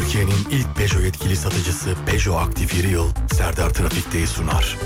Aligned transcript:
Türkiye'nin 0.00 0.46
ilk 0.50 0.76
Peugeot 0.76 1.04
yetkili 1.04 1.36
satıcısı 1.36 1.94
Peugeot 2.06 2.48
Aktif 2.48 2.74
Yıl 2.84 3.10
Serdar 3.36 3.70
Trafik'teyi 3.70 4.26
sunar. 4.26 4.76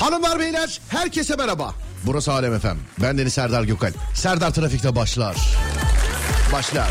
Hanımlar 0.00 0.38
beyler 0.38 0.80
herkese 0.88 1.36
merhaba. 1.36 1.74
Burası 2.06 2.32
Alem 2.32 2.54
Efem. 2.54 2.76
Ben 3.02 3.18
Deniz 3.18 3.32
Serdar 3.32 3.64
Gökal. 3.64 3.92
Serdar 4.14 4.50
Trafik'te 4.50 4.96
başlar. 4.96 5.36
Başlar. 6.52 6.90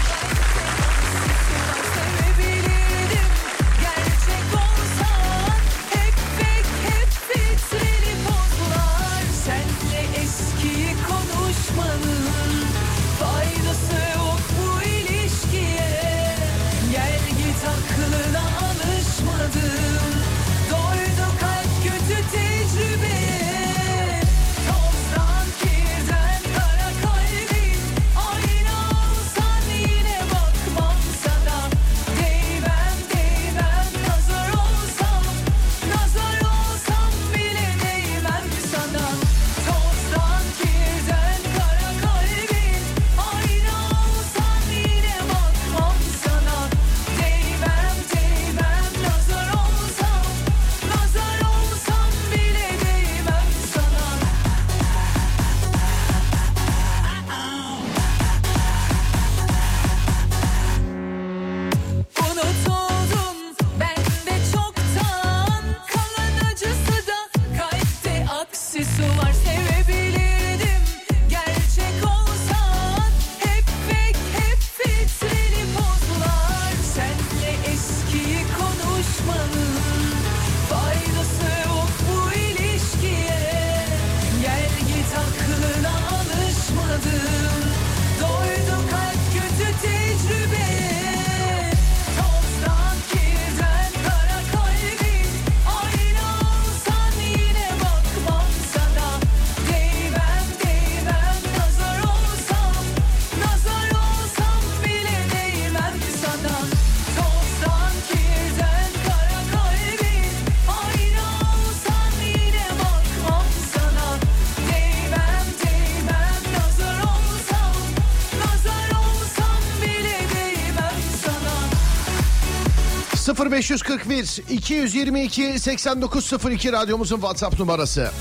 0541 123.49 124.41
222 124.47 125.59
8902 125.59 126.71
radyomuzun 126.71 127.15
WhatsApp 127.15 127.59
numarası. 127.59 128.11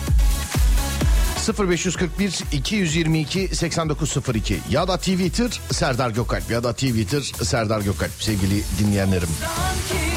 0541 1.58 2.30
222 2.50 3.48
8902 3.52 4.58
ya 4.70 4.88
da 4.88 4.96
Twitter 4.96 5.60
Serdar 5.72 6.10
Gökalp 6.10 6.50
ya 6.50 6.64
da 6.64 6.72
Twitter 6.72 7.22
Serdar 7.42 7.80
Gökalp 7.80 8.12
sevgili 8.18 8.62
dinleyenlerim. 8.78 9.28
Kirden 9.88 10.07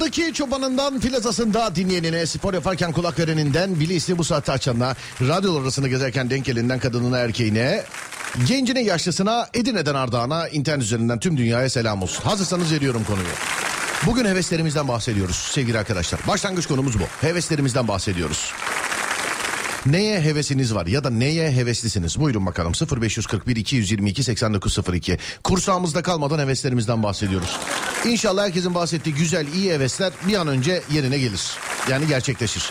Dağdaki 0.00 0.34
çobanından 0.34 1.00
plazasında 1.00 1.76
dinleyenine, 1.76 2.26
spor 2.26 2.54
yaparken 2.54 2.92
kulak 2.92 3.18
vereninden, 3.18 3.80
Bilis'i 3.80 4.18
bu 4.18 4.24
saatte 4.24 4.52
açanına, 4.52 4.94
radyolar 5.20 5.62
arasında 5.62 5.88
gezerken 5.88 6.30
denk 6.30 6.44
gelinden 6.44 6.78
kadınına 6.78 7.18
erkeğine, 7.18 7.84
gencine 8.46 8.82
yaşlısına, 8.82 9.48
Edirne'den 9.54 9.94
Ardağan'a, 9.94 10.48
internet 10.48 10.82
üzerinden 10.82 11.20
tüm 11.20 11.36
dünyaya 11.36 11.70
selam 11.70 12.02
olsun. 12.02 12.22
Hazırsanız 12.24 12.72
veriyorum 12.72 13.04
konuyu. 13.04 13.26
Bugün 14.06 14.24
heveslerimizden 14.24 14.88
bahsediyoruz 14.88 15.36
sevgili 15.36 15.78
arkadaşlar. 15.78 16.20
Başlangıç 16.28 16.66
konumuz 16.66 17.00
bu. 17.00 17.04
Heveslerimizden 17.26 17.88
bahsediyoruz. 17.88 18.52
Neye 19.86 20.20
hevesiniz 20.20 20.74
var 20.74 20.86
ya 20.86 21.04
da 21.04 21.10
neye 21.10 21.52
heveslisiniz? 21.52 22.20
Buyurun 22.20 22.46
bakalım 22.46 22.72
0541 23.02 23.56
222 23.56 24.24
8902. 24.24 25.18
Kursağımızda 25.44 26.02
kalmadan 26.02 26.38
heveslerimizden 26.38 27.02
bahsediyoruz. 27.02 27.58
İnşallah 28.06 28.44
herkesin 28.44 28.74
bahsettiği 28.74 29.14
güzel 29.14 29.46
iyi 29.54 29.72
hevesler 29.72 30.12
bir 30.28 30.34
an 30.34 30.48
önce 30.48 30.82
yerine 30.92 31.18
gelir. 31.18 31.40
Yani 31.90 32.06
gerçekleşir. 32.06 32.70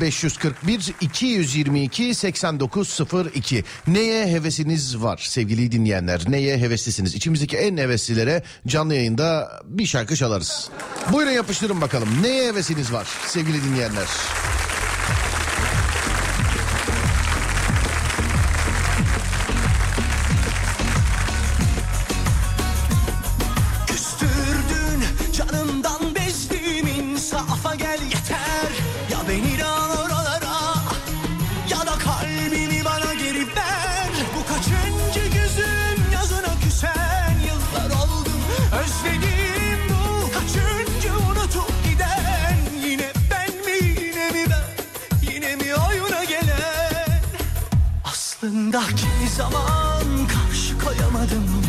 0541 0.00 0.94
222 1.00 2.14
8902. 2.14 3.64
Neye 3.86 4.26
hevesiniz 4.26 5.02
var 5.02 5.26
sevgili 5.28 5.72
dinleyenler? 5.72 6.24
Neye 6.28 6.58
heveslisiniz? 6.58 7.14
İçimizdeki 7.14 7.56
en 7.56 7.76
heveslilere 7.76 8.42
canlı 8.66 8.94
yayında 8.94 9.60
bir 9.64 9.86
şarkı 9.86 10.16
çalarız. 10.16 10.70
Buyurun 11.12 11.32
yapıştırın 11.32 11.80
bakalım. 11.80 12.08
Neye 12.22 12.46
hevesiniz 12.46 12.92
var 12.92 13.08
sevgili 13.26 13.64
dinleyenler? 13.64 14.06
Aslında 48.74 48.96
kimi 48.96 49.30
zaman 49.36 50.26
karşı 50.26 50.78
koyamadım 50.78 51.62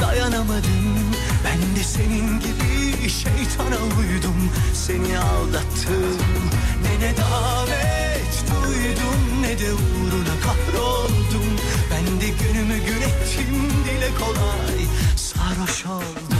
Dayanamadım. 0.00 0.96
Ben 1.44 1.76
de 1.76 1.84
senin 1.84 2.40
gibi 2.40 3.08
şeytana 3.08 3.76
uydum. 3.76 4.50
Seni 4.74 5.18
aldattım 5.18 6.50
ne 6.82 7.06
ne 7.06 7.16
davet 7.16 8.44
duydum 8.50 9.42
ne 9.42 9.58
de 9.58 9.72
uğruna 9.72 10.40
kahroldum. 10.44 11.46
Ben 11.90 12.20
de 12.20 12.28
günümü 12.28 12.78
gün 12.78 13.02
ettim 13.02 13.70
dile 13.84 14.10
kolay 14.18 14.86
sarhoş 15.16 15.86
oldum 15.86 16.33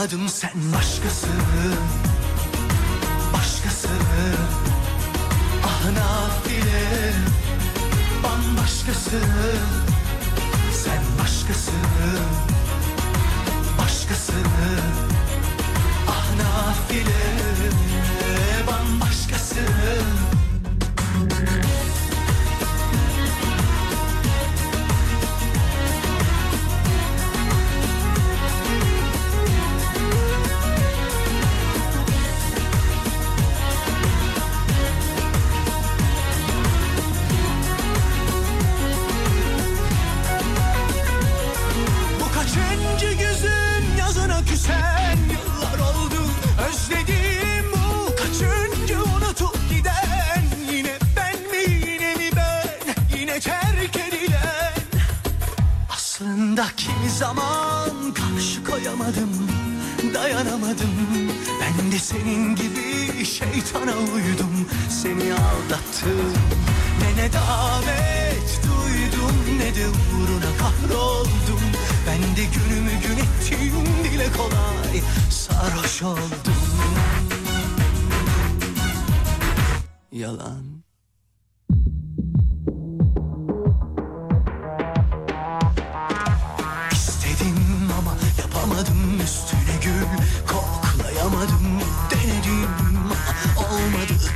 koyamadım 0.00 0.28
sen 0.28 0.50
başkası? 0.76 1.26
Başkası. 3.32 3.88
Ah 5.64 5.84
nafile 5.84 7.12
Bambaşkası. 8.22 9.20
Sen 10.84 11.02
başkası. 11.22 11.72
Başkası. 13.78 14.32
Ah 16.08 16.26
nafile 16.36 17.79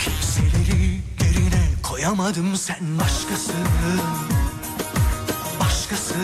Kimseleri 0.04 1.00
yerine 1.20 1.62
koyamadım 1.82 2.56
sen 2.56 2.98
başkası 3.00 3.52
Başkası 5.60 6.14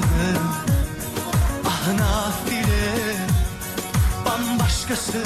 Ah 1.66 1.88
nafile 1.98 3.16
Bambaşkası 4.26 5.22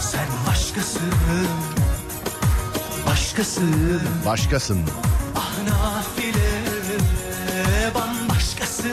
Sen 0.00 0.28
başkası 0.48 1.00
Başkası 3.06 3.60
Başkasın. 4.26 4.78
Ah 5.36 5.52
nafile 5.68 6.50
bambaşkasın 7.94 8.90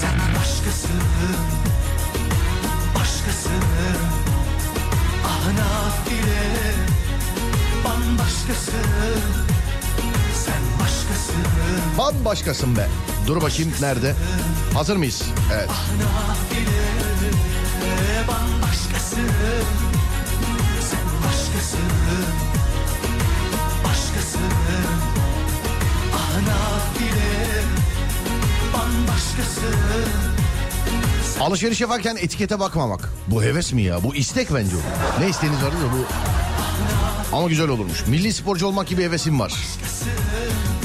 Sen 0.00 0.18
başkasın 0.40 0.40
Başkasın 0.40 1.69
nafile 5.56 6.74
bambaşkasın 7.84 9.20
Sen 10.44 10.62
başkasın 10.80 11.44
Bambaşkasın 11.98 12.76
be. 12.76 12.88
Dur 13.26 13.42
bakayım 13.42 13.72
nerede? 13.80 14.14
Hazır 14.74 14.96
mıyız? 14.96 15.22
Evet. 15.54 15.68
Nafile 15.68 16.90
bambaşkasın 18.28 19.30
Sen 20.90 21.06
başkasın 21.24 21.90
Başkasın 23.84 24.40
Ah 26.14 26.36
nafile 26.48 27.62
bambaşkasın 28.74 30.29
Alışveriş 31.40 31.80
yaparken 31.80 32.16
etikete 32.16 32.60
bakmamak. 32.60 33.08
Bu 33.26 33.42
heves 33.42 33.72
mi 33.72 33.82
ya? 33.82 34.02
Bu 34.02 34.14
istek 34.14 34.54
bence 34.54 34.76
o. 34.76 34.80
Ne 35.22 35.28
isteğiniz 35.28 35.62
var 35.62 35.70
bu. 35.92 36.04
Ama 37.36 37.48
güzel 37.48 37.68
olurmuş. 37.68 38.06
Milli 38.06 38.32
sporcu 38.32 38.66
olmak 38.66 38.88
gibi 38.88 39.02
hevesim 39.02 39.40
var. 39.40 39.54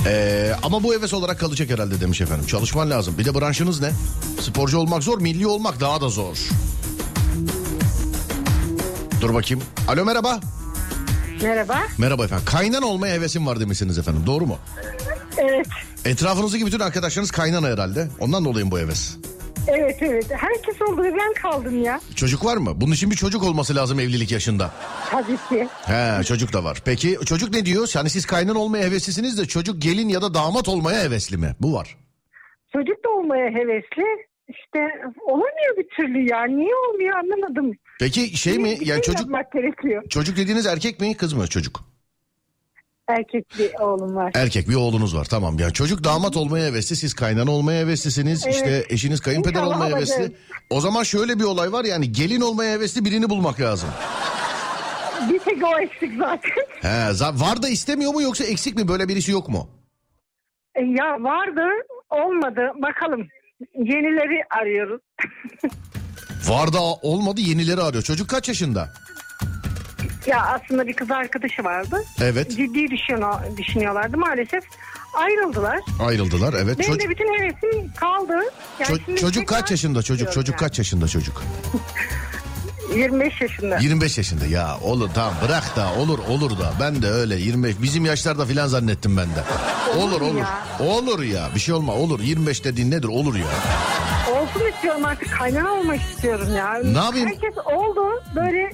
Ee, 0.07 0.51
ama 0.63 0.83
bu 0.83 0.93
heves 0.93 1.13
olarak 1.13 1.39
kalacak 1.39 1.69
herhalde 1.69 2.01
demiş 2.01 2.21
efendim. 2.21 2.45
Çalışman 2.47 2.89
lazım. 2.89 3.17
Bir 3.17 3.25
de 3.25 3.35
branşınız 3.35 3.81
ne? 3.81 3.91
Sporcu 4.41 4.77
olmak 4.77 5.03
zor, 5.03 5.21
milli 5.21 5.47
olmak 5.47 5.79
daha 5.79 6.01
da 6.01 6.09
zor. 6.09 6.37
Dur 9.21 9.33
bakayım. 9.33 9.63
Alo 9.87 10.05
merhaba. 10.05 10.39
Merhaba. 11.41 11.81
Merhaba 11.97 12.25
efendim. 12.25 12.45
Kaynan 12.45 12.83
olmaya 12.83 13.13
hevesim 13.13 13.47
var 13.47 13.59
demişsiniz 13.59 13.97
efendim. 13.97 14.23
Doğru 14.25 14.45
mu? 14.45 14.57
Evet. 15.37 15.67
Etrafınızdaki 16.05 16.65
bütün 16.65 16.79
arkadaşlarınız 16.79 17.31
kaynana 17.31 17.67
herhalde. 17.67 18.09
Ondan 18.19 18.45
dolayı 18.45 18.71
bu 18.71 18.79
heves. 18.79 19.15
Evet 19.67 19.97
evet. 20.01 20.25
Herkes 20.31 20.81
oldu 20.81 21.03
ve 21.03 21.13
ben 21.17 21.33
kaldım 21.33 21.83
ya. 21.83 21.99
Çocuk 22.15 22.45
var 22.45 22.57
mı? 22.57 22.71
Bunun 22.75 22.91
için 22.93 23.11
bir 23.11 23.15
çocuk 23.15 23.43
olması 23.43 23.75
lazım 23.75 23.99
evlilik 23.99 24.31
yaşında. 24.31 24.71
Tabii 25.11 25.37
ki. 25.49 25.67
He 25.85 26.23
çocuk 26.23 26.53
da 26.53 26.63
var. 26.63 26.81
Peki 26.85 27.17
çocuk 27.25 27.53
ne 27.53 27.65
diyor? 27.65 27.91
Yani 27.95 28.09
siz 28.09 28.25
kaynan 28.25 28.55
olmaya 28.55 28.83
heveslisiniz 28.83 29.37
de 29.37 29.45
çocuk 29.45 29.81
gelin 29.81 30.09
ya 30.09 30.21
da 30.21 30.33
damat 30.33 30.67
olmaya 30.69 31.03
hevesli 31.03 31.37
mi? 31.37 31.55
Bu 31.59 31.73
var. 31.73 31.97
Çocuk 32.73 33.03
da 33.05 33.09
olmaya 33.09 33.49
hevesli. 33.49 34.03
İşte 34.49 34.79
olamıyor 35.27 35.77
bir 35.77 35.87
türlü 35.97 36.29
ya. 36.29 36.43
Niye 36.45 36.75
olmuyor 36.89 37.17
anlamadım. 37.17 37.71
Peki 37.99 38.37
şey 38.37 38.57
mi? 38.59 38.77
Bir 38.81 38.85
Yani 38.85 39.03
şey 39.05 39.13
çocuk 39.13 39.29
gerekiyor. 39.53 40.03
çocuk 40.09 40.37
dediğiniz 40.37 40.65
erkek 40.65 40.99
mi 40.99 41.17
kız 41.17 41.33
mı 41.33 41.47
çocuk? 41.47 41.79
Erkek 43.07 43.45
bir 43.59 43.73
oğlum 43.79 44.15
var. 44.15 44.31
Erkek 44.35 44.69
bir 44.69 44.75
oğlunuz 44.75 45.15
var 45.15 45.25
tamam. 45.25 45.59
Yani 45.59 45.73
çocuk 45.73 46.03
damat 46.03 46.37
olmaya 46.37 46.65
hevesli 46.67 46.95
siz 46.95 47.13
kaynan 47.13 47.47
olmaya 47.47 47.81
heveslisiniz. 47.81 48.45
Evet. 48.45 48.55
İşte 48.55 48.85
eşiniz 48.89 49.19
kayınpeder 49.21 49.59
İnşallah 49.59 49.75
olmaya 49.75 49.95
hevesli. 49.95 50.21
olacak. 50.21 50.37
O 50.69 50.81
zaman 50.81 51.03
şöyle 51.03 51.39
bir 51.39 51.43
olay 51.43 51.71
var 51.71 51.85
yani 51.85 52.11
gelin 52.11 52.41
olmaya 52.41 52.73
hevesli 52.73 53.05
birini 53.05 53.29
bulmak 53.29 53.59
lazım. 53.59 53.89
Bir 55.29 55.39
tek 55.39 55.63
o 55.63 55.79
eksik 55.79 56.11
zaten. 56.19 56.51
He, 56.81 57.39
var 57.39 57.61
da 57.63 57.69
istemiyor 57.69 58.13
mu 58.13 58.21
yoksa 58.21 58.43
eksik 58.43 58.75
mi 58.75 58.87
böyle 58.87 59.07
birisi 59.07 59.31
yok 59.31 59.49
mu? 59.49 59.69
E, 60.75 60.81
ya 60.81 61.05
vardı 61.23 61.61
olmadı. 62.09 62.61
Bakalım. 62.81 63.27
Yenileri 63.75 64.41
arıyoruz. 64.61 65.01
Var 66.49 66.73
da 66.73 66.79
olmadı 66.81 67.41
yenileri 67.41 67.81
arıyor. 67.81 68.03
Çocuk 68.03 68.29
kaç 68.29 68.47
yaşında? 68.47 68.93
Ya 70.27 70.41
aslında 70.45 70.87
bir 70.87 70.93
kız 70.93 71.11
arkadaşı 71.11 71.63
vardı. 71.63 72.03
Evet 72.21 72.49
Ciddi 72.51 72.87
düşünüyor, 72.91 73.39
düşünüyorlardı. 73.57 74.17
Maalesef 74.17 74.63
ayrıldılar. 75.13 75.79
ayrıldılar 75.99 76.53
evet. 76.53 76.79
Benim 76.79 76.91
Çocuk- 76.91 77.01
de 77.05 77.09
bütün 77.09 77.33
hevesim 77.33 77.91
kaldı. 77.95 78.33
Yani 78.79 78.89
Ço- 78.97 79.05
şimdi 79.05 79.21
çocuk 79.21 79.47
tekrar 79.47 79.59
kaç 79.61 79.71
yaşında 79.71 80.01
çocuk? 80.01 80.27
istiyorum 80.27 80.33
Çocuk 80.33 80.53
yani. 80.61 80.69
kaç 80.69 80.77
yaşında 80.77 81.07
çocuk? 81.07 81.43
25 82.95 83.41
yaşında. 83.41 83.77
25 83.77 84.17
yaşında 84.17 84.45
ya 84.45 84.77
olur 84.83 85.09
tamam 85.15 85.33
bırak 85.45 85.75
da 85.75 85.93
olur 85.93 86.19
olur 86.19 86.51
da 86.59 86.73
ben 86.79 87.01
de 87.01 87.07
öyle 87.09 87.35
25 87.35 87.81
bizim 87.81 88.05
yaşlarda 88.05 88.45
filan 88.45 88.67
zannettim 88.67 89.17
ben 89.17 89.25
de. 89.27 89.43
Olur 89.99 90.11
Olur 90.11 90.21
olur. 90.21 90.39
ya. 90.39 90.61
Olur 90.79 91.23
ya 91.23 91.49
bir 91.55 91.59
şey 91.59 91.73
olma 91.75 91.93
olur 91.93 92.19
25 92.19 92.63
dediğin 92.63 92.91
nedir 92.91 93.07
olur 93.07 93.35
ya. 93.35 93.45
Olsun 94.31 94.67
istiyorum 94.75 95.05
artık 95.05 95.31
kaynana 95.39 95.71
olmak 95.73 96.01
istiyorum 96.01 96.47
ya. 96.57 96.73
Ne 96.83 96.97
yapayım? 96.97 97.27
Herkes 97.27 97.57
oldu 97.65 98.23
böyle 98.35 98.71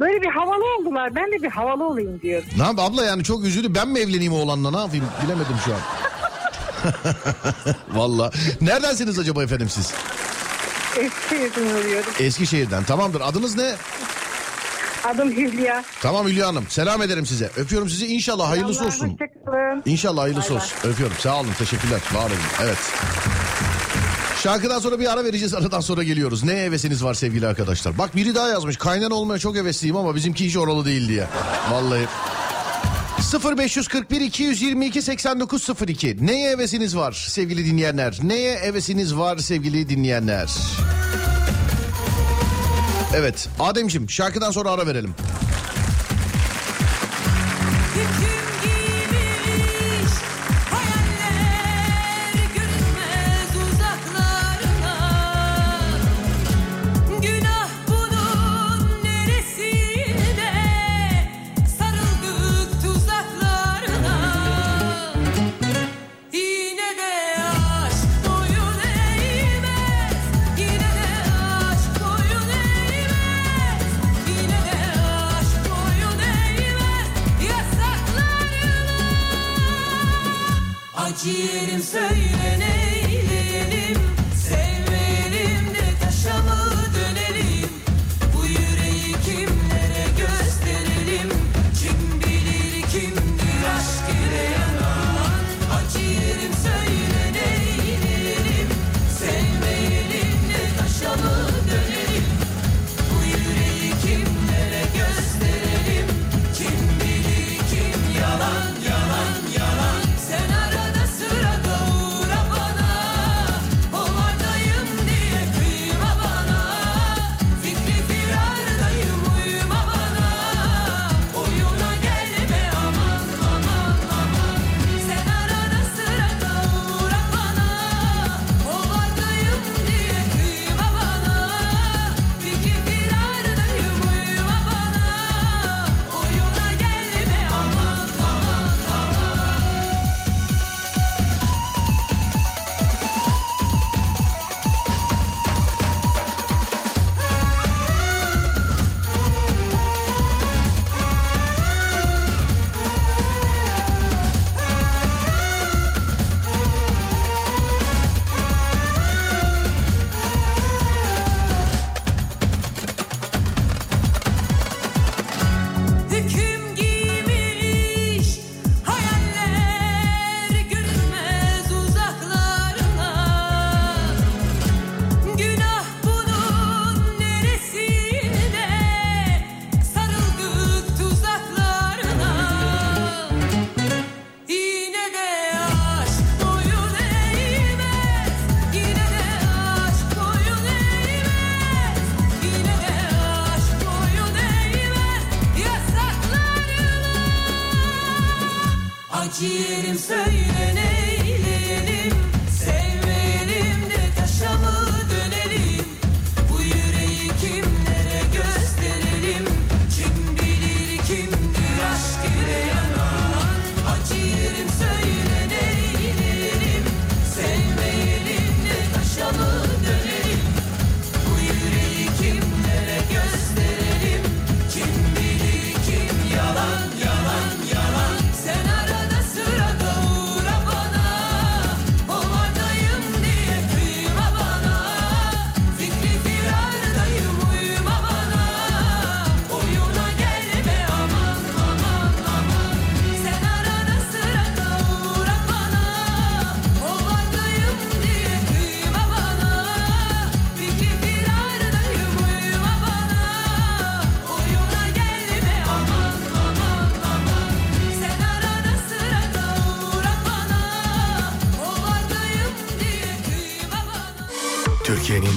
Böyle 0.00 0.22
bir 0.22 0.26
havalı 0.30 0.64
oldular. 0.78 1.14
Ben 1.14 1.32
de 1.32 1.42
bir 1.42 1.50
havalı 1.50 1.84
olayım 1.84 2.20
diyorum. 2.22 2.48
Ne 2.58 2.62
yap 2.62 2.78
abla 2.78 3.04
yani 3.04 3.24
çok 3.24 3.44
üzülü. 3.44 3.74
Ben 3.74 3.88
mi 3.88 3.98
evleneyim 3.98 4.32
oğlanla 4.32 4.70
ne 4.70 4.76
yapayım 4.78 5.04
bilemedim 5.24 5.56
şu 5.64 5.74
an. 5.74 5.80
Valla. 7.98 8.30
Neredensiniz 8.60 9.18
acaba 9.18 9.42
efendim 9.42 9.68
siz? 9.68 9.94
Eskişehir'den 10.96 11.74
arıyorum. 11.80 12.12
Eskişehir'den. 12.20 12.84
Tamamdır. 12.84 13.20
Adınız 13.20 13.56
ne? 13.56 13.74
Adım 15.04 15.30
Hülya. 15.30 15.84
Tamam 16.02 16.26
Hülya 16.26 16.46
Hanım. 16.46 16.64
Selam 16.68 17.02
ederim 17.02 17.26
size. 17.26 17.50
Öpüyorum 17.56 17.88
sizi. 17.88 18.06
İnşallah 18.06 18.50
hayırlısı 18.50 18.84
olsun. 18.84 19.08
Hoşçakalın. 19.08 19.82
İnşallah 19.86 20.22
hayırlısı 20.22 20.50
bay 20.50 20.56
olsun. 20.56 20.72
Bay. 20.84 20.90
Öpüyorum. 20.90 21.16
Sağ 21.20 21.40
olun. 21.40 21.50
Teşekkürler. 21.58 22.00
Var 22.14 22.26
olun. 22.26 22.36
Evet. 22.62 22.78
Şarkıdan 24.46 24.78
sonra 24.78 25.00
bir 25.00 25.12
ara 25.12 25.24
vereceğiz. 25.24 25.54
Aradan 25.54 25.80
sonra 25.80 26.02
geliyoruz. 26.02 26.44
Ne 26.44 26.56
hevesiniz 26.56 27.04
var 27.04 27.14
sevgili 27.14 27.46
arkadaşlar. 27.46 27.98
Bak 27.98 28.16
biri 28.16 28.34
daha 28.34 28.48
yazmış. 28.48 28.76
Kaynan 28.76 29.10
olmaya 29.10 29.38
çok 29.38 29.56
hevesliyim 29.56 29.96
ama 29.96 30.14
bizimki 30.14 30.46
hiç 30.46 30.56
oralı 30.56 30.84
değil 30.84 31.08
diye. 31.08 31.26
Vallahi. 31.70 32.06
0541 33.58 34.20
222 34.20 35.02
8902 35.02 36.26
Neye 36.26 36.50
hevesiniz 36.50 36.96
var 36.96 37.12
sevgili 37.12 37.66
dinleyenler? 37.66 38.18
Neye 38.22 38.58
hevesiniz 38.58 39.16
var 39.16 39.38
sevgili 39.38 39.88
dinleyenler? 39.88 40.50
Evet 43.14 43.48
Ademciğim 43.60 44.10
şarkıdan 44.10 44.50
sonra 44.50 44.70
ara 44.70 44.86
verelim. 44.86 45.14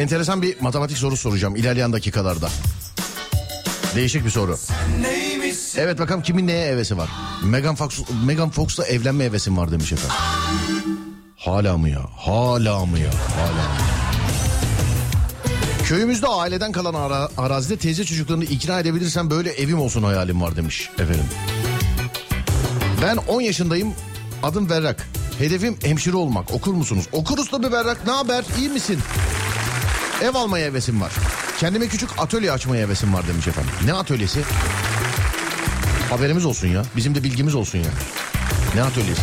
Enteresan 0.00 0.42
bir 0.42 0.60
matematik 0.60 0.98
soru 0.98 1.16
soracağım 1.16 1.56
ilerleyen 1.56 1.92
dakikalarda. 1.92 2.48
Değişik 3.96 4.24
bir 4.24 4.30
soru. 4.30 4.58
Evet 5.76 5.98
bakalım 5.98 6.22
kimin 6.22 6.46
neye 6.46 6.72
hevesi 6.72 6.96
var? 6.98 7.08
Megan 7.44 7.74
Fox 7.74 8.00
Megan 8.26 8.50
Fox'la 8.50 8.86
evlenme 8.86 9.24
hevesim 9.24 9.56
var 9.56 9.70
demiş 9.72 9.92
efendim. 9.92 10.16
Hala 11.36 11.78
mı 11.78 11.88
ya? 11.88 12.00
Hala 12.16 12.84
mı 12.86 12.98
ya? 12.98 13.10
Hala 13.36 13.52
mı? 13.68 13.74
Köyümüzde 15.84 16.26
aileden 16.26 16.72
kalan 16.72 16.94
ara- 16.94 17.28
arazide 17.38 17.76
teyze 17.76 18.04
çocuklarını 18.04 18.44
ikna 18.44 18.80
edebilirsem 18.80 19.30
böyle 19.30 19.50
evim 19.52 19.80
olsun 19.80 20.02
hayalim 20.02 20.42
var 20.42 20.56
demiş 20.56 20.90
efendim. 20.98 21.24
Ben 23.02 23.16
10 23.16 23.40
yaşındayım. 23.40 23.94
Adım 24.42 24.70
Berrak. 24.70 25.06
Hedefim 25.38 25.76
hemşire 25.82 26.16
olmak. 26.16 26.50
Okur 26.50 26.74
musunuz? 26.74 27.04
Okuruz 27.12 27.50
tabii 27.50 27.72
Berrak. 27.72 28.06
Ne 28.06 28.12
haber? 28.12 28.44
İyi 28.58 28.68
misin? 28.68 28.98
Ev 30.22 30.34
almaya 30.34 30.66
hevesim 30.66 31.00
var. 31.00 31.12
Kendime 31.58 31.88
küçük 31.88 32.10
atölye 32.18 32.52
açmaya 32.52 32.84
hevesim 32.86 33.14
var 33.14 33.28
demiş 33.28 33.48
efendim. 33.48 33.70
Ne 33.84 33.92
atölyesi? 33.92 34.40
Haberimiz 36.10 36.44
olsun 36.44 36.68
ya. 36.68 36.82
Bizim 36.96 37.14
de 37.14 37.22
bilgimiz 37.22 37.54
olsun 37.54 37.78
ya. 37.78 37.84
Ne 38.74 38.82
atölyesi? 38.82 39.22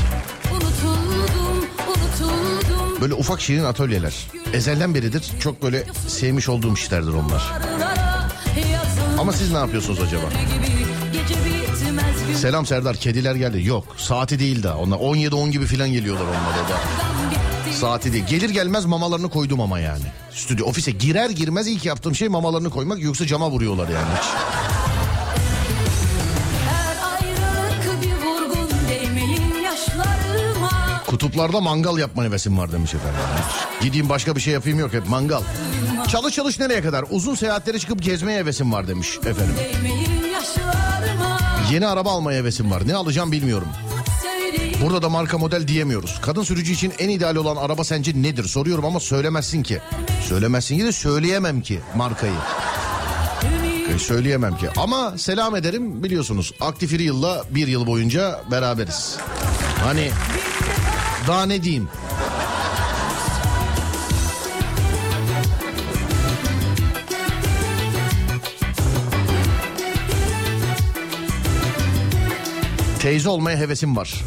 Unutuldum, 0.51 1.67
unutuldum. 1.87 3.01
Böyle 3.01 3.13
ufak 3.13 3.41
şirin 3.41 3.63
atölyeler. 3.63 4.27
Ezelden 4.53 4.95
beridir 4.95 5.23
çok 5.39 5.63
böyle 5.63 5.83
sevmiş 6.07 6.49
olduğum 6.49 6.73
işlerdir 6.73 7.13
onlar. 7.13 7.51
Ama 9.19 9.33
siz 9.33 9.51
ne 9.51 9.57
yapıyorsunuz 9.57 9.99
acaba? 9.99 10.25
Selam 12.37 12.65
Serdar 12.65 12.95
kediler 12.95 13.35
geldi. 13.35 13.65
Yok 13.67 13.95
saati 13.97 14.39
değil 14.39 14.63
daha. 14.63 14.77
Onlar 14.77 14.97
17-10 14.97 15.49
gibi 15.49 15.65
falan 15.65 15.91
geliyorlar 15.91 16.25
onlar 16.25 16.65
o 16.65 16.69
da. 16.69 17.06
Saati 17.79 18.13
değil. 18.13 18.25
Gelir 18.25 18.49
gelmez 18.49 18.85
mamalarını 18.85 19.29
koydum 19.29 19.61
ama 19.61 19.79
yani. 19.79 20.03
Stüdyo 20.31 20.65
ofise 20.65 20.91
girer 20.91 21.29
girmez 21.29 21.67
ilk 21.67 21.85
yaptığım 21.85 22.15
şey 22.15 22.29
mamalarını 22.29 22.69
koymak 22.69 23.01
yoksa 23.01 23.25
cama 23.25 23.51
vuruyorlar 23.51 23.89
yani 23.89 24.07
hiç. 24.17 24.27
Kutuplarda 31.07 31.61
mangal 31.61 31.97
yapma 31.97 32.23
hevesim 32.23 32.57
var 32.57 32.71
demiş 32.71 32.93
efendim. 32.93 33.19
Gideyim 33.81 34.09
başka 34.09 34.35
bir 34.35 34.41
şey 34.41 34.53
yapayım 34.53 34.79
yok 34.79 34.93
hep 34.93 35.09
mangal. 35.09 35.41
Çalış 36.07 36.35
çalış 36.35 36.59
nereye 36.59 36.81
kadar? 36.81 37.05
Uzun 37.09 37.35
seyahatlere 37.35 37.79
çıkıp 37.79 38.03
gezmeye 38.03 38.39
hevesim 38.39 38.73
var 38.73 38.87
demiş 38.87 39.17
efendim. 39.17 39.55
Yeni 41.71 41.87
araba 41.87 42.11
almaya 42.11 42.39
hevesim 42.39 42.71
var. 42.71 42.87
Ne 42.87 42.95
alacağım 42.95 43.31
bilmiyorum. 43.31 43.67
Burada 44.81 45.01
da 45.01 45.09
marka 45.09 45.37
model 45.37 45.67
diyemiyoruz. 45.67 46.19
Kadın 46.21 46.43
sürücü 46.43 46.73
için 46.73 46.93
en 46.99 47.09
ideal 47.09 47.35
olan 47.35 47.55
araba 47.55 47.83
sence 47.83 48.21
nedir? 48.21 48.43
Soruyorum 48.43 48.85
ama 48.85 48.99
söylemezsin 48.99 49.63
ki. 49.63 49.79
Söylemezsin 50.27 50.77
ki 50.77 50.83
de 50.83 50.91
söyleyemem 50.91 51.61
ki 51.61 51.79
markayı. 51.95 52.33
E, 53.95 53.99
söyleyemem 53.99 54.57
ki. 54.57 54.69
Ama 54.77 55.17
selam 55.17 55.55
ederim 55.55 56.03
biliyorsunuz. 56.03 56.53
Aktif 56.61 56.99
yılla 56.99 57.43
bir 57.51 57.67
yıl 57.67 57.87
boyunca 57.87 58.41
beraberiz. 58.51 59.17
Hani 59.83 60.09
daha 61.27 61.45
ne 61.45 61.63
diyeyim? 61.63 61.89
Teyze 72.99 73.29
olmaya 73.29 73.57
hevesim 73.57 73.95
var. 73.95 74.23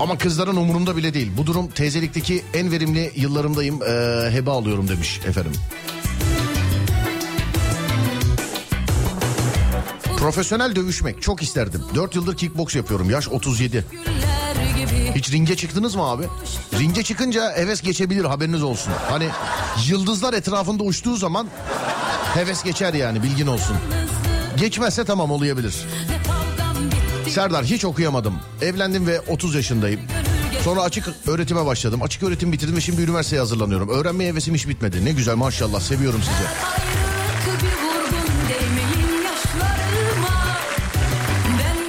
Ama 0.00 0.18
kızların 0.18 0.56
umurumda 0.56 0.96
bile 0.96 1.14
değil. 1.14 1.32
Bu 1.36 1.46
durum 1.46 1.68
teyzelikteki 1.68 2.44
en 2.54 2.72
verimli 2.72 3.12
yıllarımdayım. 3.16 3.82
Ee, 3.82 4.30
heba 4.30 4.52
alıyorum 4.52 4.88
demiş 4.88 5.20
efendim. 5.26 5.52
Profesyonel 10.16 10.76
dövüşmek 10.76 11.22
çok 11.22 11.42
isterdim. 11.42 11.82
4 11.94 12.14
yıldır 12.14 12.36
kickbox 12.36 12.74
yapıyorum. 12.76 13.10
Yaş 13.10 13.28
37. 13.28 13.84
güller 13.90 14.76
gibi. 14.76 15.12
Hiç 15.14 15.32
ringe 15.32 15.56
çıktınız 15.56 15.94
mı 15.94 16.02
abi? 16.02 16.24
Ringe 16.78 17.02
çıkınca 17.02 17.56
heves 17.56 17.82
geçebilir 17.82 18.24
haberiniz 18.24 18.62
olsun. 18.62 18.92
Hani 19.10 19.28
yıldızlar 19.88 20.34
etrafında 20.34 20.82
uçtuğu 20.82 21.16
zaman 21.16 21.48
heves 22.34 22.62
geçer 22.62 22.94
yani 22.94 23.22
bilgin 23.22 23.46
olsun. 23.46 23.76
Geçmezse 24.56 25.04
tamam 25.04 25.30
oluyabilir. 25.30 25.74
Serdar 27.34 27.64
hiç 27.64 27.84
okuyamadım. 27.84 28.34
Evlendim 28.62 29.06
ve 29.06 29.20
30 29.20 29.54
yaşındayım. 29.54 30.00
Sonra 30.64 30.82
açık 30.82 31.08
öğretime 31.26 31.66
başladım. 31.66 32.02
Açık 32.02 32.22
öğretim 32.22 32.52
bitirdim 32.52 32.76
ve 32.76 32.80
şimdi 32.80 33.02
üniversiteye 33.02 33.40
hazırlanıyorum. 33.40 33.88
Öğrenmeye 33.88 34.30
hevesim 34.30 34.54
hiç 34.54 34.68
bitmedi. 34.68 35.04
Ne 35.04 35.12
güzel 35.12 35.34
maşallah 35.34 35.80
seviyorum 35.80 36.20
sizi. 36.22 36.48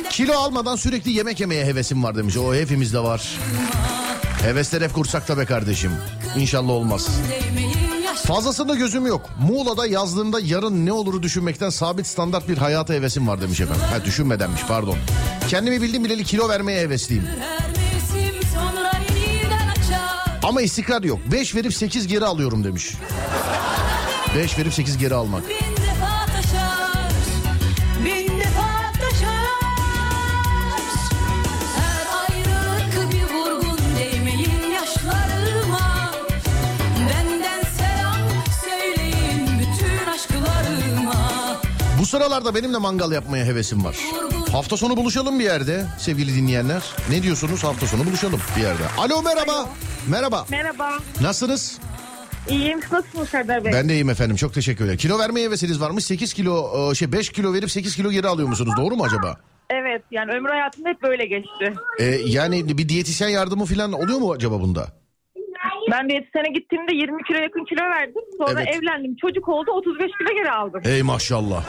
Kilo 0.09 0.33
almadan 0.33 0.75
sürekli 0.75 1.11
yemek 1.11 1.39
yemeye 1.39 1.65
hevesim 1.65 2.03
var 2.03 2.15
demiş. 2.15 2.37
O 2.37 2.55
hepimizde 2.55 2.99
var. 2.99 3.39
Hevesler 4.41 4.81
hep 4.81 4.93
kursakta 4.93 5.37
be 5.37 5.45
kardeşim. 5.45 5.91
İnşallah 6.37 6.69
olmaz. 6.69 7.09
Değmeyin 7.31 7.84
Fazlasında 8.27 8.75
gözüm 8.75 9.05
yok. 9.05 9.29
Muğla'da 9.39 9.87
yazdığımda 9.87 10.39
yarın 10.39 10.85
ne 10.85 10.91
oluru 10.91 11.23
düşünmekten 11.23 11.69
sabit 11.69 12.07
standart 12.07 12.49
bir 12.49 12.57
hayata 12.57 12.93
hevesim 12.93 13.27
var 13.27 13.41
demiş 13.41 13.61
efendim. 13.61 13.81
Ha 13.91 14.05
düşünmedenmiş 14.05 14.61
pardon. 14.67 14.97
Kendimi 15.47 15.81
bildim 15.81 16.03
bileli 16.03 16.23
kilo 16.23 16.49
vermeye 16.49 16.79
hevesliyim. 16.81 17.27
Ama 20.43 20.61
istikrar 20.61 21.03
yok. 21.03 21.19
5 21.31 21.55
verip 21.55 21.73
8 21.73 22.07
geri 22.07 22.25
alıyorum 22.25 22.63
demiş. 22.63 22.93
5 24.35 24.57
verip 24.59 24.73
8 24.73 24.97
geri 24.97 25.15
almak. 25.15 25.43
Bu 42.05 42.09
sıralarda 42.09 42.55
benim 42.55 42.73
de 42.73 42.77
mangal 42.77 43.11
yapmaya 43.11 43.45
hevesim 43.45 43.85
var. 43.85 43.97
Hafta 44.51 44.77
sonu 44.77 44.97
buluşalım 44.97 45.39
bir 45.39 45.43
yerde 45.43 45.85
sevgili 45.99 46.35
dinleyenler. 46.35 46.83
Ne 47.09 47.23
diyorsunuz 47.23 47.63
hafta 47.63 47.87
sonu 47.87 48.05
buluşalım 48.05 48.39
bir 48.57 48.61
yerde. 48.61 48.83
Alo 48.97 49.21
merhaba. 49.21 49.69
Merhaba. 50.07 50.45
Merhaba. 50.49 50.97
Nasılsınız? 51.21 51.79
İyiyim. 52.49 52.79
Nasılsınız 52.91 53.29
Serdar 53.29 53.65
Bey? 53.65 53.73
Ben 53.73 53.89
de 53.89 53.93
iyiyim 53.93 54.09
efendim 54.09 54.35
çok 54.35 54.53
teşekkür 54.53 54.85
ederim. 54.85 54.97
Kilo 54.97 55.19
vermeye 55.19 55.47
hevesiniz 55.47 55.81
varmış 55.81 56.05
8 56.05 56.33
kilo 56.33 56.91
e, 56.91 56.95
şey 56.95 57.11
5 57.11 57.29
kilo 57.29 57.53
verip 57.53 57.71
8 57.71 57.95
kilo 57.95 58.11
geri 58.11 58.27
alıyor 58.27 58.47
musunuz 58.47 58.73
doğru 58.77 58.95
mu 58.95 59.03
acaba? 59.03 59.37
Evet 59.69 60.03
yani 60.11 60.31
ömrü 60.31 60.49
hayatımda 60.49 60.89
hep 60.89 61.03
böyle 61.03 61.25
geçti. 61.25 61.73
E, 61.99 62.03
yani 62.25 62.77
bir 62.77 62.89
diyetisyen 62.89 63.29
yardımı 63.29 63.65
falan 63.65 63.93
oluyor 63.93 64.19
mu 64.19 64.31
acaba 64.31 64.61
bunda? 64.61 64.87
Ben 65.91 66.09
diyetisyene 66.09 66.47
gittiğimde 66.53 66.93
20 66.95 67.23
kilo 67.23 67.37
yakın 67.37 67.65
kilo 67.65 67.81
verdim. 67.81 68.21
Sonra 68.37 68.61
Evet. 68.63 68.75
evlendim. 68.75 69.15
Çocuk 69.15 69.49
oldu 69.49 69.71
35 69.71 70.11
kilo 70.17 70.29
geri 70.37 70.51
aldım. 70.51 70.81
Ey 70.85 71.03
maşallah. 71.03 71.63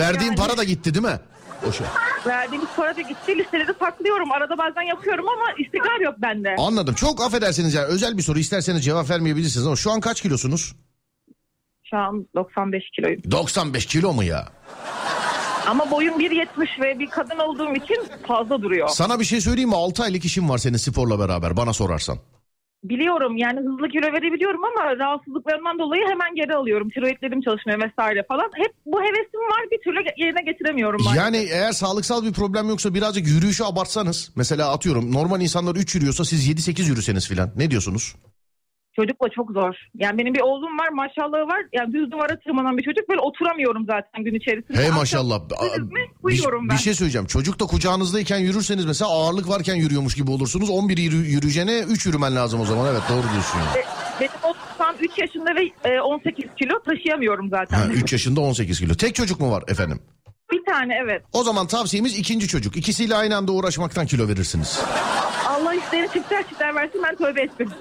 Verdiğin 0.00 0.30
Yani- 0.30 0.36
para 0.38 0.56
da 0.56 0.64
gitti 0.64 0.94
değil 0.94 1.04
mi? 1.06 1.20
O 1.68 1.72
şey. 1.72 1.86
Verdiğimiz 2.26 2.68
para 2.76 2.96
da 2.96 3.00
gitti. 3.00 3.38
Listeleri 3.38 3.74
saklıyorum. 3.78 4.32
Arada 4.32 4.58
bazen 4.58 4.82
yapıyorum 4.82 5.24
ama 5.28 5.44
istikrar 5.58 6.00
yok 6.00 6.14
bende. 6.18 6.54
Anladım. 6.58 6.94
Çok 6.94 7.20
affedersiniz 7.22 7.74
yani 7.74 7.86
özel 7.86 8.16
bir 8.16 8.22
soru 8.22 8.38
isterseniz 8.38 8.84
cevap 8.84 9.10
vermeyebilirsiniz 9.10 9.66
ama 9.66 9.76
şu 9.76 9.90
an 9.90 10.00
kaç 10.00 10.20
kilosunuz? 10.22 10.74
Şu 11.90 11.96
an 11.96 12.26
95 12.34 12.90
kiloyum. 12.96 13.20
95 13.30 13.86
kilo 13.86 14.12
mu 14.12 14.24
ya? 14.24 14.48
Ama 15.66 15.90
boyum 15.90 16.20
1.70 16.20 16.80
ve 16.80 16.98
bir 16.98 17.10
kadın 17.10 17.38
olduğum 17.38 17.74
için 17.74 17.96
fazla 18.28 18.62
duruyor. 18.62 18.88
Sana 18.88 19.20
bir 19.20 19.24
şey 19.24 19.40
söyleyeyim 19.40 19.68
mi? 19.70 19.76
6 19.76 20.02
aylık 20.02 20.24
işim 20.24 20.48
var 20.48 20.58
senin 20.58 20.76
sporla 20.76 21.18
beraber 21.18 21.56
bana 21.56 21.72
sorarsan. 21.72 22.18
Biliyorum 22.84 23.36
yani 23.36 23.60
hızlı 23.60 23.88
kilo 23.88 24.12
verebiliyorum 24.12 24.60
ama 24.64 24.96
rahatsızlıklarımdan 24.96 25.78
dolayı 25.78 26.02
hemen 26.08 26.34
geri 26.34 26.54
alıyorum. 26.54 26.90
Tiroidlerim 26.90 27.40
çalışmıyor 27.40 27.78
vesaire 27.82 28.24
falan. 28.28 28.50
Hep 28.54 28.72
bu 28.86 29.00
hevesim 29.00 29.40
var 29.40 29.62
bir 29.72 29.80
türlü 29.84 29.98
yerine 30.16 30.42
getiremiyorum. 30.52 31.00
maalesef. 31.04 31.24
Yani 31.24 31.36
eğer 31.36 31.72
sağlıksal 31.72 32.24
bir 32.24 32.32
problem 32.32 32.68
yoksa 32.68 32.94
birazcık 32.94 33.26
yürüyüşü 33.26 33.64
abartsanız. 33.64 34.30
Mesela 34.36 34.72
atıyorum 34.72 35.12
normal 35.12 35.40
insanlar 35.40 35.76
3 35.76 35.94
yürüyorsa 35.94 36.24
siz 36.24 36.48
7-8 36.48 36.88
yürüseniz 36.88 37.28
filan. 37.28 37.50
Ne 37.56 37.70
diyorsunuz? 37.70 38.14
Çocukla 38.96 39.28
çok 39.28 39.50
zor. 39.50 39.74
Yani 39.94 40.18
benim 40.18 40.34
bir 40.34 40.40
oğlum 40.40 40.78
var 40.78 40.88
maşallahı 40.88 41.46
var. 41.48 41.62
Yani 41.72 41.92
düz 41.92 42.10
duvara 42.10 42.38
tırmanan 42.40 42.78
bir 42.78 42.82
çocuk. 42.82 43.08
Böyle 43.08 43.20
oturamıyorum 43.20 43.86
zaten 43.86 44.24
gün 44.24 44.34
içerisinde. 44.34 44.78
Hey 44.78 44.84
Akşam 44.86 44.98
maşallah. 44.98 45.40
uyudum 45.40 45.88
mu, 45.88 45.94
Bir, 46.62 46.68
ben. 46.68 46.76
bir 46.76 46.82
şey 46.82 46.94
söyleyeceğim. 46.94 47.26
Çocuk 47.26 47.60
da 47.60 47.64
kucağınızdayken 47.66 48.38
yürürseniz 48.38 48.84
mesela 48.84 49.10
ağırlık 49.10 49.48
varken 49.48 49.74
yürüyormuş 49.74 50.14
gibi 50.14 50.30
olursunuz. 50.30 50.70
11 50.70 50.98
yürü, 50.98 51.16
yürüyeceğine 51.16 51.78
3 51.80 52.06
yürümen 52.06 52.36
lazım 52.36 52.60
o 52.60 52.64
zaman. 52.64 52.86
Evet 52.92 53.02
doğru 53.10 53.22
diyorsun. 53.32 53.58
Yani. 53.58 53.78
E, 53.78 53.84
Benim 54.20 54.30
an 54.84 54.94
3 55.00 55.18
yaşında 55.18 55.50
ve 55.54 55.90
e, 55.94 56.00
18 56.00 56.44
kilo 56.58 56.82
taşıyamıyorum 56.82 57.48
zaten. 57.50 57.76
Ha, 57.76 57.86
3 57.94 58.12
yaşında 58.12 58.40
18 58.40 58.80
kilo. 58.80 58.94
Tek 58.94 59.14
çocuk 59.14 59.40
mu 59.40 59.50
var 59.50 59.64
efendim? 59.68 59.98
Bir 60.52 60.64
tane 60.72 60.94
evet. 61.04 61.22
O 61.32 61.42
zaman 61.44 61.66
tavsiyemiz 61.66 62.18
ikinci 62.18 62.48
çocuk. 62.48 62.76
İkisiyle 62.76 63.14
aynı 63.16 63.36
anda 63.36 63.52
uğraşmaktan 63.52 64.06
kilo 64.06 64.28
verirsiniz. 64.28 64.80
Allah 65.48 65.74
isteğini 65.74 66.08
çifter 66.12 66.48
çifter 66.48 66.74
versin 66.74 67.00
ben 67.04 67.16
tövbe 67.16 67.42
ettim. 67.42 67.70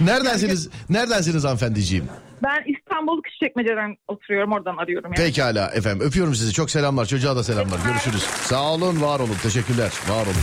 Neredensiniz? 0.00 0.68
Neredensiniz 0.90 1.44
hanımefendiciğim? 1.44 2.04
Ben 2.42 2.64
İstanbul 2.76 3.22
Küçükçekmece'den 3.22 3.96
oturuyorum 4.08 4.52
oradan 4.52 4.76
arıyorum 4.76 5.10
yani. 5.16 5.26
Pekala 5.26 5.66
efendim. 5.70 6.06
Öpüyorum 6.06 6.34
sizi. 6.34 6.52
Çok 6.52 6.70
selamlar. 6.70 7.06
Çocuğa 7.06 7.36
da 7.36 7.44
selamlar. 7.44 7.78
Görüşürüz. 7.86 8.22
Sağ 8.22 8.62
olun, 8.72 9.02
var 9.02 9.20
olun. 9.20 9.36
Teşekkürler. 9.42 9.92
Var 10.08 10.22
olun. 10.22 10.34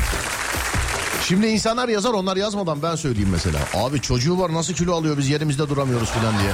Şimdi 1.24 1.48
insanlar 1.48 1.90
yazar 1.90 2.14
onlar 2.14 2.38
yazmadan 2.38 2.82
ben 2.84 2.96
söyleyeyim 2.96 3.30
mesela. 3.32 3.60
Abi 3.74 4.02
çocuğu 4.02 4.40
var 4.40 4.54
nasıl 4.54 4.74
kilo 4.74 4.94
alıyor 4.94 5.18
biz 5.18 5.30
yerimizde 5.30 5.70
duramıyoruz 5.70 6.10
falan 6.10 6.34
diye. 6.40 6.52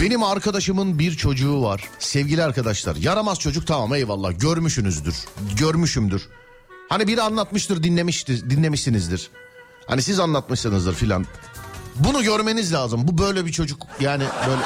Benim 0.00 0.22
arkadaşımın 0.22 0.98
bir 0.98 1.16
çocuğu 1.16 1.62
var. 1.62 1.88
Sevgili 1.98 2.44
arkadaşlar. 2.44 2.96
Yaramaz 2.96 3.38
çocuk 3.40 3.66
tamam 3.66 3.94
eyvallah. 3.94 4.40
Görmüşsünüzdür. 4.40 5.14
Görmüşümdür. 5.56 6.28
Hani 6.88 7.06
biri 7.06 7.22
anlatmıştır 7.22 7.82
dinlemiştir, 7.82 8.50
dinlemişsinizdir. 8.50 9.30
Hani 9.86 10.02
siz 10.02 10.20
anlatmışsınızdır 10.20 10.94
filan. 10.94 11.26
Bunu 11.96 12.22
görmeniz 12.22 12.72
lazım. 12.72 13.08
Bu 13.08 13.18
böyle 13.18 13.46
bir 13.46 13.52
çocuk 13.52 13.86
yani 14.00 14.24
böyle... 14.46 14.62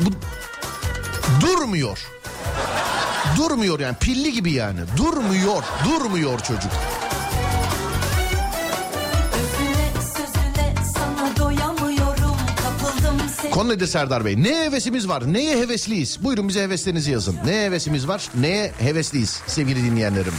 Bu 0.00 0.10
durmuyor. 1.40 1.98
Durmuyor 3.36 3.80
yani 3.80 3.96
pilli 4.00 4.32
gibi 4.32 4.52
yani. 4.52 4.80
Durmuyor, 4.96 5.62
durmuyor 5.84 6.38
çocuk. 6.38 6.72
Konu 13.50 13.68
nedir 13.68 13.86
Serdar 13.86 14.24
Bey? 14.24 14.42
Neye 14.42 14.64
hevesimiz 14.64 15.08
var? 15.08 15.32
Neye 15.32 15.56
hevesliyiz? 15.56 16.24
Buyurun 16.24 16.48
bize 16.48 16.62
heveslerinizi 16.62 17.10
yazın. 17.10 17.36
Neye 17.44 17.66
hevesimiz 17.66 18.08
var? 18.08 18.28
Neye 18.40 18.72
hevesliyiz 18.78 19.40
sevgili 19.46 19.84
dinleyenlerim? 19.84 20.32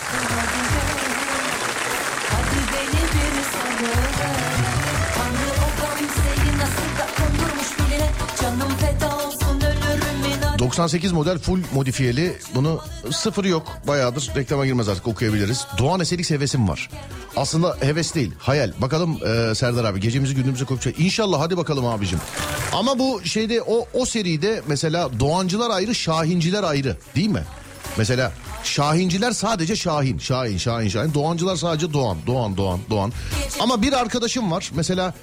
98 10.72 11.12
model 11.12 11.38
full 11.38 11.60
modifiyeli. 11.74 12.38
Bunu 12.56 12.80
sıfır 13.12 13.46
yok. 13.46 13.68
Bayağıdır 13.88 14.32
reklama 14.36 14.66
girmez 14.66 14.90
artık 14.90 15.08
okuyabiliriz. 15.08 15.68
Doğan 15.78 16.00
Eselik 16.00 16.30
hevesim 16.30 16.70
var. 16.70 16.90
Aslında 17.36 17.78
heves 17.82 18.16
değil 18.16 18.32
hayal. 18.40 18.72
Bakalım 18.78 19.18
e, 19.26 19.56
Serdar 19.56 19.84
abi 19.86 20.00
gecemizi 20.00 20.36
gündüzümüze 20.36 20.66
koyacak. 20.66 21.00
İnşallah 21.00 21.40
hadi 21.40 21.58
bakalım 21.58 21.86
abicim. 21.86 22.20
Ama 22.74 23.00
bu 23.00 23.22
şeyde 23.26 23.62
o, 23.62 23.86
o 23.94 24.06
seride 24.06 24.62
mesela 24.68 25.20
Doğancılar 25.20 25.70
ayrı 25.70 25.96
Şahinciler 25.96 26.64
ayrı 26.64 26.98
değil 27.16 27.30
mi? 27.30 27.44
Mesela 27.98 28.32
Şahinciler 28.64 29.32
sadece 29.32 29.76
Şahin. 29.76 30.18
Şahin, 30.18 30.58
Şahin, 30.58 30.90
Şahin. 30.90 31.14
Doğancılar 31.14 31.56
sadece 31.56 31.94
Doğan, 31.94 32.18
Doğan, 32.28 32.58
Doğan, 32.58 32.80
Doğan. 32.90 33.12
Ama 33.60 33.82
bir 33.82 33.94
arkadaşım 33.94 34.52
var. 34.52 34.72
Mesela 34.76 35.14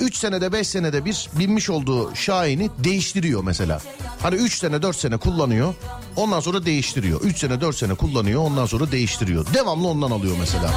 3 0.00 0.16
senede 0.16 0.52
5 0.52 0.68
senede 0.68 1.04
bir 1.04 1.28
binmiş 1.38 1.70
olduğu 1.70 2.14
Şahin'i 2.14 2.70
değiştiriyor 2.78 3.44
mesela. 3.44 3.80
Hani 4.22 4.34
3 4.34 4.58
sene 4.58 4.82
4 4.82 4.96
sene 4.96 5.16
kullanıyor. 5.16 5.74
Ondan 6.16 6.40
sonra 6.40 6.66
değiştiriyor. 6.66 7.20
3 7.20 7.38
sene 7.38 7.60
4 7.60 7.76
sene 7.76 7.94
kullanıyor. 7.94 8.42
Ondan 8.44 8.66
sonra 8.66 8.92
değiştiriyor. 8.92 9.46
Devamlı 9.54 9.88
ondan 9.88 10.10
alıyor 10.10 10.36
mesela. 10.40 10.70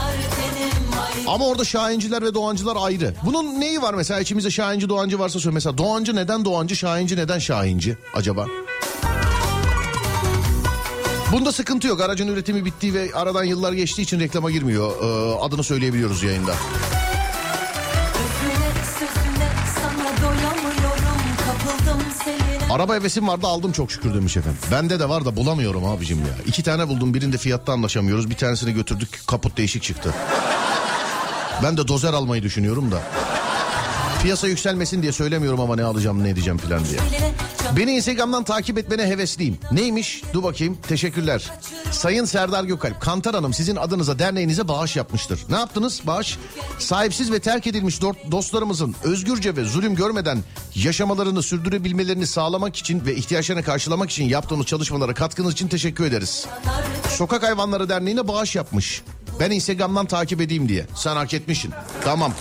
Ama 1.28 1.46
orada 1.46 1.66
Şahinciler 1.66 2.22
ve 2.22 2.34
Doğancılar 2.34 2.78
ayrı. 2.80 3.13
Bunun 3.26 3.60
neyi 3.60 3.82
var 3.82 3.94
mesela 3.94 4.20
içimizde 4.20 4.52
Şahinci 4.52 4.89
Doğancı 4.89 5.20
varsa 5.20 5.39
söyle. 5.39 5.54
Mesela 5.54 5.78
Doğancı 5.78 6.16
neden 6.16 6.46
Doğancı, 6.46 6.76
Şahinci 6.76 7.18
neden 7.18 7.39
Şahinci 7.39 7.98
acaba? 8.16 8.48
Bunda 11.32 11.52
sıkıntı 11.52 11.88
yok. 11.88 12.02
Aracın 12.02 12.28
üretimi 12.28 12.66
bittiği 12.66 12.94
ve 12.94 13.10
aradan 13.13 13.44
yıllar 13.44 13.74
geçtiği 13.74 14.02
için 14.02 14.20
reklama 14.20 14.52
girmiyor. 14.52 14.92
Ee, 15.02 15.36
adını 15.39 15.63
söyleyebiliyoruz 15.63 16.24
yayında. 16.24 16.56
Araba 22.74 22.96
hevesim 22.96 23.28
vardı 23.28 23.48
aldım 23.48 23.72
çok 23.72 23.92
şükür 23.92 24.14
demiş 24.14 24.38
efendim. 24.38 24.60
Bende 24.72 25.00
de 25.00 25.10
var 25.10 25.26
da 25.26 25.36
bulamıyorum 25.36 25.86
abicim 25.86 26.20
ya. 26.20 26.34
İki 26.48 26.64
tane 26.64 26.88
buldum 26.88 27.14
birinde 27.14 27.38
fiyatta 27.38 27.74
anlaşamıyoruz. 27.74 28.30
Bir 28.30 28.36
tanesini 28.36 28.74
götürdük 28.74 29.22
kaput 29.28 29.58
değişik 29.58 29.84
çıktı. 29.84 30.14
Ben 31.64 31.78
de 31.78 31.88
dozer 31.88 32.14
almayı 32.14 32.44
düşünüyorum 32.44 32.92
da. 32.92 33.02
Piyasa 34.24 34.48
yükselmesin 34.48 35.02
diye 35.02 35.12
söylemiyorum 35.12 35.60
ama 35.60 35.76
ne 35.76 35.84
alacağım 35.84 36.24
ne 36.24 36.30
edeceğim 36.30 36.58
falan 36.58 36.86
diye. 36.86 37.00
Beni 37.78 37.92
Instagram'dan 37.92 38.44
takip 38.44 38.78
etmene 38.78 39.06
hevesliyim. 39.08 39.58
Neymiş? 39.72 40.24
Dur 40.34 40.44
bakayım. 40.44 40.78
Teşekkürler. 40.88 41.52
Sayın 41.92 42.26
Serdar 42.26 42.64
Gökalp, 42.64 43.02
Kantar 43.02 43.36
Hanım 43.36 43.54
sizin 43.54 43.76
adınıza 43.76 44.20
derneğinize 44.20 44.68
bağış 44.68 44.96
yapmıştır. 44.96 45.40
Ne 45.50 45.56
yaptınız? 45.56 46.02
Bağış. 46.08 46.38
Sahipsiz 46.80 47.32
ve 47.32 47.40
terk 47.40 47.68
edilmiş 47.68 47.98
do- 47.98 48.32
dostlarımızın 48.32 48.96
özgürce 49.04 49.56
ve 49.56 49.64
zulüm 49.64 49.96
görmeden 49.96 50.40
yaşamalarını 50.76 51.44
sürdürebilmelerini 51.44 52.28
sağlamak 52.28 52.76
için 52.76 53.06
ve 53.06 53.16
ihtiyaçlarını 53.16 53.64
karşılamak 53.64 54.10
için 54.12 54.24
yaptığımız 54.24 54.66
çalışmalara 54.66 55.14
katkınız 55.14 55.54
için 55.54 55.68
teşekkür 55.68 56.06
ederiz. 56.06 56.46
Sokak 57.10 57.44
Hayvanları 57.44 57.90
Derneği'ne 57.90 58.28
bağış 58.28 58.56
yapmış. 58.56 59.02
Ben 59.40 59.52
Instagram'dan 59.52 60.06
takip 60.06 60.42
edeyim 60.42 60.70
diye. 60.70 60.86
Sen 60.96 61.16
hak 61.16 61.34
etmişsin. 61.34 61.72
Tamam. 62.04 62.34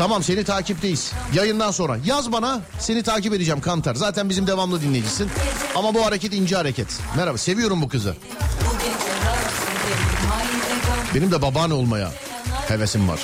Tamam 0.00 0.22
seni 0.22 0.44
takipteyiz. 0.44 1.12
Yayından 1.34 1.70
sonra 1.70 1.96
yaz 2.04 2.32
bana 2.32 2.60
seni 2.78 3.02
takip 3.02 3.34
edeceğim 3.34 3.60
Kantar. 3.60 3.94
Zaten 3.94 4.28
bizim 4.28 4.46
devamlı 4.46 4.82
dinleyicisin. 4.82 5.30
Ama 5.76 5.94
bu 5.94 6.06
hareket 6.06 6.34
ince 6.34 6.56
hareket. 6.56 6.86
Merhaba 7.16 7.38
seviyorum 7.38 7.82
bu 7.82 7.88
kızı. 7.88 8.14
Benim 11.14 11.32
de 11.32 11.42
babaanne 11.42 11.74
olmaya 11.74 12.10
hevesim 12.68 13.08
var. 13.08 13.20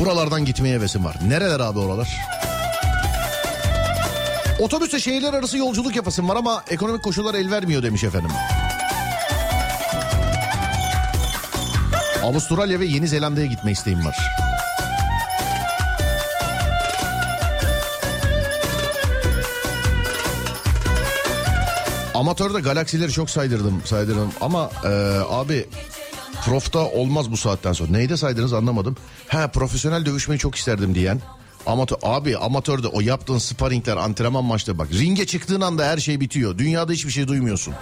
Buralardan 0.00 0.44
gitmeye 0.44 0.74
hevesim 0.76 1.04
var. 1.04 1.16
Nereler 1.28 1.60
abi 1.60 1.78
oralar? 1.78 2.16
Otobüste 4.60 5.00
şehirler 5.00 5.34
arası 5.34 5.58
yolculuk 5.58 5.96
yapasım 5.96 6.28
var 6.28 6.36
ama 6.36 6.64
ekonomik 6.70 7.02
koşullar 7.02 7.34
el 7.34 7.50
vermiyor 7.50 7.82
demiş 7.82 8.04
efendim. 8.04 8.30
Avustralya 12.26 12.80
ve 12.80 12.86
Yeni 12.86 13.08
Zelanda'ya 13.08 13.46
gitme 13.46 13.72
isteğim 13.72 14.04
var. 14.04 14.16
Amatörde 22.14 22.60
galaksileri 22.60 23.12
çok 23.12 23.30
saydırdım 23.30 23.82
saydırdım 23.84 24.32
ama 24.40 24.70
e, 24.84 24.88
abi 25.30 25.66
profta 26.44 26.78
olmaz 26.78 27.30
bu 27.30 27.36
saatten 27.36 27.72
sonra. 27.72 27.90
Neyde 27.90 28.16
saydınız 28.16 28.52
anlamadım. 28.52 28.96
Ha 29.28 29.48
profesyonel 29.48 30.06
dövüşmeyi 30.06 30.38
çok 30.38 30.54
isterdim 30.54 30.94
diyen. 30.94 31.20
Amatör, 31.66 31.96
abi 32.02 32.36
amatörde 32.36 32.88
o 32.88 33.00
yaptığın 33.00 33.38
sparringler 33.38 33.96
antrenman 33.96 34.44
maçları 34.44 34.78
bak 34.78 34.88
ringe 34.92 35.26
çıktığın 35.26 35.60
anda 35.60 35.84
her 35.84 35.98
şey 35.98 36.20
bitiyor. 36.20 36.58
Dünyada 36.58 36.92
hiçbir 36.92 37.10
şey 37.12 37.28
duymuyorsun. 37.28 37.74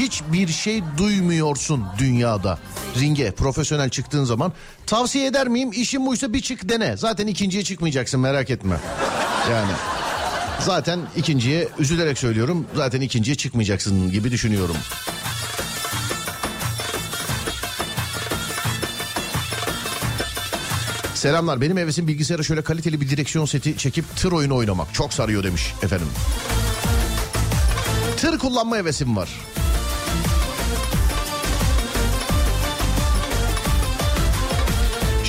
Hiçbir 0.00 0.48
şey 0.48 0.82
duymuyorsun 0.98 1.84
dünyada. 1.98 2.58
Ringe 3.00 3.30
profesyonel 3.30 3.90
çıktığın 3.90 4.24
zaman 4.24 4.52
tavsiye 4.86 5.26
eder 5.26 5.48
miyim? 5.48 5.70
İşin 5.72 6.06
buysa 6.06 6.32
bir 6.32 6.40
çık 6.40 6.68
dene. 6.68 6.96
Zaten 6.96 7.26
ikinciye 7.26 7.64
çıkmayacaksın 7.64 8.20
merak 8.20 8.50
etme. 8.50 8.76
Yani 9.50 9.72
zaten 10.60 11.00
ikinciye 11.16 11.68
üzülerek 11.78 12.18
söylüyorum. 12.18 12.66
Zaten 12.76 13.00
ikinciye 13.00 13.36
çıkmayacaksın 13.36 14.10
gibi 14.10 14.30
düşünüyorum. 14.30 14.76
Selamlar 21.14 21.60
benim 21.60 21.76
hevesim 21.76 22.08
bilgisayara 22.08 22.42
şöyle 22.42 22.62
kaliteli 22.62 23.00
bir 23.00 23.08
direksiyon 23.08 23.44
seti 23.44 23.76
çekip 23.76 24.16
tır 24.16 24.32
oyunu 24.32 24.56
oynamak. 24.56 24.94
Çok 24.94 25.12
sarıyor 25.12 25.44
demiş 25.44 25.74
efendim. 25.82 26.08
Tır 28.16 28.38
kullanma 28.38 28.76
hevesim 28.76 29.16
var. 29.16 29.28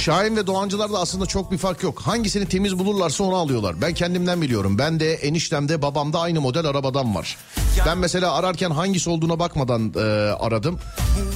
Şahin 0.02 0.36
ve 0.36 0.48
Doğancılarda 0.48 1.00
aslında 1.00 1.26
çok 1.26 1.52
bir 1.52 1.58
fark 1.58 1.84
yok. 1.84 2.02
Hangisini 2.02 2.46
temiz 2.46 2.80
bulurlarsa 2.80 3.24
onu 3.24 3.36
alıyorlar. 3.36 3.82
Ben 3.82 3.94
kendimden 3.94 4.42
biliyorum. 4.42 4.78
Ben 4.78 5.00
de 5.00 5.14
eniştemde 5.14 5.82
babamda 5.82 6.20
aynı 6.20 6.42
model 6.42 6.66
arabadan 6.66 7.16
var. 7.16 7.38
Ben 7.86 7.98
mesela 7.98 8.34
ararken 8.34 8.72
hangisi 8.72 9.10
olduğuna 9.10 9.40
bakmadan 9.40 9.94
e, 9.96 10.00
aradım. 10.40 10.80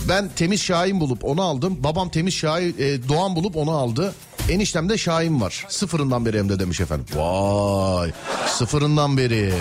Ben 0.09 0.29
temiz 0.35 0.61
Şahin 0.61 0.99
bulup 0.99 1.25
onu 1.25 1.41
aldım. 1.41 1.77
Babam 1.83 2.09
temiz 2.09 2.33
Şahin 2.33 2.75
e, 2.79 3.09
Doğan 3.09 3.35
bulup 3.35 3.55
onu 3.57 3.71
aldı. 3.71 4.15
Eniştemde 4.49 4.97
Şahin 4.97 5.41
var. 5.41 5.65
Sıfırından 5.69 6.25
beri 6.25 6.39
hem 6.39 6.49
de 6.49 6.59
demiş 6.59 6.79
efendim. 6.81 7.05
Vay 7.15 8.11
sıfırından 8.47 9.17
beri. 9.17 9.53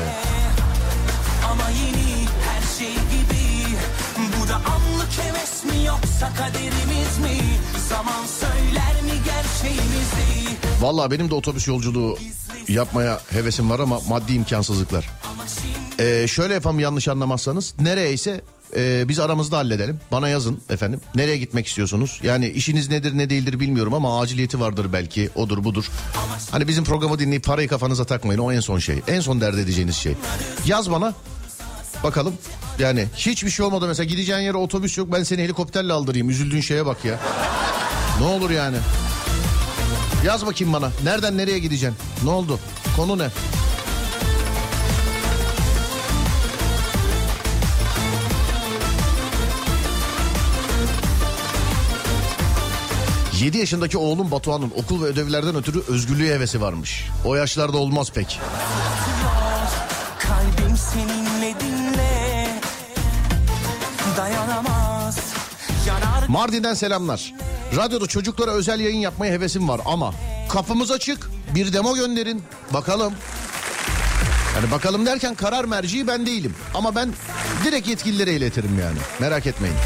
Ama 1.52 1.70
yeni 1.70 2.26
her 2.44 2.78
şey 2.78 2.94
gibi 2.94 3.44
Bu 4.40 4.48
da 4.48 4.54
anlık 4.54 5.12
heves 5.18 5.64
mi 5.64 5.86
yoksa 5.86 6.32
kaderimiz 6.36 6.93
Vallahi 10.84 11.10
benim 11.10 11.30
de 11.30 11.34
otobüs 11.34 11.68
yolculuğu 11.68 12.18
yapmaya 12.68 13.20
hevesim 13.30 13.70
var 13.70 13.80
ama 13.80 14.00
maddi 14.08 14.32
imkansızlıklar. 14.32 15.08
Ee, 15.98 16.26
şöyle 16.28 16.54
yapalım 16.54 16.80
yanlış 16.80 17.08
anlamazsanız. 17.08 17.74
Nereyse 17.80 18.40
e, 18.76 19.08
biz 19.08 19.20
aramızda 19.20 19.58
halledelim. 19.58 20.00
Bana 20.12 20.28
yazın 20.28 20.60
efendim. 20.70 21.00
Nereye 21.14 21.36
gitmek 21.36 21.66
istiyorsunuz? 21.66 22.20
Yani 22.22 22.48
işiniz 22.48 22.90
nedir 22.90 23.18
ne 23.18 23.30
değildir 23.30 23.60
bilmiyorum 23.60 23.94
ama 23.94 24.20
aciliyeti 24.20 24.60
vardır 24.60 24.92
belki. 24.92 25.30
Odur 25.34 25.64
budur. 25.64 25.84
Hani 26.50 26.68
bizim 26.68 26.84
programı 26.84 27.18
dinleyip 27.18 27.44
parayı 27.44 27.68
kafanıza 27.68 28.04
takmayın. 28.04 28.40
O 28.40 28.52
en 28.52 28.60
son 28.60 28.78
şey. 28.78 29.02
En 29.08 29.20
son 29.20 29.40
dert 29.40 29.54
edeceğiniz 29.54 29.96
şey. 29.96 30.14
Yaz 30.66 30.90
bana. 30.90 31.14
Bakalım. 32.02 32.34
Yani 32.78 33.06
hiçbir 33.16 33.50
şey 33.50 33.66
olmadı 33.66 33.86
mesela 33.88 34.04
gideceğin 34.04 34.40
yere 34.40 34.56
otobüs 34.56 34.98
yok 34.98 35.12
ben 35.12 35.22
seni 35.22 35.42
helikopterle 35.42 35.92
aldırayım. 35.92 36.30
Üzüldüğün 36.30 36.60
şeye 36.60 36.86
bak 36.86 37.04
ya. 37.04 37.20
Ne 38.20 38.26
olur 38.26 38.50
yani. 38.50 38.76
Yaz 40.24 40.46
bakayım 40.46 40.72
bana. 40.72 40.90
Nereden 41.04 41.36
nereye 41.36 41.58
gideceksin? 41.58 41.98
Ne 42.24 42.30
oldu? 42.30 42.58
Konu 42.96 43.18
ne? 43.18 43.28
...7 53.40 53.56
yaşındaki 53.56 53.98
oğlum 53.98 54.30
Batuhan'ın 54.30 54.72
okul 54.76 55.02
ve 55.02 55.06
ödevlerden 55.06 55.54
ötürü 55.54 55.82
özgürlüğe 55.88 56.34
hevesi 56.34 56.60
varmış. 56.60 57.10
O 57.24 57.34
yaşlarda 57.34 57.78
olmaz 57.78 58.12
pek. 58.12 58.40
Kalbim 60.18 60.76
seninle 60.76 61.54
dinle 61.60 62.48
Dayanamaz 64.16 65.18
Yanar 65.86 66.28
Mardin'den 66.28 66.74
selamlar. 66.74 67.34
Radyoda 67.76 68.06
çocuklara 68.06 68.50
özel 68.50 68.80
yayın 68.80 68.98
yapmaya 68.98 69.32
hevesim 69.32 69.68
var 69.68 69.80
ama 69.84 70.14
kapımız 70.48 70.90
açık. 70.90 71.30
Bir 71.54 71.72
demo 71.72 71.94
gönderin. 71.94 72.42
Bakalım. 72.72 73.14
Yani 74.56 74.70
bakalım 74.70 75.06
derken 75.06 75.34
karar 75.34 75.64
merciği 75.64 76.06
ben 76.06 76.26
değilim. 76.26 76.54
Ama 76.74 76.94
ben 76.94 77.14
direkt 77.64 77.88
yetkililere 77.88 78.32
iletirim 78.32 78.78
yani. 78.80 78.98
Merak 79.20 79.46
etmeyin. 79.46 79.76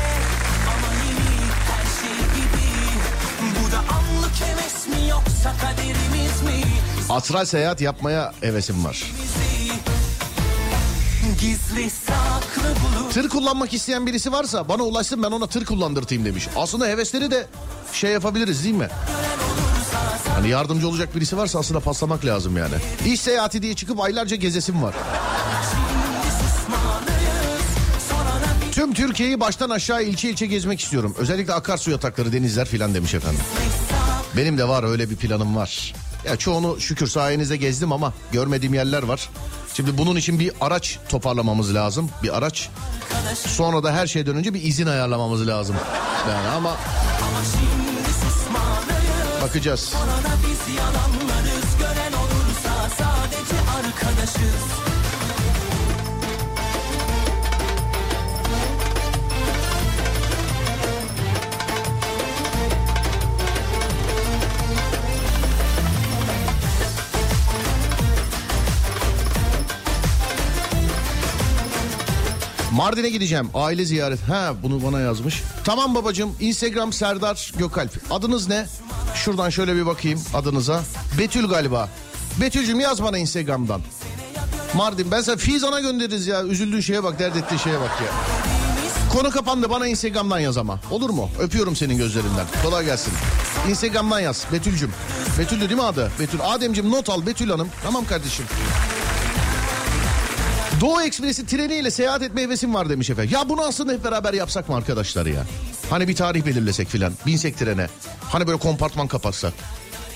Astral 7.10 7.44
seyahat 7.44 7.80
yapmaya 7.80 8.32
hevesim 8.40 8.84
var. 8.84 9.04
Gizli 11.40 11.90
Tır 13.12 13.28
kullanmak 13.28 13.74
isteyen 13.74 14.06
birisi 14.06 14.32
varsa 14.32 14.68
bana 14.68 14.82
ulaşsın 14.82 15.22
ben 15.22 15.30
ona 15.30 15.46
tır 15.46 15.64
kullandırtayım 15.64 16.24
demiş. 16.24 16.48
Aslında 16.56 16.86
hevesleri 16.86 17.30
de 17.30 17.46
şey 17.92 18.10
yapabiliriz 18.10 18.64
değil 18.64 18.74
mi? 18.74 18.88
Hani 20.34 20.48
yardımcı 20.48 20.88
olacak 20.88 21.16
birisi 21.16 21.36
varsa 21.36 21.58
aslında 21.58 21.80
paslamak 21.80 22.24
lazım 22.24 22.56
yani. 22.56 22.74
İş 23.06 23.20
seyahati 23.20 23.62
diye 23.62 23.74
çıkıp 23.74 24.00
aylarca 24.00 24.36
gezesim 24.36 24.82
var. 24.82 24.94
Tüm 28.72 28.94
Türkiye'yi 28.94 29.40
baştan 29.40 29.70
aşağı 29.70 30.02
ilçe 30.02 30.30
ilçe 30.30 30.46
gezmek 30.46 30.80
istiyorum. 30.80 31.14
Özellikle 31.18 31.52
akarsu 31.52 31.90
yatakları, 31.90 32.32
denizler 32.32 32.66
filan 32.66 32.94
demiş 32.94 33.14
efendim. 33.14 33.40
Benim 34.36 34.58
de 34.58 34.68
var 34.68 34.84
öyle 34.84 35.10
bir 35.10 35.16
planım 35.16 35.56
var. 35.56 35.94
Ya 36.26 36.36
çoğunu 36.36 36.80
şükür 36.80 37.06
sayenizde 37.06 37.56
gezdim 37.56 37.92
ama 37.92 38.12
görmediğim 38.32 38.74
yerler 38.74 39.02
var. 39.02 39.30
Şimdi 39.74 39.98
bunun 39.98 40.16
için 40.16 40.38
bir 40.38 40.52
araç 40.60 40.98
toparlamamız 41.08 41.74
lazım. 41.74 42.10
Bir 42.22 42.38
araç. 42.38 42.68
Sonra 43.34 43.82
da 43.82 43.92
her 43.92 44.06
şeyden 44.06 44.36
önce 44.36 44.54
bir 44.54 44.62
izin 44.62 44.86
ayarlamamız 44.86 45.46
lazım. 45.46 45.76
Yani 46.30 46.48
ama 46.48 46.76
bakacağız. 49.42 49.92
Bana 49.94 50.34
biz 50.42 50.76
yalanlarız 50.76 51.78
Gören 51.78 52.12
olursa 52.12 52.88
sadece 52.98 53.56
arkadaşız 53.76 54.64
Mardin'e 72.78 73.08
gideceğim. 73.08 73.50
Aile 73.54 73.84
ziyaret. 73.84 74.18
Ha 74.28 74.54
bunu 74.62 74.82
bana 74.82 75.00
yazmış. 75.00 75.42
Tamam 75.64 75.94
babacığım. 75.94 76.36
Instagram 76.40 76.92
Serdar 76.92 77.52
Gökalp. 77.58 77.90
Adınız 78.10 78.48
ne? 78.48 78.66
Şuradan 79.14 79.50
şöyle 79.50 79.76
bir 79.76 79.86
bakayım 79.86 80.22
adınıza. 80.34 80.82
Betül 81.18 81.48
galiba. 81.48 81.88
Betül'cüm 82.40 82.80
yaz 82.80 83.02
bana 83.02 83.18
Instagram'dan. 83.18 83.80
Mardin 84.74 85.10
ben 85.10 85.20
sana 85.20 85.36
Fizan'a 85.36 85.80
göndeririz 85.80 86.26
ya. 86.26 86.44
Üzüldüğün 86.44 86.80
şeye 86.80 87.04
bak, 87.04 87.18
dert 87.18 87.36
ettiğin 87.36 87.60
şeye 87.60 87.80
bak 87.80 87.90
ya. 88.06 88.12
Konu 89.12 89.30
kapandı 89.30 89.70
bana 89.70 89.86
Instagram'dan 89.86 90.38
yaz 90.38 90.56
ama. 90.58 90.80
Olur 90.90 91.10
mu? 91.10 91.30
Öpüyorum 91.38 91.76
senin 91.76 91.96
gözlerinden. 91.96 92.46
Kolay 92.62 92.84
gelsin. 92.84 93.12
Instagram'dan 93.68 94.20
yaz 94.20 94.44
Betül'cüm. 94.52 94.92
Betül 95.38 95.60
değil 95.60 95.72
mi 95.72 95.82
adı? 95.82 96.10
Betül. 96.20 96.38
Adem'cim 96.42 96.90
not 96.90 97.10
al 97.10 97.26
Betül 97.26 97.50
Hanım. 97.50 97.68
Tamam 97.82 98.04
kardeşim. 98.04 98.44
Doğu 100.80 101.02
Ekspresi 101.02 101.46
treniyle 101.46 101.90
seyahat 101.90 102.22
etme 102.22 102.42
hevesim 102.42 102.74
var 102.74 102.88
demiş 102.88 103.10
efendim. 103.10 103.30
Ya 103.34 103.48
bunu 103.48 103.62
aslında 103.62 103.92
hep 103.92 104.04
beraber 104.04 104.34
yapsak 104.34 104.68
mı 104.68 104.76
arkadaşlar 104.76 105.26
ya? 105.26 105.42
Hani 105.90 106.08
bir 106.08 106.16
tarih 106.16 106.46
belirlesek 106.46 106.88
filan. 106.88 107.12
Binsek 107.26 107.58
trene. 107.58 107.86
Hani 108.20 108.46
böyle 108.46 108.58
kompartman 108.58 109.08
kapatsak. 109.08 109.52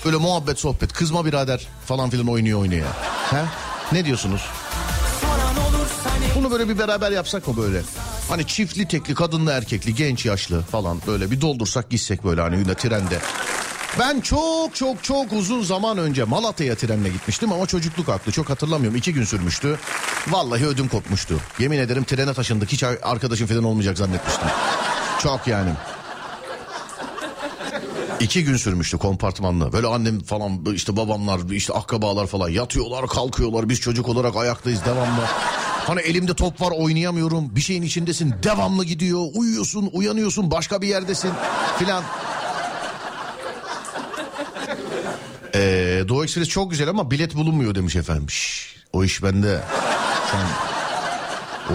Böyle 0.05 0.17
muhabbet 0.17 0.59
sohbet. 0.59 0.93
Kızma 0.93 1.25
birader 1.25 1.67
falan 1.85 2.09
filan 2.09 2.27
oynuyor 2.27 2.59
oynuyor. 2.59 2.87
He? 3.31 3.43
Ne 3.91 4.05
diyorsunuz? 4.05 4.41
Bunu 6.35 6.51
böyle 6.51 6.69
bir 6.69 6.79
beraber 6.79 7.11
yapsak 7.11 7.47
mı 7.47 7.57
böyle? 7.57 7.81
Hani 8.29 8.47
çiftli 8.47 8.87
tekli 8.87 9.15
kadınlı 9.15 9.51
erkekli 9.51 9.95
genç 9.95 10.25
yaşlı 10.25 10.61
falan 10.61 11.01
böyle 11.07 11.31
bir 11.31 11.41
doldursak 11.41 11.89
gitsek 11.89 12.23
böyle 12.23 12.41
hani 12.41 12.59
yine 12.59 12.73
trende. 12.75 13.19
Ben 13.99 14.21
çok 14.21 14.75
çok 14.75 15.03
çok 15.03 15.33
uzun 15.33 15.63
zaman 15.63 15.97
önce 15.97 16.23
Malatya'ya 16.23 16.75
trenle 16.75 17.09
gitmiştim 17.09 17.53
ama 17.53 17.65
çocukluk 17.65 18.09
aklı 18.09 18.31
çok 18.31 18.49
hatırlamıyorum. 18.49 18.97
iki 18.97 19.13
gün 19.13 19.23
sürmüştü. 19.23 19.79
Vallahi 20.27 20.65
ödüm 20.65 20.87
kopmuştu. 20.87 21.39
Yemin 21.59 21.79
ederim 21.79 22.03
trene 22.03 22.33
taşındık 22.33 22.71
hiç 22.71 22.83
arkadaşım 22.83 23.47
falan 23.47 23.63
olmayacak 23.63 23.97
zannetmiştim. 23.97 24.47
Çok 25.19 25.47
yani. 25.47 25.69
İki 28.19 28.43
gün 28.43 28.57
sürmüştü 28.57 28.97
kompartmanlı. 28.97 29.73
Böyle 29.73 29.87
annem 29.87 30.19
falan 30.19 30.65
işte 30.73 30.97
babamlar 30.97 31.51
işte 31.51 31.73
akrabalar 31.73 32.27
falan 32.27 32.49
yatıyorlar 32.49 33.07
kalkıyorlar. 33.07 33.69
Biz 33.69 33.79
çocuk 33.79 34.09
olarak 34.09 34.35
ayaktayız 34.35 34.85
devamlı. 34.85 35.21
Hani 35.87 36.01
elimde 36.01 36.33
top 36.33 36.61
var 36.61 36.71
oynayamıyorum. 36.71 37.55
Bir 37.55 37.61
şeyin 37.61 37.81
içindesin 37.81 38.33
devamlı 38.43 38.85
gidiyor. 38.85 39.25
Uyuyorsun 39.33 39.89
uyanıyorsun 39.93 40.51
başka 40.51 40.81
bir 40.81 40.87
yerdesin 40.87 41.31
filan. 41.79 42.03
Ee, 45.55 46.03
Doğu 46.07 46.23
Ekspres 46.23 46.47
çok 46.49 46.71
güzel 46.71 46.89
ama 46.89 47.11
bilet 47.11 47.35
bulunmuyor 47.35 47.75
demiş 47.75 47.95
efendim. 47.95 48.29
Şş, 48.29 48.75
o 48.93 49.03
iş 49.03 49.23
bende. 49.23 49.61
Sen... 50.33 50.73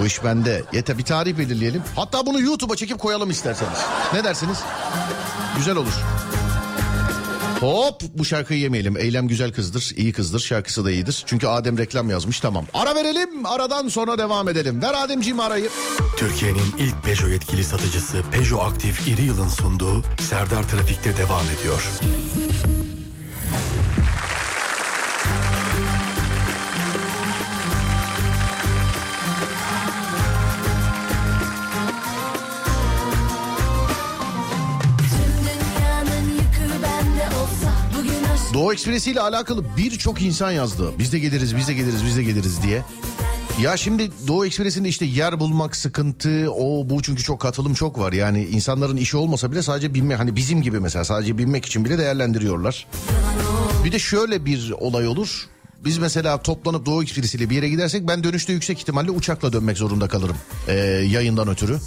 O 0.00 0.04
iş 0.04 0.24
bende. 0.24 0.62
Yeter 0.72 0.98
bir 0.98 1.04
tarih 1.04 1.38
belirleyelim. 1.38 1.82
Hatta 1.96 2.26
bunu 2.26 2.40
YouTube'a 2.40 2.76
çekip 2.76 2.98
koyalım 2.98 3.30
isterseniz. 3.30 3.78
Ne 4.12 4.24
dersiniz? 4.24 4.58
Güzel 5.56 5.76
olur. 5.76 5.92
Hop 7.60 8.02
bu 8.14 8.24
şarkıyı 8.24 8.60
yemeyelim. 8.60 8.96
Eylem 8.96 9.28
güzel 9.28 9.52
kızdır, 9.52 9.92
iyi 9.96 10.12
kızdır. 10.12 10.40
Şarkısı 10.40 10.84
da 10.84 10.90
iyidir. 10.90 11.22
Çünkü 11.26 11.46
Adem 11.46 11.78
reklam 11.78 12.10
yazmış 12.10 12.40
tamam. 12.40 12.64
Ara 12.74 12.94
verelim, 12.94 13.46
aradan 13.46 13.88
sonra 13.88 14.18
devam 14.18 14.48
edelim. 14.48 14.82
Ver 14.82 14.94
Ademciğim 15.04 15.40
arayı. 15.40 15.68
Türkiye'nin 16.16 16.74
ilk 16.78 17.04
Peugeot 17.04 17.30
yetkili 17.30 17.64
satıcısı 17.64 18.22
Peugeot 18.30 18.72
Aktif 18.72 19.08
İri 19.08 19.22
Yıl'ın 19.22 19.48
sunduğu 19.48 20.02
Serdar 20.20 20.68
Trafik'te 20.68 21.16
devam 21.16 21.44
ediyor. 21.58 21.82
Doğu 38.54 38.72
Ekspresi 38.72 39.10
ile 39.10 39.20
alakalı 39.20 39.64
birçok 39.76 40.22
insan 40.22 40.50
yazdı. 40.50 40.92
Biz 40.98 41.12
de 41.12 41.18
geliriz, 41.18 41.56
biz 41.56 41.68
de 41.68 41.74
geliriz, 41.74 42.04
biz 42.06 42.16
de 42.16 42.22
geliriz 42.22 42.62
diye. 42.62 42.82
Ya 43.62 43.76
şimdi 43.76 44.10
Doğu 44.26 44.46
Ekspresi'nde 44.46 44.88
işte 44.88 45.04
yer 45.04 45.40
bulmak 45.40 45.76
sıkıntı 45.76 46.50
o 46.52 46.90
bu 46.90 47.02
çünkü 47.02 47.22
çok 47.22 47.40
katılım 47.40 47.74
çok 47.74 47.98
var. 47.98 48.12
Yani 48.12 48.44
insanların 48.44 48.96
işi 48.96 49.16
olmasa 49.16 49.52
bile 49.52 49.62
sadece 49.62 49.94
binme 49.94 50.14
hani 50.14 50.36
bizim 50.36 50.62
gibi 50.62 50.80
mesela 50.80 51.04
sadece 51.04 51.38
binmek 51.38 51.66
için 51.66 51.84
bile 51.84 51.98
değerlendiriyorlar. 51.98 52.86
Bir 53.84 53.92
de 53.92 53.98
şöyle 53.98 54.44
bir 54.44 54.70
olay 54.70 55.08
olur. 55.08 55.46
Biz 55.84 55.98
mesela 55.98 56.42
toplanıp 56.42 56.86
Doğu 56.86 57.02
Ekspresi 57.02 57.36
ile 57.38 57.50
bir 57.50 57.56
yere 57.56 57.68
gidersek 57.68 58.08
ben 58.08 58.24
dönüşte 58.24 58.52
yüksek 58.52 58.78
ihtimalle 58.78 59.10
uçakla 59.10 59.52
dönmek 59.52 59.78
zorunda 59.78 60.08
kalırım. 60.08 60.36
Ee, 60.68 60.72
yayından 61.10 61.48
ötürü. 61.48 61.78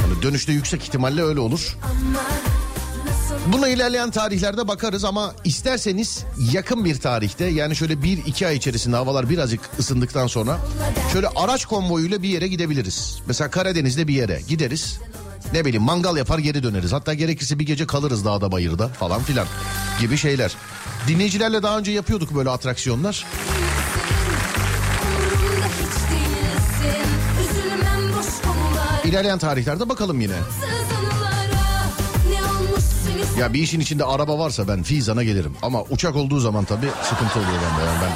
Hani 0.00 0.22
dönüşte 0.22 0.52
yüksek 0.52 0.82
ihtimalle 0.82 1.22
öyle 1.22 1.40
olur. 1.40 1.76
Buna 3.52 3.68
ilerleyen 3.68 4.10
tarihlerde 4.10 4.68
bakarız 4.68 5.04
ama 5.04 5.34
isterseniz 5.44 6.24
yakın 6.52 6.84
bir 6.84 7.00
tarihte 7.00 7.44
yani 7.44 7.76
şöyle 7.76 8.02
bir 8.02 8.18
iki 8.26 8.46
ay 8.46 8.56
içerisinde 8.56 8.96
havalar 8.96 9.30
birazcık 9.30 9.60
ısındıktan 9.78 10.26
sonra 10.26 10.58
şöyle 11.12 11.28
araç 11.28 11.66
konvoyuyla 11.66 12.22
bir 12.22 12.28
yere 12.28 12.48
gidebiliriz. 12.48 13.18
Mesela 13.26 13.50
Karadeniz'de 13.50 14.08
bir 14.08 14.14
yere 14.14 14.40
gideriz. 14.48 14.98
Ne 15.52 15.64
bileyim 15.64 15.82
mangal 15.82 16.16
yapar 16.16 16.38
geri 16.38 16.62
döneriz. 16.62 16.92
Hatta 16.92 17.14
gerekirse 17.14 17.58
bir 17.58 17.66
gece 17.66 17.86
kalırız 17.86 18.24
dağda 18.24 18.52
bayırda 18.52 18.88
falan 18.88 19.22
filan 19.22 19.46
gibi 20.00 20.16
şeyler. 20.16 20.56
Dinleyicilerle 21.08 21.62
daha 21.62 21.78
önce 21.78 21.92
yapıyorduk 21.92 22.34
böyle 22.34 22.50
atraksiyonlar. 22.50 23.26
İlerleyen 29.04 29.38
tarihlerde 29.38 29.88
bakalım 29.88 30.20
yine. 30.20 30.34
Ya 33.38 33.52
bir 33.52 33.62
işin 33.62 33.80
içinde 33.80 34.04
araba 34.04 34.38
varsa 34.38 34.68
ben 34.68 34.82
Fizan'a 34.82 35.22
gelirim. 35.22 35.56
Ama 35.62 35.82
uçak 35.82 36.16
olduğu 36.16 36.40
zaman 36.40 36.64
tabii 36.64 36.88
sıkıntı 37.02 37.38
oluyor 37.38 37.52
bende. 37.52 37.84
Yani 37.86 37.98
ben 38.02 38.12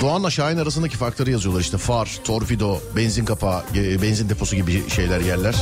Doğan'la 0.00 0.30
Şahin 0.30 0.58
arasındaki 0.58 0.96
farkları 0.96 1.30
yazıyorlar 1.30 1.60
işte 1.60 1.78
far, 1.78 2.18
torpido, 2.24 2.78
benzin 2.96 3.24
kapağı, 3.24 3.62
benzin 3.74 4.28
deposu 4.28 4.56
gibi 4.56 4.90
şeyler 4.90 5.20
yerler. 5.20 5.54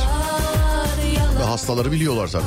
Ve 1.39 1.43
hastaları 1.43 1.91
biliyorlar 1.91 2.27
tabii. 2.27 2.43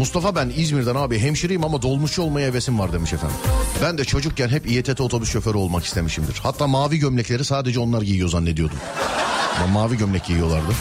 Mustafa 0.00 0.34
ben 0.34 0.52
İzmir'den 0.56 0.94
abi 0.94 1.18
hemşireyim 1.18 1.64
ama 1.64 1.82
dolmuşçu 1.82 2.22
olmaya 2.22 2.48
hevesim 2.48 2.78
var 2.78 2.92
demiş 2.92 3.12
efendim. 3.12 3.36
Ben 3.82 3.98
de 3.98 4.04
çocukken 4.04 4.48
hep 4.48 4.70
İETT 4.70 5.00
otobüs 5.00 5.30
şoförü 5.32 5.56
olmak 5.56 5.84
istemişimdir. 5.84 6.40
Hatta 6.42 6.66
mavi 6.66 6.98
gömlekleri 6.98 7.44
sadece 7.44 7.80
onlar 7.80 8.02
giyiyor 8.02 8.28
zannediyordum. 8.28 8.78
Ama 9.56 9.66
mavi 9.66 9.98
gömlek 9.98 10.24
giyiyorlardı. 10.24 10.72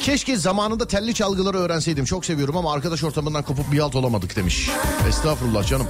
Keşke 0.00 0.36
zamanında 0.36 0.86
telli 0.86 1.14
çalgıları 1.14 1.58
öğrenseydim. 1.58 2.04
Çok 2.04 2.24
seviyorum 2.24 2.56
ama 2.56 2.72
arkadaş 2.72 3.04
ortamından 3.04 3.42
kopup 3.42 3.72
bir 3.72 3.78
halt 3.78 3.94
olamadık 3.94 4.36
demiş. 4.36 4.70
Estağfurullah 5.08 5.66
canım. 5.66 5.86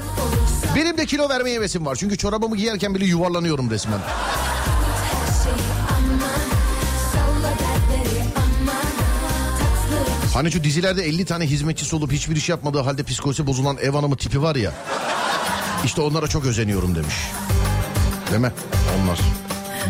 Benim 0.77 0.99
de 0.99 1.07
kilo 1.07 1.29
vermeye 1.29 1.57
hevesim 1.57 1.87
var. 1.87 1.97
Çünkü 1.97 2.17
çorabımı 2.17 2.57
giyerken 2.57 2.95
bile 2.95 3.05
yuvarlanıyorum 3.05 3.71
resmen. 3.71 4.01
Hani 10.35 10.53
şu 10.53 10.65
dizilerde 10.65 11.03
50 11.03 11.25
tane 11.25 11.47
hizmetçisi 11.47 11.97
olup 11.97 12.13
hiçbir 12.13 12.37
iş 12.37 12.49
yapmadığı 12.49 12.81
halde 12.81 13.03
psikolojisi 13.03 13.47
bozulan 13.47 13.77
ev 13.77 13.91
hanımı 13.91 14.17
tipi 14.17 14.43
var 14.43 14.57
ya. 14.57 14.73
İşte 15.85 16.01
onlara 16.01 16.27
çok 16.27 16.45
özeniyorum 16.45 16.95
demiş. 16.95 17.15
Değil 18.31 18.41
mi? 18.41 18.53
Onlar. 18.99 19.21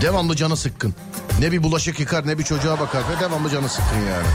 Devamlı 0.01 0.37
canı 0.37 0.57
sıkkın. 0.57 0.95
Ne 1.41 1.53
bir 1.53 1.63
bulaşık 1.63 2.01
yıkar 2.01 2.27
ne 2.27 2.39
bir 2.39 2.45
çocuğa 2.45 2.81
bakar 2.81 3.03
ve 3.09 3.21
devamlı 3.21 3.51
canı 3.51 3.69
sıkkın 3.69 4.01
yani. 4.11 4.27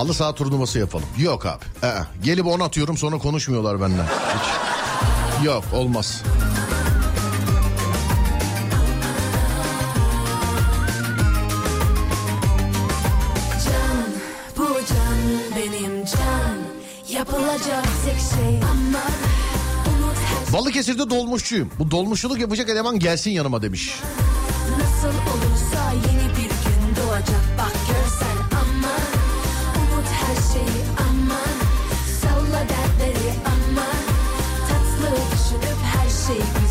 Halı 0.00 0.14
saha 0.14 0.34
turnuvası 0.34 0.78
yapalım. 0.78 1.06
Yok 1.18 1.46
abi. 1.46 1.64
Ee, 1.82 1.92
gelip 2.24 2.46
on 2.46 2.60
atıyorum 2.60 2.96
sonra 2.96 3.18
konuşmuyorlar 3.18 3.80
benden. 3.80 4.04
Hiç. 4.04 5.46
Yok 5.46 5.64
olmaz. 5.74 6.22
şey 18.18 18.60
Balıkesir'de 20.52 21.10
dolmuşçuyum. 21.10 21.70
Bu 21.78 21.90
dolmuşçuluk 21.90 22.40
yapacak 22.40 22.68
eleman 22.68 22.98
gelsin 22.98 23.30
yanıma 23.30 23.62
demiş. 23.62 23.94
nasıl 24.78 25.08
olursa 25.08 25.92
yeni 25.92 26.30
bir 26.30 26.42
gün 26.42 26.96
doğacak 26.96 27.58
Bak 27.58 27.79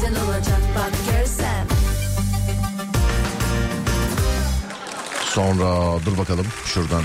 güzel 0.10 0.24
olacak 0.24 0.62
bak 0.76 0.91
görsen. 1.12 1.68
Sonra 5.26 5.99
dur 6.05 6.18
bakalım 6.18 6.45
şuradan. 6.66 7.03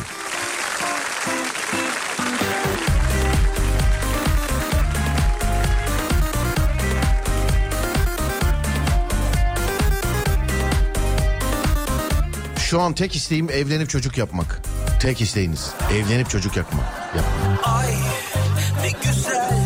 Şu 12.59 12.81
an 12.81 12.95
tek 12.95 13.17
isteğim 13.17 13.51
evlenip 13.51 13.91
çocuk 13.91 14.19
yapmak. 14.19 14.63
Tek 15.01 15.21
isteğiniz 15.21 15.71
evlenip 15.93 16.31
çocuk 16.31 16.57
yapmak. 16.57 16.85
Yap. 17.17 17.25
Ay 17.65 17.95
ne 18.83 18.91
güzel 19.05 19.64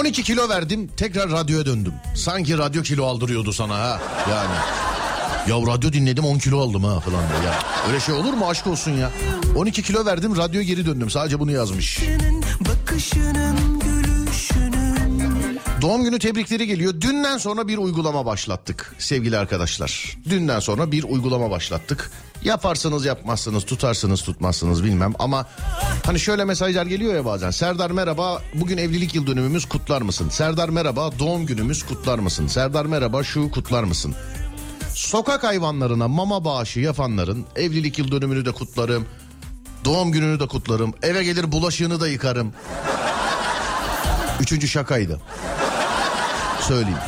12 0.00 0.22
kilo 0.22 0.48
verdim 0.48 0.90
tekrar 0.96 1.30
radyoya 1.30 1.66
döndüm. 1.66 1.92
Sanki 2.14 2.58
radyo 2.58 2.82
kilo 2.82 3.06
aldırıyordu 3.06 3.52
sana 3.52 3.78
ha. 3.78 4.00
Yani. 4.30 4.54
Ya 5.48 5.74
radyo 5.74 5.92
dinledim 5.92 6.24
10 6.24 6.38
kilo 6.38 6.60
aldım 6.60 6.84
ha 6.84 7.00
falan. 7.00 7.20
diye. 7.28 7.50
Ya 7.50 7.58
öyle 7.88 8.00
şey 8.00 8.14
olur 8.14 8.32
mu 8.32 8.48
aşk 8.48 8.66
olsun 8.66 8.90
ya. 8.90 9.10
12 9.56 9.82
kilo 9.82 10.06
verdim 10.06 10.36
radyoya 10.36 10.66
geri 10.66 10.86
döndüm. 10.86 11.10
Sadece 11.10 11.40
bunu 11.40 11.52
yazmış. 11.52 12.00
Doğum 15.82 16.04
günü 16.04 16.18
tebrikleri 16.18 16.66
geliyor. 16.66 17.00
Dünden 17.00 17.38
sonra 17.38 17.68
bir 17.68 17.78
uygulama 17.78 18.26
başlattık 18.26 18.94
sevgili 18.98 19.38
arkadaşlar. 19.38 20.16
Dünden 20.30 20.60
sonra 20.60 20.92
bir 20.92 21.04
uygulama 21.04 21.50
başlattık. 21.50 22.10
Yaparsınız 22.44 23.04
yapmazsınız 23.04 23.64
tutarsınız 23.64 24.22
tutmazsınız 24.22 24.84
bilmem 24.84 25.12
ama 25.18 25.46
hani 26.06 26.20
şöyle 26.20 26.44
mesajlar 26.44 26.86
geliyor 26.86 27.14
ya 27.14 27.24
bazen. 27.24 27.50
Serdar 27.50 27.90
merhaba 27.90 28.42
bugün 28.54 28.78
evlilik 28.78 29.14
yıl 29.14 29.26
dönümümüz 29.26 29.64
kutlar 29.64 30.02
mısın? 30.02 30.28
Serdar 30.28 30.68
merhaba 30.68 31.10
doğum 31.18 31.46
günümüz 31.46 31.82
kutlar 31.82 32.18
mısın? 32.18 32.46
Serdar 32.46 32.86
merhaba 32.86 33.22
şu 33.22 33.50
kutlar 33.50 33.84
mısın? 33.84 34.14
Sokak 34.94 35.44
hayvanlarına 35.44 36.08
mama 36.08 36.44
bağışı 36.44 36.80
yapanların 36.80 37.46
evlilik 37.56 37.98
yıl 37.98 38.10
dönümünü 38.10 38.44
de 38.44 38.52
kutlarım. 38.52 39.06
Doğum 39.84 40.12
gününü 40.12 40.40
de 40.40 40.46
kutlarım. 40.46 40.94
Eve 41.02 41.24
gelir 41.24 41.52
bulaşığını 41.52 42.00
da 42.00 42.08
yıkarım. 42.08 42.52
Üçüncü 44.40 44.68
şakaydı 44.68 45.20
söyleyeyim. 46.70 46.98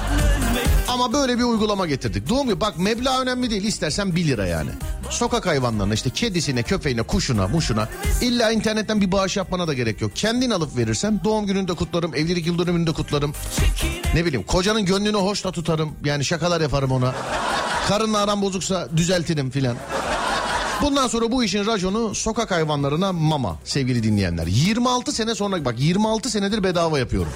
Ama 1.03 1.13
böyle 1.13 1.39
bir 1.39 1.43
uygulama 1.43 1.87
getirdik. 1.87 2.29
Doğum 2.29 2.47
günü 2.49 2.61
bak 2.61 2.79
meblağ 2.79 3.21
önemli 3.21 3.51
değil 3.51 3.65
istersen 3.65 4.17
1 4.17 4.27
lira 4.27 4.47
yani. 4.47 4.71
Sokak 5.11 5.47
hayvanlarına 5.47 5.95
işte 5.95 6.11
kedisine, 6.11 6.63
köpeğine, 6.63 7.03
kuşuna, 7.03 7.49
muşuna 7.49 7.89
illa 8.21 8.51
internetten 8.51 9.01
bir 9.01 9.13
bağış 9.13 9.37
yapmana 9.37 9.69
da 9.69 9.75
gerek 9.75 10.01
yok. 10.01 10.11
Kendin 10.15 10.51
alıp 10.51 10.77
verirsen 10.77 11.21
doğum 11.25 11.47
gününü 11.47 11.69
de 11.69 11.75
kutlarım, 11.75 12.15
evlilik 12.15 12.47
yıl 12.47 12.59
dönümünü 12.59 12.93
kutlarım. 12.93 13.33
Ne 14.15 14.25
bileyim 14.25 14.47
kocanın 14.47 14.85
gönlünü 14.85 15.17
hoş 15.17 15.45
da 15.45 15.53
tutarım. 15.53 15.93
Yani 16.05 16.25
şakalar 16.25 16.61
yaparım 16.61 16.93
ona. 16.93 17.15
Karınla 17.89 18.19
aram 18.19 18.43
bozuksa 18.43 18.89
düzeltirim 18.97 19.51
filan. 19.51 19.77
Bundan 20.83 21.09
sonra 21.09 21.33
bu 21.33 21.45
işin 21.45 21.67
raconu 21.67 22.15
sokak 22.15 22.51
hayvanlarına 22.51 23.13
mama 23.13 23.57
sevgili 23.65 24.03
dinleyenler. 24.03 24.47
26 24.47 25.13
sene 25.13 25.35
sonra 25.35 25.65
bak 25.65 25.75
26 25.79 26.31
senedir 26.31 26.65
bedava 26.65 26.99
yapıyorum. 26.99 27.33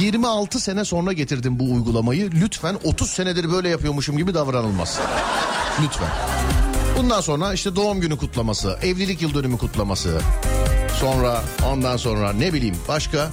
26 0.00 0.60
sene 0.60 0.84
sonra 0.84 1.12
getirdim 1.12 1.58
bu 1.58 1.72
uygulamayı. 1.72 2.30
Lütfen 2.30 2.78
30 2.84 3.10
senedir 3.10 3.52
böyle 3.52 3.68
yapıyormuşum 3.68 4.16
gibi 4.16 4.34
davranılmaz. 4.34 5.00
Lütfen. 5.82 6.08
Bundan 6.98 7.20
sonra 7.20 7.52
işte 7.52 7.76
doğum 7.76 8.00
günü 8.00 8.16
kutlaması, 8.16 8.78
evlilik 8.82 9.22
yıl 9.22 9.34
dönümü 9.34 9.58
kutlaması. 9.58 10.20
Sonra 11.00 11.42
ondan 11.72 11.96
sonra 11.96 12.32
ne 12.32 12.52
bileyim 12.52 12.76
başka 12.88 13.30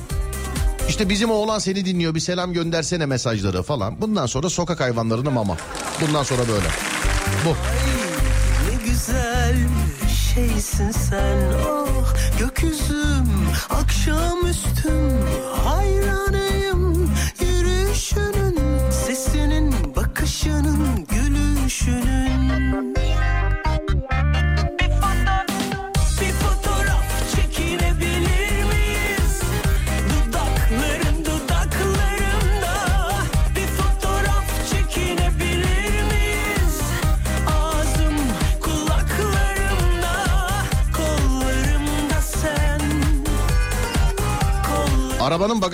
işte 0.89 1.09
bizim 1.09 1.31
oğlan 1.31 1.59
seni 1.59 1.85
dinliyor 1.85 2.15
bir 2.15 2.19
selam 2.19 2.53
göndersene 2.53 3.05
mesajları 3.05 3.63
falan. 3.63 4.01
Bundan 4.01 4.25
sonra 4.25 4.49
sokak 4.49 4.79
hayvanlarına 4.79 5.29
mama. 5.29 5.57
Bundan 6.01 6.23
sonra 6.23 6.41
böyle. 6.47 6.67
Bu. 7.45 7.55
Ne 8.69 8.91
güzel 8.91 9.55
şeysin 10.35 10.91
sen 10.91 11.37
oh 11.69 12.13
gökyüzüm 12.39 13.29
akşamüstüm 13.69 15.17
hayranıyım 15.65 16.38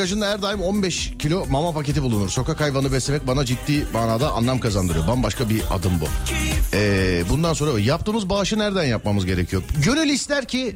bagajında 0.06 0.30
her 0.30 0.42
daim 0.42 0.62
15 0.62 1.14
kilo 1.20 1.46
mama 1.46 1.72
paketi 1.72 2.04
bulunur. 2.04 2.30
Sokak 2.30 2.62
hayvanı 2.62 2.92
beslemek 2.92 3.28
bana 3.28 3.46
ciddi 3.46 3.86
manada 3.94 4.32
anlam 4.32 4.60
kazandırıyor. 4.60 5.08
Bambaşka 5.08 5.50
bir 5.50 5.62
adım 5.72 5.92
bu. 6.02 6.06
Ee, 6.74 7.24
bundan 7.30 7.54
sonra 7.54 7.80
yaptığımız 7.80 8.30
bağışı 8.30 8.60
nereden 8.60 8.84
yapmamız 8.84 9.26
gerekiyor? 9.26 9.64
Gönül 9.86 10.10
ister 10.10 10.46
ki 10.46 10.76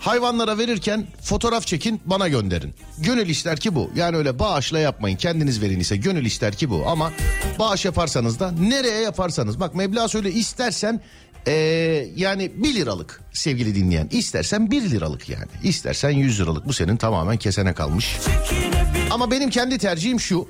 hayvanlara 0.00 0.58
verirken 0.58 1.06
fotoğraf 1.22 1.66
çekin 1.66 2.00
bana 2.06 2.28
gönderin. 2.28 2.74
Gönül 2.98 3.28
ister 3.28 3.60
ki 3.60 3.74
bu. 3.74 3.90
Yani 3.96 4.16
öyle 4.16 4.38
bağışla 4.38 4.78
yapmayın. 4.78 5.16
Kendiniz 5.16 5.62
verin 5.62 5.80
ise 5.80 5.96
gönül 5.96 6.24
ister 6.24 6.54
ki 6.54 6.70
bu. 6.70 6.84
Ama 6.86 7.12
bağış 7.58 7.84
yaparsanız 7.84 8.40
da 8.40 8.52
nereye 8.52 9.00
yaparsanız. 9.00 9.60
Bak 9.60 9.74
meblağ 9.74 10.08
söyle 10.08 10.32
istersen 10.32 11.00
ee, 11.46 11.52
yani 12.16 12.52
1 12.54 12.74
liralık 12.74 13.20
sevgili 13.32 13.74
dinleyen. 13.74 14.08
İstersen 14.12 14.70
1 14.70 14.90
liralık 14.90 15.28
yani. 15.28 15.46
İstersen 15.62 16.10
100 16.10 16.40
liralık. 16.40 16.68
Bu 16.68 16.72
senin 16.72 16.96
tamamen 16.96 17.36
kesene 17.36 17.72
kalmış. 17.72 18.16
Ama 19.10 19.30
benim 19.30 19.50
kendi 19.50 19.78
tercihim 19.78 20.20
şu. 20.20 20.48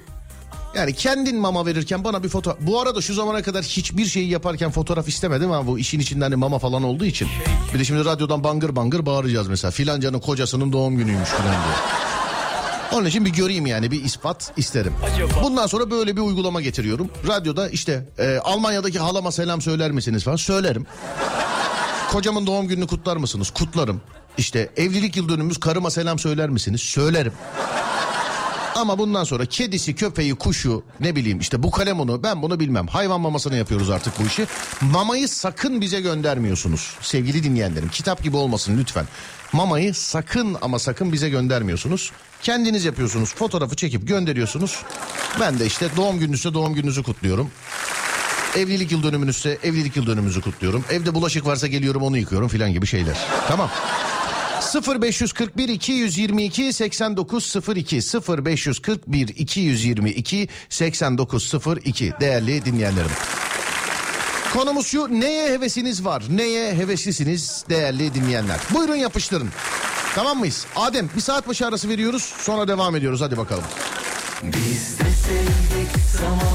Yani 0.76 0.92
kendin 0.92 1.36
mama 1.36 1.66
verirken 1.66 2.04
bana 2.04 2.22
bir 2.22 2.28
foto... 2.28 2.56
Bu 2.60 2.80
arada 2.80 3.00
şu 3.00 3.14
zamana 3.14 3.42
kadar 3.42 3.64
hiçbir 3.64 4.06
şeyi 4.06 4.28
yaparken 4.28 4.70
fotoğraf 4.70 5.08
istemedim 5.08 5.52
ama 5.52 5.66
bu 5.66 5.78
işin 5.78 6.00
içinde 6.00 6.24
hani 6.24 6.36
mama 6.36 6.58
falan 6.58 6.82
olduğu 6.82 7.04
için. 7.04 7.28
Bir 7.74 7.78
de 7.78 7.84
şimdi 7.84 8.04
radyodan 8.04 8.44
bangır 8.44 8.76
bangır 8.76 9.06
bağıracağız 9.06 9.48
mesela. 9.48 9.70
Filancanın 9.70 10.20
kocasının 10.20 10.72
doğum 10.72 10.96
günüymüş 10.96 11.28
filan 11.28 11.54
diye. 11.54 12.01
Onun 12.92 13.04
için 13.06 13.24
bir 13.24 13.30
göreyim 13.30 13.66
yani 13.66 13.90
bir 13.90 14.04
ispat 14.04 14.52
isterim. 14.56 14.94
Bundan 15.42 15.66
sonra 15.66 15.90
böyle 15.90 16.16
bir 16.16 16.20
uygulama 16.20 16.60
getiriyorum. 16.60 17.10
Radyoda 17.28 17.68
işte 17.68 18.08
e, 18.18 18.38
Almanya'daki 18.38 18.98
halama 18.98 19.32
selam 19.32 19.60
söyler 19.60 19.90
misiniz 19.90 20.24
falan 20.24 20.36
söylerim. 20.36 20.86
Kocamın 22.10 22.46
doğum 22.46 22.68
gününü 22.68 22.86
kutlar 22.86 23.16
mısınız? 23.16 23.50
Kutlarım. 23.50 24.00
İşte 24.38 24.70
evlilik 24.76 25.16
yıl 25.16 25.28
dönümümüz 25.28 25.60
karıma 25.60 25.90
selam 25.90 26.18
söyler 26.18 26.48
misiniz? 26.50 26.80
Söylerim. 26.80 27.32
Ama 28.74 28.98
bundan 28.98 29.24
sonra 29.24 29.46
kedisi, 29.46 29.94
köpeği, 29.94 30.34
kuşu 30.34 30.82
ne 31.00 31.16
bileyim 31.16 31.38
işte 31.40 31.62
bu 31.62 31.70
kalemonu 31.70 32.22
ben 32.22 32.42
bunu 32.42 32.60
bilmem. 32.60 32.86
Hayvan 32.86 33.20
mamasını 33.20 33.56
yapıyoruz 33.56 33.90
artık 33.90 34.20
bu 34.20 34.26
işi. 34.26 34.46
Mamayı 34.80 35.28
sakın 35.28 35.80
bize 35.80 36.00
göndermiyorsunuz 36.00 36.96
sevgili 37.00 37.44
dinleyenlerim. 37.44 37.88
Kitap 37.88 38.22
gibi 38.22 38.36
olmasın 38.36 38.78
lütfen. 38.78 39.06
Mamayı 39.52 39.94
sakın 39.94 40.56
ama 40.62 40.78
sakın 40.78 41.12
bize 41.12 41.28
göndermiyorsunuz. 41.28 42.12
Kendiniz 42.42 42.84
yapıyorsunuz. 42.84 43.34
Fotoğrafı 43.34 43.76
çekip 43.76 44.08
gönderiyorsunuz. 44.08 44.82
Ben 45.40 45.58
de 45.58 45.66
işte 45.66 45.88
doğum 45.96 46.18
gününüzse 46.18 46.54
doğum 46.54 46.74
gününüzü 46.74 47.02
kutluyorum. 47.02 47.50
Evlilik 48.56 48.92
yıl 48.92 49.02
dönümünüzse 49.02 49.58
evlilik 49.62 49.96
yıl 49.96 50.06
dönümümüzü 50.06 50.40
kutluyorum. 50.40 50.84
Evde 50.90 51.14
bulaşık 51.14 51.46
varsa 51.46 51.66
geliyorum 51.66 52.02
onu 52.02 52.18
yıkıyorum 52.18 52.48
filan 52.48 52.72
gibi 52.72 52.86
şeyler. 52.86 53.16
Tamam. 53.48 53.70
0541 55.00 55.68
222 55.68 56.72
8902 56.72 57.96
0541 57.96 59.28
222 59.28 60.48
8902 60.68 62.12
değerli 62.20 62.64
dinleyenlerim. 62.64 63.10
Konumuz 64.52 64.86
şu 64.86 65.20
neye 65.20 65.48
hevesiniz 65.48 66.04
var 66.04 66.22
neye 66.30 66.74
heveslisiniz 66.74 67.64
değerli 67.68 68.14
dinleyenler. 68.14 68.60
Buyurun 68.74 68.94
yapıştırın. 68.94 69.48
Tamam 70.14 70.38
mıyız? 70.38 70.66
Adem 70.76 71.10
bir 71.16 71.20
saat 71.20 71.48
başı 71.48 71.66
arası 71.66 71.88
veriyoruz 71.88 72.22
sonra 72.22 72.68
devam 72.68 72.96
ediyoruz 72.96 73.20
hadi 73.20 73.36
bakalım. 73.36 73.64
Biz 74.42 74.98
de 74.98 75.04
sevdik 75.04 75.96
zamanında 76.20 76.51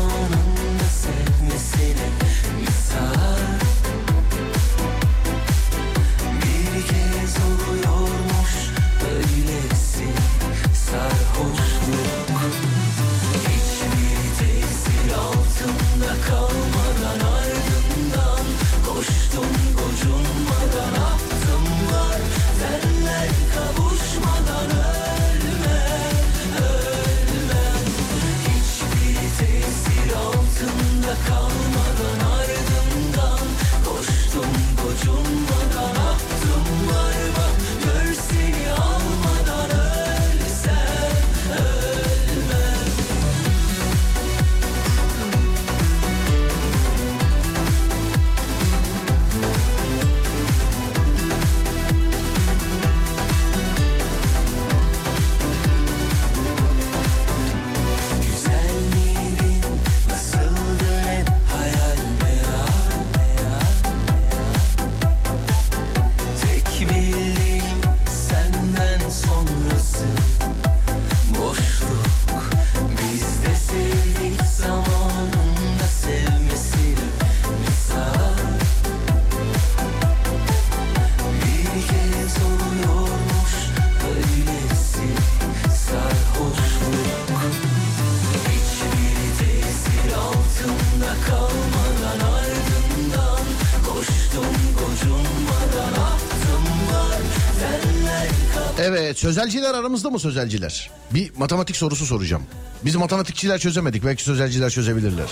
Evet 99.17 99.35
sözelciler 99.35 99.73
aramızda 99.73 100.09
mı 100.09 100.19
sözelciler? 100.19 100.91
Bir 101.13 101.31
matematik 101.37 101.75
sorusu 101.75 102.05
soracağım. 102.05 102.43
Biz 102.85 102.95
matematikçiler 102.95 103.59
çözemedik 103.59 104.05
belki 104.05 104.23
sözelciler 104.23 104.69
çözebilirler. 104.69 105.25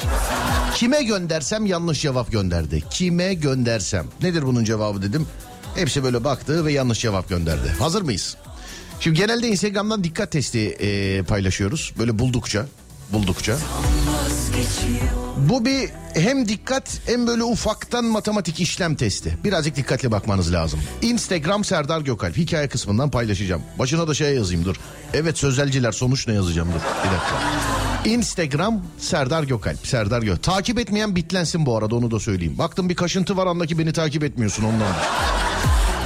Kime 0.75 1.03
göndersem 1.03 1.65
yanlış 1.65 2.01
cevap 2.01 2.31
gönderdi. 2.31 2.83
Kime 2.89 3.33
göndersem. 3.33 4.05
Nedir 4.21 4.45
bunun 4.45 4.63
cevabı 4.63 5.01
dedim. 5.01 5.27
Hepsi 5.75 6.03
böyle 6.03 6.23
baktı 6.23 6.65
ve 6.65 6.73
yanlış 6.73 6.99
cevap 6.99 7.29
gönderdi. 7.29 7.75
Hazır 7.79 8.01
mıyız? 8.01 8.37
Şimdi 8.99 9.17
genelde 9.17 9.47
Instagram'dan 9.47 10.03
dikkat 10.03 10.31
testi 10.31 10.59
e, 10.59 11.23
paylaşıyoruz. 11.23 11.93
Böyle 11.99 12.19
buldukça, 12.19 12.65
buldukça. 13.13 13.57
Bu 15.49 15.65
bir 15.65 15.89
hem 16.13 16.47
dikkat 16.47 17.01
hem 17.05 17.27
böyle 17.27 17.43
ufaktan 17.43 18.05
matematik 18.05 18.59
işlem 18.59 18.95
testi. 18.95 19.37
Birazcık 19.43 19.75
dikkatli 19.75 20.11
bakmanız 20.11 20.53
lazım. 20.53 20.79
Instagram 21.01 21.63
Serdar 21.63 22.01
Gökalp 22.01 22.37
hikaye 22.37 22.67
kısmından 22.67 23.11
paylaşacağım. 23.11 23.61
Başına 23.79 24.07
da 24.07 24.13
şey 24.13 24.35
yazayım 24.35 24.65
dur. 24.65 24.75
Evet 25.13 25.37
sözelciler 25.37 25.91
sonuç 25.91 26.27
ne 26.27 26.33
yazacağım 26.33 26.69
dur. 26.69 26.79
Bir 27.03 27.11
dakika. 27.11 27.39
Instagram 28.05 28.81
Serdar 28.97 29.43
Gökalp. 29.43 29.87
Serdar 29.87 30.21
Gök. 30.21 30.43
Takip 30.43 30.79
etmeyen 30.79 31.15
bitlensin 31.15 31.65
bu 31.65 31.77
arada 31.77 31.95
onu 31.95 32.11
da 32.11 32.19
söyleyeyim. 32.19 32.57
Baktım 32.57 32.89
bir 32.89 32.95
kaşıntı 32.95 33.37
var 33.37 33.47
andaki 33.47 33.79
beni 33.79 33.93
takip 33.93 34.23
etmiyorsun 34.23 34.63
ondan. 34.63 34.93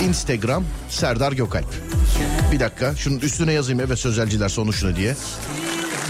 Instagram 0.02 0.64
Serdar 0.90 1.32
Gökalp. 1.32 1.74
Bir 2.52 2.60
dakika 2.60 2.96
şunun 2.96 3.20
üstüne 3.20 3.54
yazayım 3.54 3.80
evet 3.80 4.00
sözelciler 4.00 4.50
sonuç 4.50 4.84
ne 4.84 4.96
diye. 4.96 5.16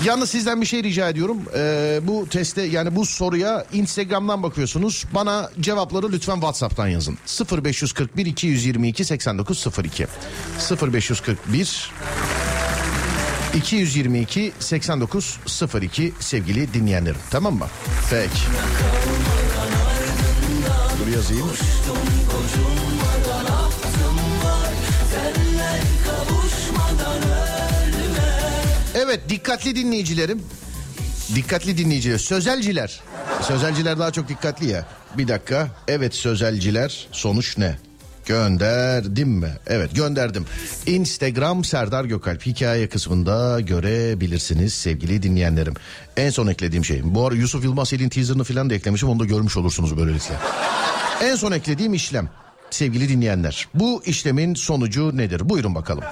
Yalnız 0.05 0.29
sizden 0.29 0.61
bir 0.61 0.65
şey 0.65 0.83
rica 0.83 1.09
ediyorum. 1.09 1.37
Ee, 1.55 1.99
bu 2.03 2.27
teste 2.29 2.61
yani 2.61 2.95
bu 2.95 3.05
soruya 3.05 3.65
Instagram'dan 3.73 4.43
bakıyorsunuz. 4.43 5.05
Bana 5.15 5.49
cevapları 5.59 6.11
lütfen 6.11 6.33
WhatsApp'tan 6.33 6.87
yazın. 6.87 7.17
0541 7.63 8.25
222 8.25 9.05
8902 9.05 10.07
0541 10.93 11.91
222 13.55 14.51
8902 14.59 16.13
sevgili 16.19 16.73
dinleyenlerim. 16.73 17.19
Tamam 17.31 17.53
mı? 17.55 17.67
Peki. 18.09 18.29
Dur 20.99 21.13
yazayım. 21.13 21.47
Evet 29.09 29.29
dikkatli 29.29 29.75
dinleyicilerim. 29.75 30.41
Dikkatli 31.35 31.77
dinleyiciler. 31.77 32.17
Sözelciler. 32.17 33.01
Sözelciler 33.41 33.99
daha 33.99 34.11
çok 34.11 34.29
dikkatli 34.29 34.67
ya. 34.67 34.85
Bir 35.17 35.27
dakika. 35.27 35.67
Evet 35.87 36.15
sözelciler. 36.15 37.07
Sonuç 37.11 37.57
ne? 37.57 37.77
Gönderdim 38.25 39.29
mi? 39.29 39.49
Evet 39.67 39.95
gönderdim. 39.95 40.45
Instagram 40.85 41.63
Serdar 41.63 42.05
Gökalp 42.05 42.45
hikaye 42.45 42.89
kısmında 42.89 43.59
görebilirsiniz 43.61 44.73
sevgili 44.73 45.23
dinleyenlerim. 45.23 45.73
En 46.17 46.29
son 46.29 46.47
eklediğim 46.47 46.85
şey. 46.85 47.01
Bu 47.03 47.27
ara 47.27 47.35
Yusuf 47.35 47.63
Yılmaz 47.63 47.93
Elin 47.93 48.09
teaserını 48.09 48.43
falan 48.43 48.69
da 48.69 48.73
eklemişim. 48.73 49.09
Onu 49.09 49.19
da 49.19 49.25
görmüş 49.25 49.57
olursunuz 49.57 49.97
böylelikle. 49.97 50.35
En 51.21 51.35
son 51.35 51.51
eklediğim 51.51 51.93
işlem 51.93 52.29
sevgili 52.71 53.09
dinleyenler. 53.09 53.67
Bu 53.73 54.01
işlemin 54.05 54.53
sonucu 54.53 55.17
nedir? 55.17 55.49
Buyurun 55.49 55.75
bakalım. 55.75 56.03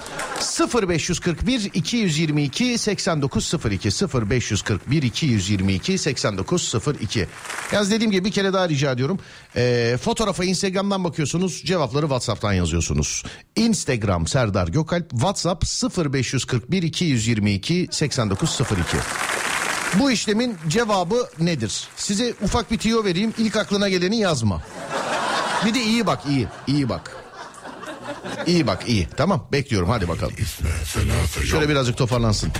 0541 0.81 1.71
222 1.73 2.77
8902 2.77 3.89
0541 4.31 5.03
222 5.03 5.97
8902 5.97 7.27
Yalnız 7.71 7.91
dediğim 7.91 8.11
gibi 8.11 8.25
bir 8.25 8.31
kere 8.31 8.53
daha 8.53 8.69
rica 8.69 8.91
ediyorum. 8.91 9.19
Ee, 9.55 9.97
fotoğrafa 10.01 10.43
Instagram'dan 10.43 11.03
bakıyorsunuz. 11.03 11.63
Cevapları 11.65 12.05
WhatsApp'tan 12.05 12.53
yazıyorsunuz. 12.53 13.23
Instagram 13.55 14.27
Serdar 14.27 14.67
Gökalp. 14.67 15.09
WhatsApp 15.09 15.65
0541 16.13 16.83
222 16.83 17.87
8902 17.91 18.97
bu 19.93 20.11
işlemin 20.11 20.57
cevabı 20.67 21.29
nedir? 21.39 21.87
Size 21.95 22.33
ufak 22.41 22.71
bir 22.71 22.77
tiyo 22.77 23.03
vereyim. 23.03 23.33
İlk 23.37 23.55
aklına 23.55 23.89
geleni 23.89 24.17
yazma. 24.17 24.63
Bir 25.65 25.73
de 25.73 25.83
iyi 25.83 26.05
bak 26.05 26.19
iyi. 26.29 26.47
iyi 26.67 26.89
bak. 26.89 27.11
İyi 28.45 28.67
bak 28.67 28.89
iyi. 28.89 29.07
Tamam 29.17 29.47
bekliyorum 29.51 29.89
hadi 29.89 30.07
bakalım. 30.07 30.33
Şöyle 31.45 31.69
birazcık 31.69 31.97
toparlansın. 31.97 32.51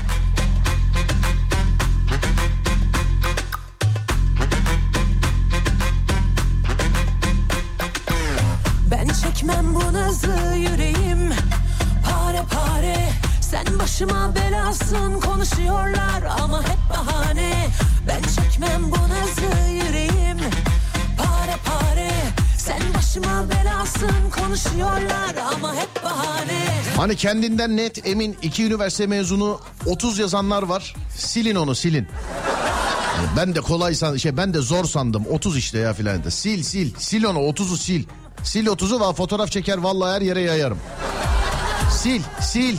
Ben 8.92 9.08
çekmem 9.08 9.76
bu 9.76 9.94
nazı 9.94 10.56
yüreğim 10.56 11.34
Pare 12.06 12.42
pare 12.52 13.10
Sen 13.42 13.80
başıma 13.80 14.36
belasın 14.36 15.20
konuşuyorlar 15.20 16.24
ama 16.42 16.62
hep 16.64 16.90
bahane 16.90 17.68
Ben 18.08 18.22
çekmem 18.22 18.92
bu 18.92 18.96
nazı 18.96 19.70
yüreğim 19.72 20.38
Sen 22.68 22.94
başıma 22.98 23.46
belasın 23.50 24.30
konuşuyorlar 24.42 25.36
ama 25.54 25.76
hep 25.76 26.04
bahane 26.04 26.68
Hani 26.98 27.16
kendinden 27.16 27.78
net 27.78 28.08
emin 28.08 28.38
iki 28.42 28.66
üniversite 28.66 29.08
mezunu 29.08 29.60
30 29.86 30.20
yazanlar 30.20 30.64
var. 30.64 30.96
Silin 31.18 31.56
onu 31.56 31.76
silin. 31.76 32.08
Ben 33.38 33.56
de 33.56 33.62
kolay 33.62 33.96
san 33.96 34.18
şey 34.18 34.38
ben 34.38 34.54
de 34.54 34.60
zor 34.60 34.86
sandım 34.86 35.26
30 35.32 35.58
işte 35.58 35.78
ya 35.78 35.94
filan 35.94 36.24
da. 36.24 36.32
Sil 36.42 36.62
sil 36.72 36.90
sil 37.08 37.24
onu 37.24 37.40
30'u 37.40 37.78
sil. 37.86 38.04
Sil 38.50 38.66
30'u 38.68 39.10
ve 39.10 39.14
fotoğraf 39.14 39.52
çeker 39.52 39.78
vallahi 39.78 40.16
her 40.16 40.22
yere 40.22 40.42
yayarım. 40.42 40.80
Sil 42.00 42.22
sil 42.52 42.76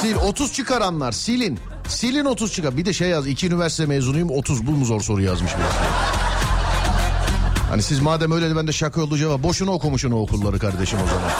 sil 0.00 0.16
30 0.16 0.52
çıkaranlar 0.52 1.12
silin. 1.12 1.58
Silin 1.88 2.24
30 2.24 2.52
çıkar. 2.52 2.76
Bir 2.76 2.84
de 2.84 2.92
şey 2.92 3.08
yaz 3.08 3.26
iki 3.26 3.46
üniversite 3.46 3.86
mezunuyum 3.86 4.30
30 4.30 4.66
bu 4.66 4.70
mu 4.70 4.84
zor 4.84 5.00
soru 5.00 5.22
yazmış 5.22 5.52
birisi. 5.52 6.03
Hani 7.70 7.82
siz 7.82 8.00
madem 8.00 8.32
öyle 8.32 8.50
de 8.50 8.56
ben 8.56 8.66
de 8.66 8.72
şaka 8.72 9.02
oldu 9.02 9.18
cevap. 9.18 9.42
Boşuna 9.42 9.70
okumuşsun 9.70 10.10
o 10.10 10.16
okulları 10.16 10.58
kardeşim 10.58 10.98
o 11.04 11.06
zaman. 11.06 11.30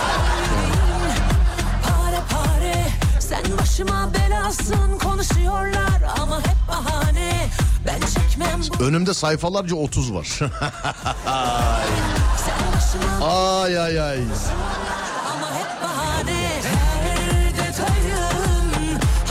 Pare 1.82 2.20
pare 2.30 2.86
Sen 3.20 3.58
başıma 3.58 4.10
belasın 4.14 4.98
konuşuyorlar 4.98 6.02
ama 6.20 6.38
hep 6.38 6.68
bahane 6.68 7.48
Ben 7.86 8.00
çekmem 8.00 8.60
bu 8.80 8.84
Önümde 8.84 9.14
sayfalarca 9.14 9.76
30 9.76 10.14
var. 10.14 10.26
başıma 12.76 13.28
ay 13.62 13.78
ay 13.78 14.00
ay. 14.00 14.18
ama 15.32 15.50
hep 15.54 15.82
bahane 15.82 16.60
Her 16.62 17.52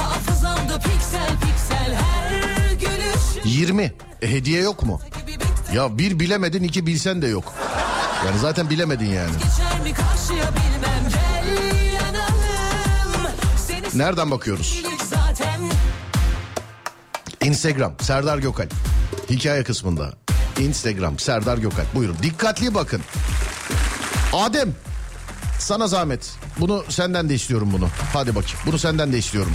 hafızamda 0.04 0.80
piksel 0.80 1.30
piksel 1.42 1.96
her 1.96 2.72
gülüş 2.74 3.46
20. 3.46 3.94
E, 4.22 4.32
hediye 4.32 4.62
yok 4.62 4.84
mu? 4.84 5.02
Ya 5.74 5.98
bir 5.98 6.20
bilemedin 6.20 6.64
iki 6.64 6.86
bilsen 6.88 7.22
de 7.22 7.28
yok. 7.28 7.54
Yani 8.26 8.40
zaten 8.40 8.70
bilemedin 8.70 9.06
yani. 9.06 9.32
Nereden 13.94 14.32
bakıyoruz? 14.32 14.84
Instagram 17.42 17.94
Serdar 18.02 18.38
Gökal. 18.38 18.68
Hikaye 19.30 19.64
kısmında. 19.64 20.14
Instagram 20.60 21.20
Serdar 21.20 21.58
Gökal. 21.58 21.86
Buyurun 21.96 22.18
dikkatli 22.24 22.76
bakın. 22.76 23.02
Adem 24.34 24.76
sana 25.60 25.88
zahmet. 25.88 26.36
Bunu 26.60 26.84
senden 26.90 27.30
de 27.30 27.36
istiyorum 27.36 27.70
bunu. 27.74 27.90
Hadi 28.14 28.36
bakayım. 28.36 28.58
Bunu 28.66 28.80
senden 28.80 29.14
de 29.14 29.18
istiyorum. 29.18 29.54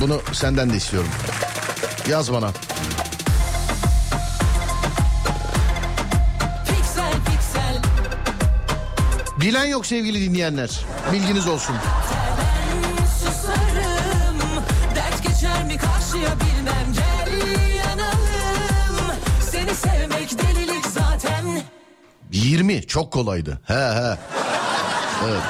Bunu 0.00 0.20
senden 0.32 0.70
de 0.70 0.76
istiyorum. 0.76 1.10
Yaz 2.08 2.32
bana. 2.32 2.52
Bilen 9.40 9.64
yok 9.64 9.86
sevgili 9.86 10.20
dinleyenler. 10.20 10.80
Bilginiz 11.12 11.46
olsun. 11.48 11.76
Susarım 13.18 14.38
Dert 14.94 15.22
geçer 15.22 15.64
mi 15.64 15.76
karşıya 15.76 16.30
bilmem 16.40 16.94
Gel 16.94 17.32
yanalım 17.76 19.16
Seni 19.50 19.74
sevmek 19.74 20.38
delilik 20.38 20.86
zaten 20.86 21.62
20 22.32 22.86
çok 22.86 23.12
kolaydı. 23.12 23.60
He 23.66 23.74
he. 23.74 24.16
Evet. 25.28 25.42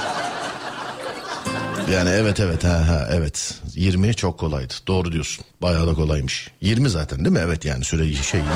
Yani 1.92 2.10
evet 2.10 2.40
evet 2.40 2.64
he 2.64 2.68
he 2.68 3.06
evet. 3.10 3.54
20 3.74 4.14
çok 4.14 4.38
kolaydı. 4.38 4.74
Doğru 4.86 5.12
diyorsun. 5.12 5.44
Bayağı 5.62 5.86
da 5.86 5.94
kolaymış. 5.94 6.50
20 6.60 6.90
zaten 6.90 7.18
değil 7.18 7.36
mi? 7.36 7.42
Evet 7.44 7.64
yani 7.64 7.84
süre 7.84 8.12
şey 8.14 8.40
20. 8.40 8.50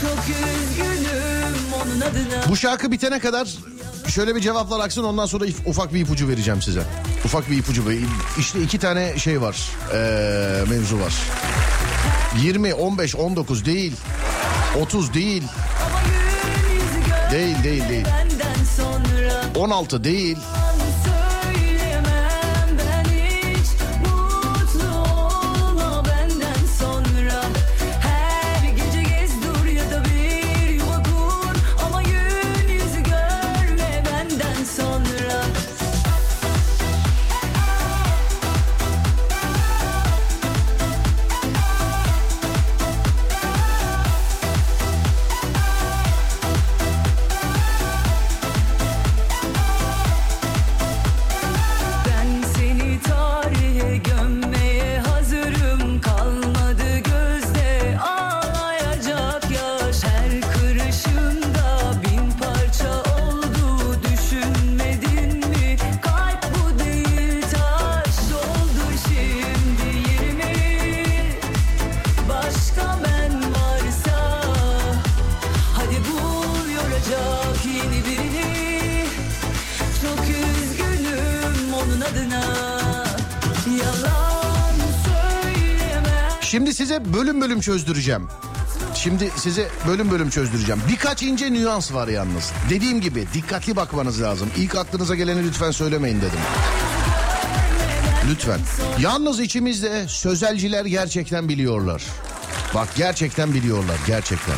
68 0.00 1.31
bu 2.48 2.56
şarkı 2.56 2.92
bitene 2.92 3.18
kadar 3.18 3.48
şöyle 4.08 4.36
bir 4.36 4.40
cevaplar 4.40 4.80
aksın 4.80 5.04
ondan 5.04 5.26
sonra 5.26 5.44
ufak 5.66 5.94
bir 5.94 6.00
ipucu 6.00 6.28
vereceğim 6.28 6.62
size. 6.62 6.82
Ufak 7.24 7.50
bir 7.50 7.58
ipucu. 7.58 7.82
İşte 8.38 8.62
iki 8.62 8.78
tane 8.78 9.18
şey 9.18 9.40
var. 9.40 9.70
Ee, 9.94 10.64
mevzu 10.70 11.00
var. 11.00 11.14
20, 12.42 12.74
15, 12.74 13.16
19 13.16 13.64
değil. 13.64 13.92
30 14.80 15.14
değil. 15.14 15.42
Değil 17.32 17.56
değil 17.64 17.88
değil. 17.88 18.04
benden 18.04 18.64
sonra 18.76 19.44
16 19.56 20.04
değil. 20.04 20.38
Çözdüreceğim. 87.62 88.28
Şimdi 88.94 89.30
size 89.36 89.68
bölüm 89.88 90.10
bölüm 90.10 90.30
çözdüreceğim. 90.30 90.82
Birkaç 90.88 91.22
ince 91.22 91.52
nüans 91.52 91.94
var 91.94 92.08
yalnız. 92.08 92.52
Dediğim 92.70 93.00
gibi 93.00 93.26
dikkatli 93.34 93.76
bakmanız 93.76 94.22
lazım. 94.22 94.48
İlk 94.56 94.76
aklınıza 94.76 95.14
geleni 95.14 95.44
lütfen 95.44 95.70
söylemeyin 95.70 96.18
dedim. 96.18 96.40
Lütfen. 98.30 98.60
Yalnız 99.00 99.40
içimizde 99.40 100.04
sözelciler 100.08 100.84
gerçekten 100.84 101.48
biliyorlar. 101.48 102.02
Bak 102.74 102.88
gerçekten 102.96 103.54
biliyorlar 103.54 103.96
gerçekten. 104.06 104.56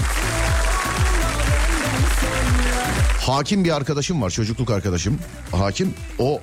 Hakim 3.21 3.65
bir 3.65 3.77
arkadaşım 3.77 4.23
var 4.23 4.31
çocukluk 4.31 4.71
arkadaşım. 4.71 5.19
Hakim 5.53 5.95
o 6.19 6.41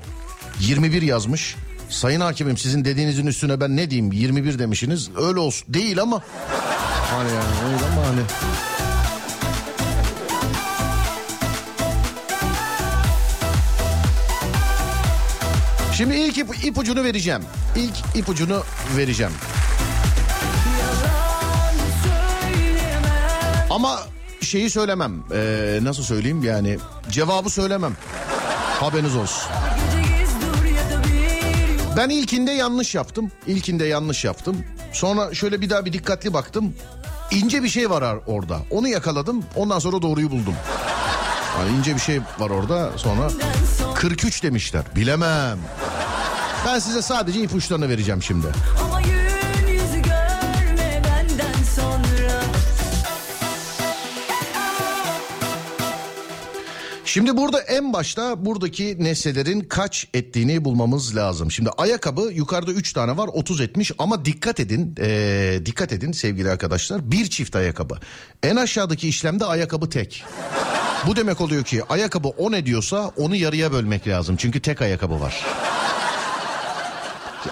21 0.59 1.01
yazmış. 1.01 1.55
Sayın 1.91 2.21
hakimim 2.21 2.57
sizin 2.57 2.85
dediğinizin 2.85 3.27
üstüne 3.27 3.59
ben 3.59 3.77
ne 3.77 3.89
diyeyim 3.89 4.11
21 4.11 4.59
demişsiniz 4.59 5.09
öyle 5.17 5.39
olsun 5.39 5.73
değil 5.73 6.01
ama. 6.01 6.21
Hani 7.11 7.29
yani 7.29 7.73
öyle 7.73 7.85
ama 7.85 8.07
hani. 8.07 8.21
Şimdi 15.93 16.15
ilk 16.15 16.37
ip, 16.37 16.65
ipucunu 16.65 17.03
vereceğim. 17.03 17.41
İlk 17.75 18.15
ipucunu 18.15 18.63
vereceğim. 18.97 19.33
Ama 23.69 23.99
şeyi 24.41 24.69
söylemem. 24.69 25.23
Ee, 25.33 25.79
nasıl 25.81 26.03
söyleyeyim 26.03 26.43
yani 26.43 26.77
cevabı 27.11 27.49
söylemem. 27.49 27.93
Haberiniz 28.79 29.15
olsun. 29.15 29.51
Ben 31.97 32.09
ilkinde 32.09 32.51
yanlış 32.51 32.95
yaptım. 32.95 33.31
İlkinde 33.47 33.85
yanlış 33.85 34.25
yaptım. 34.25 34.57
Sonra 34.93 35.33
şöyle 35.33 35.61
bir 35.61 35.69
daha 35.69 35.85
bir 35.85 35.93
dikkatli 35.93 36.33
baktım. 36.33 36.73
İnce 37.31 37.63
bir 37.63 37.69
şey 37.69 37.89
var 37.89 38.01
ar- 38.01 38.19
orada. 38.27 38.59
Onu 38.71 38.87
yakaladım. 38.87 39.43
Ondan 39.55 39.79
sonra 39.79 40.01
doğruyu 40.01 40.31
buldum. 40.31 40.53
Yani 41.59 41.77
ince 41.77 41.95
bir 41.95 41.99
şey 42.01 42.19
var 42.39 42.49
orada. 42.49 42.89
Sonra 42.97 43.27
43 43.95 44.43
demişler. 44.43 44.83
Bilemem. 44.95 45.57
Ben 46.65 46.79
size 46.79 47.01
sadece 47.01 47.39
ipuçlarını 47.41 47.89
vereceğim 47.89 48.23
şimdi. 48.23 48.47
Şimdi 57.13 57.37
burada 57.37 57.59
en 57.59 57.93
başta 57.93 58.45
buradaki 58.45 59.03
nesnelerin 59.03 59.61
kaç 59.61 60.07
ettiğini 60.13 60.65
bulmamız 60.65 61.15
lazım. 61.15 61.51
Şimdi 61.51 61.69
ayakkabı 61.77 62.21
yukarıda 62.21 62.71
3 62.71 62.93
tane 62.93 63.17
var 63.17 63.29
30 63.33 63.61
etmiş 63.61 63.91
ama 63.97 64.25
dikkat 64.25 64.59
edin 64.59 64.95
ee, 64.99 65.59
dikkat 65.65 65.93
edin 65.93 66.11
sevgili 66.11 66.49
arkadaşlar 66.49 67.11
bir 67.11 67.25
çift 67.25 67.55
ayakkabı. 67.55 67.97
En 68.43 68.55
aşağıdaki 68.55 69.07
işlemde 69.09 69.45
ayakkabı 69.45 69.89
tek. 69.89 70.23
Bu 71.07 71.15
demek 71.15 71.41
oluyor 71.41 71.63
ki 71.63 71.83
ayakkabı 71.89 72.27
10 72.27 72.53
ediyorsa 72.53 73.11
onu 73.17 73.35
yarıya 73.35 73.71
bölmek 73.71 74.07
lazım 74.07 74.35
çünkü 74.35 74.61
tek 74.61 74.81
ayakkabı 74.81 75.21
var. 75.21 75.45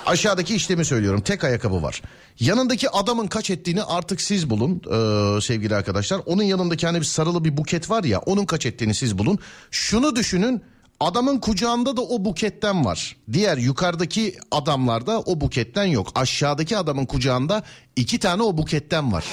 Aşağıdaki 0.05 0.55
işlemi 0.55 0.85
söylüyorum. 0.85 1.21
Tek 1.21 1.43
ayakkabı 1.43 1.83
var. 1.83 2.01
Yanındaki 2.39 2.89
adamın 2.89 3.27
kaç 3.27 3.49
ettiğini 3.49 3.83
artık 3.83 4.21
siz 4.21 4.49
bulun 4.49 4.81
ee, 4.85 5.41
sevgili 5.41 5.75
arkadaşlar. 5.75 6.21
Onun 6.25 6.43
yanındaki 6.43 6.87
hani 6.87 6.99
bir 6.99 7.05
sarılı 7.05 7.45
bir 7.45 7.57
buket 7.57 7.89
var 7.89 8.03
ya 8.03 8.19
onun 8.19 8.45
kaç 8.45 8.65
ettiğini 8.65 8.93
siz 8.93 9.17
bulun. 9.17 9.39
Şunu 9.71 10.15
düşünün 10.15 10.61
adamın 10.99 11.39
kucağında 11.39 11.97
da 11.97 12.01
o 12.01 12.25
buketten 12.25 12.85
var. 12.85 13.15
Diğer 13.33 13.57
yukarıdaki 13.57 14.35
adamlarda 14.51 15.19
o 15.19 15.41
buketten 15.41 15.85
yok. 15.85 16.11
Aşağıdaki 16.15 16.77
adamın 16.77 17.05
kucağında 17.05 17.63
iki 17.95 18.19
tane 18.19 18.43
o 18.43 18.57
buketten 18.57 19.11
var. 19.11 19.25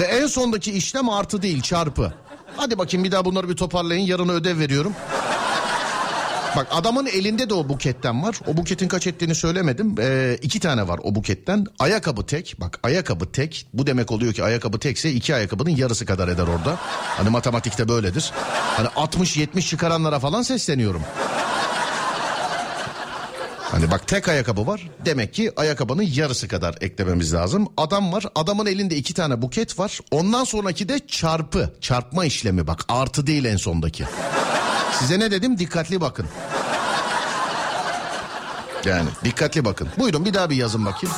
Ve 0.00 0.04
en 0.04 0.26
sondaki 0.26 0.72
işlem 0.72 1.08
artı 1.08 1.42
değil 1.42 1.62
çarpı. 1.62 2.14
Hadi 2.56 2.78
bakayım 2.78 3.04
bir 3.04 3.12
daha 3.12 3.24
bunları 3.24 3.48
bir 3.48 3.56
toparlayın 3.56 4.06
yarın 4.06 4.28
ödev 4.28 4.58
veriyorum. 4.58 4.92
Bak 6.56 6.68
adamın 6.70 7.06
elinde 7.06 7.50
de 7.50 7.54
o 7.54 7.68
buketten 7.68 8.22
var. 8.22 8.40
O 8.46 8.56
buketin 8.56 8.88
kaç 8.88 9.06
ettiğini 9.06 9.34
söylemedim. 9.34 9.94
Ee, 10.00 10.38
iki 10.42 10.60
tane 10.60 10.88
var 10.88 11.00
o 11.02 11.14
buketten. 11.14 11.66
Ayakkabı 11.78 12.26
tek. 12.26 12.56
Bak 12.60 12.78
ayakkabı 12.82 13.32
tek. 13.32 13.66
Bu 13.74 13.86
demek 13.86 14.12
oluyor 14.12 14.32
ki 14.32 14.44
ayakkabı 14.44 14.78
tekse 14.78 15.12
iki 15.12 15.34
ayakkabının 15.34 15.70
yarısı 15.70 16.06
kadar 16.06 16.28
eder 16.28 16.42
orada. 16.42 16.76
Hani 17.16 17.30
matematikte 17.30 17.88
böyledir. 17.88 18.32
Hani 18.76 18.88
60-70 18.88 19.68
çıkaranlara 19.68 20.18
falan 20.18 20.42
sesleniyorum. 20.42 21.02
Hani 23.70 23.90
bak 23.90 24.08
tek 24.08 24.28
ayakkabı 24.28 24.66
var. 24.66 24.90
Demek 25.04 25.34
ki 25.34 25.52
ayakkabının 25.56 26.02
yarısı 26.14 26.48
kadar 26.48 26.74
eklememiz 26.80 27.34
lazım. 27.34 27.68
Adam 27.76 28.12
var. 28.12 28.24
Adamın 28.34 28.66
elinde 28.66 28.96
iki 28.96 29.14
tane 29.14 29.42
buket 29.42 29.78
var. 29.78 30.00
Ondan 30.10 30.44
sonraki 30.44 30.88
de 30.88 30.98
çarpı. 31.06 31.72
Çarpma 31.80 32.24
işlemi 32.24 32.66
bak. 32.66 32.84
Artı 32.88 33.26
değil 33.26 33.44
en 33.44 33.56
sondaki. 33.56 34.04
Size 34.98 35.18
ne 35.18 35.30
dedim? 35.30 35.58
Dikkatli 35.58 36.00
bakın. 36.00 36.26
Yani 38.84 39.08
dikkatli 39.24 39.64
bakın. 39.64 39.88
Buyurun 39.98 40.24
bir 40.24 40.34
daha 40.34 40.50
bir 40.50 40.56
yazın 40.56 40.86
bakayım. 40.86 41.16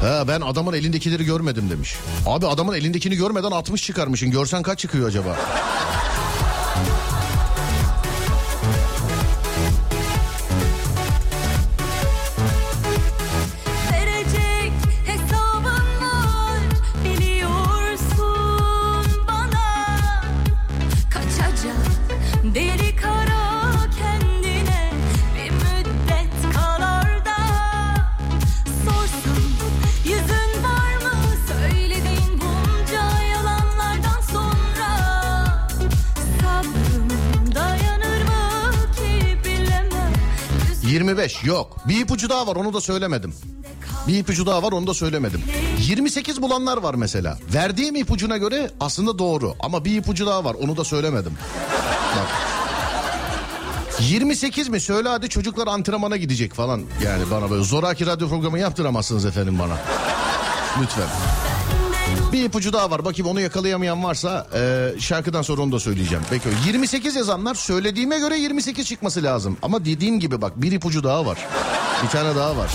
Ha 0.00 0.24
ben 0.28 0.40
adamın 0.40 0.72
elindekileri 0.72 1.24
görmedim 1.24 1.70
demiş. 1.70 1.96
Abi 2.26 2.46
adamın 2.46 2.74
elindekini 2.74 3.16
görmeden 3.16 3.50
60 3.50 3.82
çıkarmışsın. 3.82 4.30
Görsen 4.30 4.62
kaç 4.62 4.78
çıkıyor 4.78 5.08
acaba? 5.08 5.36
25 40.90 41.44
yok. 41.44 41.76
Bir 41.88 42.00
ipucu 42.00 42.28
daha 42.28 42.46
var 42.46 42.56
onu 42.56 42.72
da 42.74 42.80
söylemedim. 42.80 43.34
Bir 44.08 44.18
ipucu 44.18 44.46
daha 44.46 44.62
var 44.62 44.72
onu 44.72 44.86
da 44.86 44.94
söylemedim. 44.94 45.42
28 45.78 46.42
bulanlar 46.42 46.76
var 46.76 46.94
mesela. 46.94 47.38
Verdiğim 47.54 47.96
ipucuna 47.96 48.36
göre 48.36 48.70
aslında 48.80 49.18
doğru 49.18 49.54
ama 49.60 49.84
bir 49.84 49.96
ipucu 49.96 50.26
daha 50.26 50.44
var 50.44 50.56
onu 50.62 50.76
da 50.76 50.84
söylemedim. 50.84 51.32
Bak. 54.00 54.10
28 54.10 54.68
mi? 54.68 54.80
Söyle 54.80 55.08
hadi 55.08 55.28
çocuklar 55.28 55.66
antrenmana 55.66 56.16
gidecek 56.16 56.54
falan. 56.54 56.82
Yani 57.04 57.22
bana 57.30 57.50
böyle 57.50 57.64
zoraki 57.64 58.06
radyo 58.06 58.28
programı 58.28 58.58
yaptıramazsınız 58.58 59.24
efendim 59.24 59.58
bana. 59.58 59.76
Lütfen. 60.82 61.08
Bir 62.32 62.44
ipucu 62.44 62.72
daha 62.72 62.90
var. 62.90 63.04
Bakayım 63.04 63.30
onu 63.30 63.40
yakalayamayan 63.40 64.04
varsa 64.04 64.46
e, 64.54 64.90
şarkıdan 65.00 65.42
sonra 65.42 65.62
onu 65.62 65.72
da 65.72 65.80
söyleyeceğim. 65.80 66.24
Peki 66.30 66.48
28 66.66 67.16
yazanlar 67.16 67.54
söylediğime 67.54 68.18
göre 68.18 68.38
28 68.38 68.86
çıkması 68.86 69.22
lazım. 69.22 69.56
Ama 69.62 69.84
dediğim 69.84 70.20
gibi 70.20 70.42
bak 70.42 70.52
bir 70.62 70.72
ipucu 70.72 71.04
daha 71.04 71.26
var. 71.26 71.38
Bir 72.02 72.08
tane 72.08 72.36
daha 72.36 72.56
var. 72.56 72.70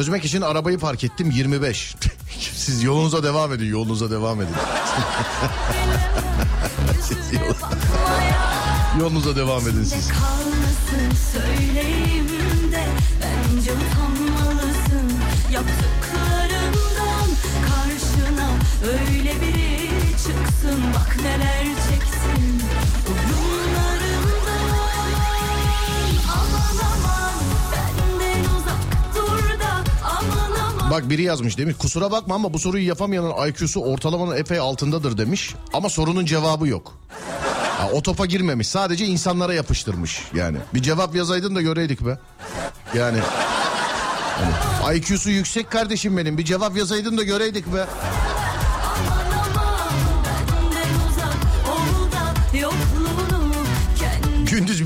Çözmek 0.00 0.24
için 0.24 0.40
arabayı 0.40 0.78
park 0.78 1.04
ettim 1.04 1.30
25. 1.30 1.94
Siz 2.54 2.82
yolunuza 2.82 3.22
devam 3.22 3.52
edin 3.52 3.66
yolunuza 3.66 4.10
devam 4.10 4.42
edin. 4.42 4.54
Yolunuza 9.00 9.36
devam 9.36 9.68
edin 9.68 9.84
siz. 9.84 10.10
Bak 30.90 31.10
biri 31.10 31.22
yazmış 31.22 31.58
demiş 31.58 31.76
kusura 31.78 32.10
bakma 32.10 32.34
ama 32.34 32.52
bu 32.52 32.58
soruyu 32.58 32.86
yapamayanın 32.86 33.48
IQ'su 33.48 33.80
ortalamanın 33.80 34.36
epey 34.36 34.58
altındadır 34.58 35.18
demiş. 35.18 35.54
Ama 35.72 35.88
sorunun 35.88 36.24
cevabı 36.24 36.68
yok. 36.68 36.98
Ha, 37.78 37.88
o 37.92 38.02
topa 38.02 38.26
girmemiş 38.26 38.68
sadece 38.68 39.06
insanlara 39.06 39.54
yapıştırmış 39.54 40.22
yani. 40.34 40.58
Bir 40.74 40.82
cevap 40.82 41.14
yazaydın 41.14 41.54
da 41.56 41.62
göreydik 41.62 42.06
be. 42.06 42.18
Yani 42.94 43.18
hani, 44.82 44.98
IQ'su 44.98 45.30
yüksek 45.30 45.70
kardeşim 45.70 46.16
benim 46.16 46.38
bir 46.38 46.44
cevap 46.44 46.76
yazaydın 46.76 47.18
da 47.18 47.22
göreydik 47.22 47.66
be. 47.74 47.86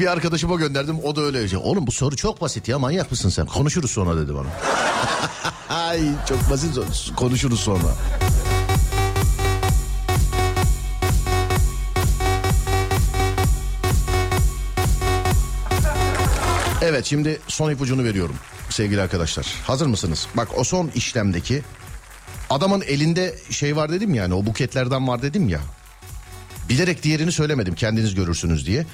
Bir 0.05 0.09
arkadaşıma 0.09 0.57
gönderdim 0.57 0.99
o 1.05 1.17
da 1.17 1.21
öyle. 1.21 1.41
yazıyor. 1.41 1.63
Oğlum 1.65 1.87
bu 1.87 1.93
soru 1.93 2.17
çok 2.17 2.41
basit 2.41 2.69
ya 2.69 2.79
manyak 2.79 3.11
mısın 3.11 3.29
sen? 3.29 3.47
Konuşuruz 3.47 3.91
sonra 3.91 4.17
dedi 4.17 4.35
bana. 4.35 4.49
Ay 5.89 6.01
çok 6.29 6.51
basit 6.51 6.79
konuşuruz 7.17 7.61
sonra. 7.61 7.83
Evet 16.83 17.05
şimdi 17.05 17.41
son 17.49 17.71
ipucunu 17.71 18.05
veriyorum 18.05 18.37
sevgili 18.71 19.01
arkadaşlar. 19.01 19.47
Hazır 19.67 19.87
mısınız? 19.87 20.27
Bak 20.35 20.49
o 20.57 20.65
son 20.65 20.91
işlemdeki 20.95 21.63
adamın 22.51 22.81
elinde 22.81 23.35
şey 23.51 23.77
var 23.77 23.93
dedim 23.93 24.15
yani 24.15 24.35
o 24.35 24.47
buketlerden 24.47 25.09
var 25.09 25.23
dedim 25.23 25.49
ya. 25.49 25.61
Bilerek 26.69 27.03
diğerini 27.03 27.33
söylemedim 27.33 27.75
kendiniz 27.75 28.15
görürsünüz 28.15 28.67
diye. 28.67 28.87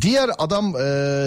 Diğer 0.00 0.30
adam 0.38 0.76
e, 0.76 0.80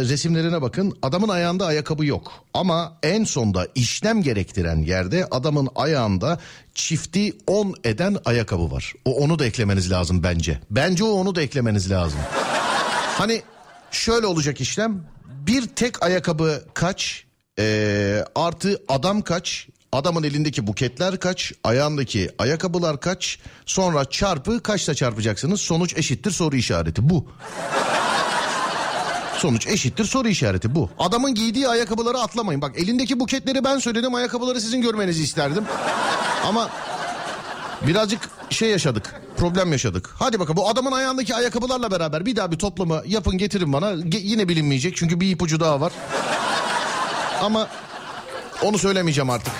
resimlerine 0.09 0.61
bakın 0.61 0.97
adamın 1.01 1.29
ayağında 1.29 1.65
ayakkabı 1.65 2.05
yok. 2.05 2.31
Ama 2.53 2.97
en 3.03 3.23
sonda 3.23 3.67
işlem 3.75 4.21
gerektiren 4.21 4.77
yerde 4.77 5.27
adamın 5.31 5.69
ayağında 5.75 6.39
çifti 6.75 7.33
10 7.47 7.75
eden 7.83 8.17
ayakkabı 8.25 8.71
var. 8.71 8.93
O 9.05 9.15
onu 9.15 9.39
da 9.39 9.45
eklemeniz 9.45 9.91
lazım 9.91 10.23
bence. 10.23 10.59
Bence 10.71 11.03
o 11.03 11.09
onu 11.09 11.35
da 11.35 11.41
eklemeniz 11.41 11.91
lazım. 11.91 12.19
Hani 13.17 13.41
şöyle 13.91 14.25
olacak 14.25 14.61
işlem. 14.61 15.03
Bir 15.47 15.67
tek 15.67 16.03
ayakkabı 16.03 16.63
kaç? 16.73 17.23
Ee, 17.59 18.25
artı 18.35 18.81
adam 18.87 19.21
kaç? 19.21 19.67
Adamın 19.91 20.23
elindeki 20.23 20.67
buketler 20.67 21.19
kaç? 21.19 21.53
Ayağındaki 21.63 22.29
ayakkabılar 22.39 22.99
kaç? 22.99 23.39
Sonra 23.65 24.05
çarpı 24.05 24.63
kaçta 24.63 24.95
çarpacaksınız? 24.95 25.61
Sonuç 25.61 25.97
eşittir 25.97 26.31
soru 26.31 26.55
işareti 26.55 27.09
bu. 27.09 27.27
Sonuç 29.37 29.67
eşittir 29.67 30.05
soru 30.05 30.27
işareti 30.27 30.75
bu. 30.75 30.89
Adamın 30.99 31.35
giydiği 31.35 31.67
ayakkabıları 31.67 32.17
atlamayın. 32.17 32.61
Bak 32.61 32.71
elindeki 32.79 33.19
buketleri 33.19 33.63
ben 33.63 33.77
söyledim 33.79 34.15
ayakkabıları 34.15 34.61
sizin 34.61 34.81
görmenizi 34.81 35.23
isterdim. 35.23 35.63
Ama 36.47 36.69
birazcık 37.87 38.29
şey 38.49 38.69
yaşadık. 38.69 39.21
Problem 39.37 39.71
yaşadık. 39.71 40.09
Hadi 40.19 40.39
bakalım 40.39 40.57
bu 40.57 40.69
adamın 40.69 40.91
ayağındaki 40.91 41.35
ayakkabılarla 41.35 41.91
beraber 41.91 42.25
bir 42.25 42.35
daha 42.35 42.51
bir 42.51 42.57
toplama 42.57 43.01
yapın 43.07 43.37
getirin 43.37 43.73
bana. 43.73 43.91
Ge- 43.91 44.21
yine 44.23 44.47
bilinmeyecek 44.49 44.95
çünkü 44.95 45.19
bir 45.19 45.31
ipucu 45.31 45.59
daha 45.59 45.81
var. 45.81 45.91
Ama 47.41 47.67
onu 48.63 48.77
söylemeyeceğim 48.77 49.29
artık. 49.29 49.53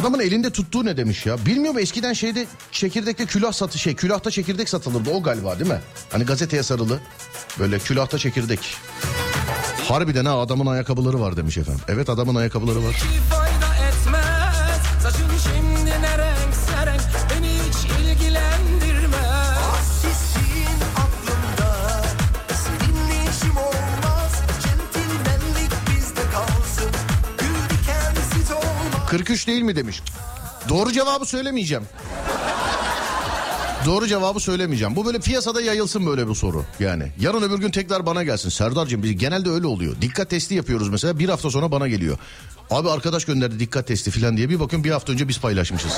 Adamın 0.00 0.20
elinde 0.20 0.50
tuttuğu 0.50 0.84
ne 0.84 0.96
demiş 0.96 1.26
ya? 1.26 1.46
Bilmiyorum 1.46 1.78
eskiden 1.78 2.12
şeyde 2.12 2.46
çekirdekte 2.72 3.26
külah 3.26 3.52
satı 3.52 3.78
şey 3.78 3.94
külahta 3.94 4.30
çekirdek 4.30 4.68
satılırdı 4.68 5.10
o 5.10 5.22
galiba 5.22 5.58
değil 5.58 5.70
mi? 5.70 5.80
Hani 6.12 6.24
gazeteye 6.24 6.62
sarılı 6.62 7.00
böyle 7.58 7.78
külahta 7.78 8.18
çekirdek. 8.18 8.60
Harbiden 9.88 10.24
ha 10.24 10.40
adamın 10.40 10.66
ayakkabıları 10.66 11.20
var 11.20 11.36
demiş 11.36 11.58
efendim. 11.58 11.80
Evet 11.88 12.08
adamın 12.10 12.34
ayakkabıları 12.34 12.84
var. 12.84 13.02
43 29.10 29.46
değil 29.46 29.62
mi 29.62 29.76
demiş. 29.76 30.02
Doğru 30.68 30.92
cevabı 30.92 31.26
söylemeyeceğim. 31.26 31.84
Doğru 33.86 34.06
cevabı 34.06 34.40
söylemeyeceğim. 34.40 34.96
Bu 34.96 35.06
böyle 35.06 35.18
piyasada 35.18 35.60
yayılsın 35.60 36.06
böyle 36.06 36.28
bu 36.28 36.34
soru 36.34 36.64
yani. 36.80 37.12
Yarın 37.20 37.42
öbür 37.42 37.58
gün 37.58 37.70
tekrar 37.70 38.06
bana 38.06 38.24
gelsin. 38.24 38.48
Serdar'cığım 38.48 39.02
biz 39.02 39.18
genelde 39.18 39.50
öyle 39.50 39.66
oluyor. 39.66 39.96
Dikkat 40.00 40.30
testi 40.30 40.54
yapıyoruz 40.54 40.88
mesela 40.88 41.18
bir 41.18 41.28
hafta 41.28 41.50
sonra 41.50 41.72
bana 41.72 41.88
geliyor. 41.88 42.18
Abi 42.70 42.90
arkadaş 42.90 43.24
gönderdi 43.24 43.60
dikkat 43.60 43.86
testi 43.86 44.10
falan 44.10 44.36
diye 44.36 44.48
bir 44.48 44.60
bakın 44.60 44.84
bir 44.84 44.90
hafta 44.90 45.12
önce 45.12 45.28
biz 45.28 45.40
paylaşmışız. 45.40 45.92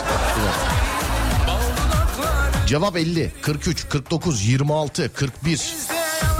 Cevap 2.67 2.97
50, 2.97 3.33
43, 3.43 3.89
49, 3.89 4.49
26, 4.49 5.13
41, 5.13 5.75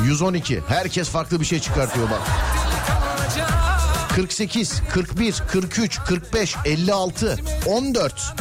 112. 0.05 0.61
Herkes 0.69 1.09
farklı 1.09 1.41
bir 1.41 1.45
şey 1.45 1.61
çıkartıyor 1.61 2.11
bak. 2.11 2.21
48, 4.17 4.83
41, 4.95 5.43
43, 5.49 5.99
45, 5.99 6.57
56, 6.65 7.39
14, 7.67 8.35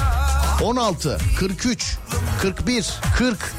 16, 0.63 1.17
43, 1.39 1.97
41, 2.41 2.99
40, 3.17 3.53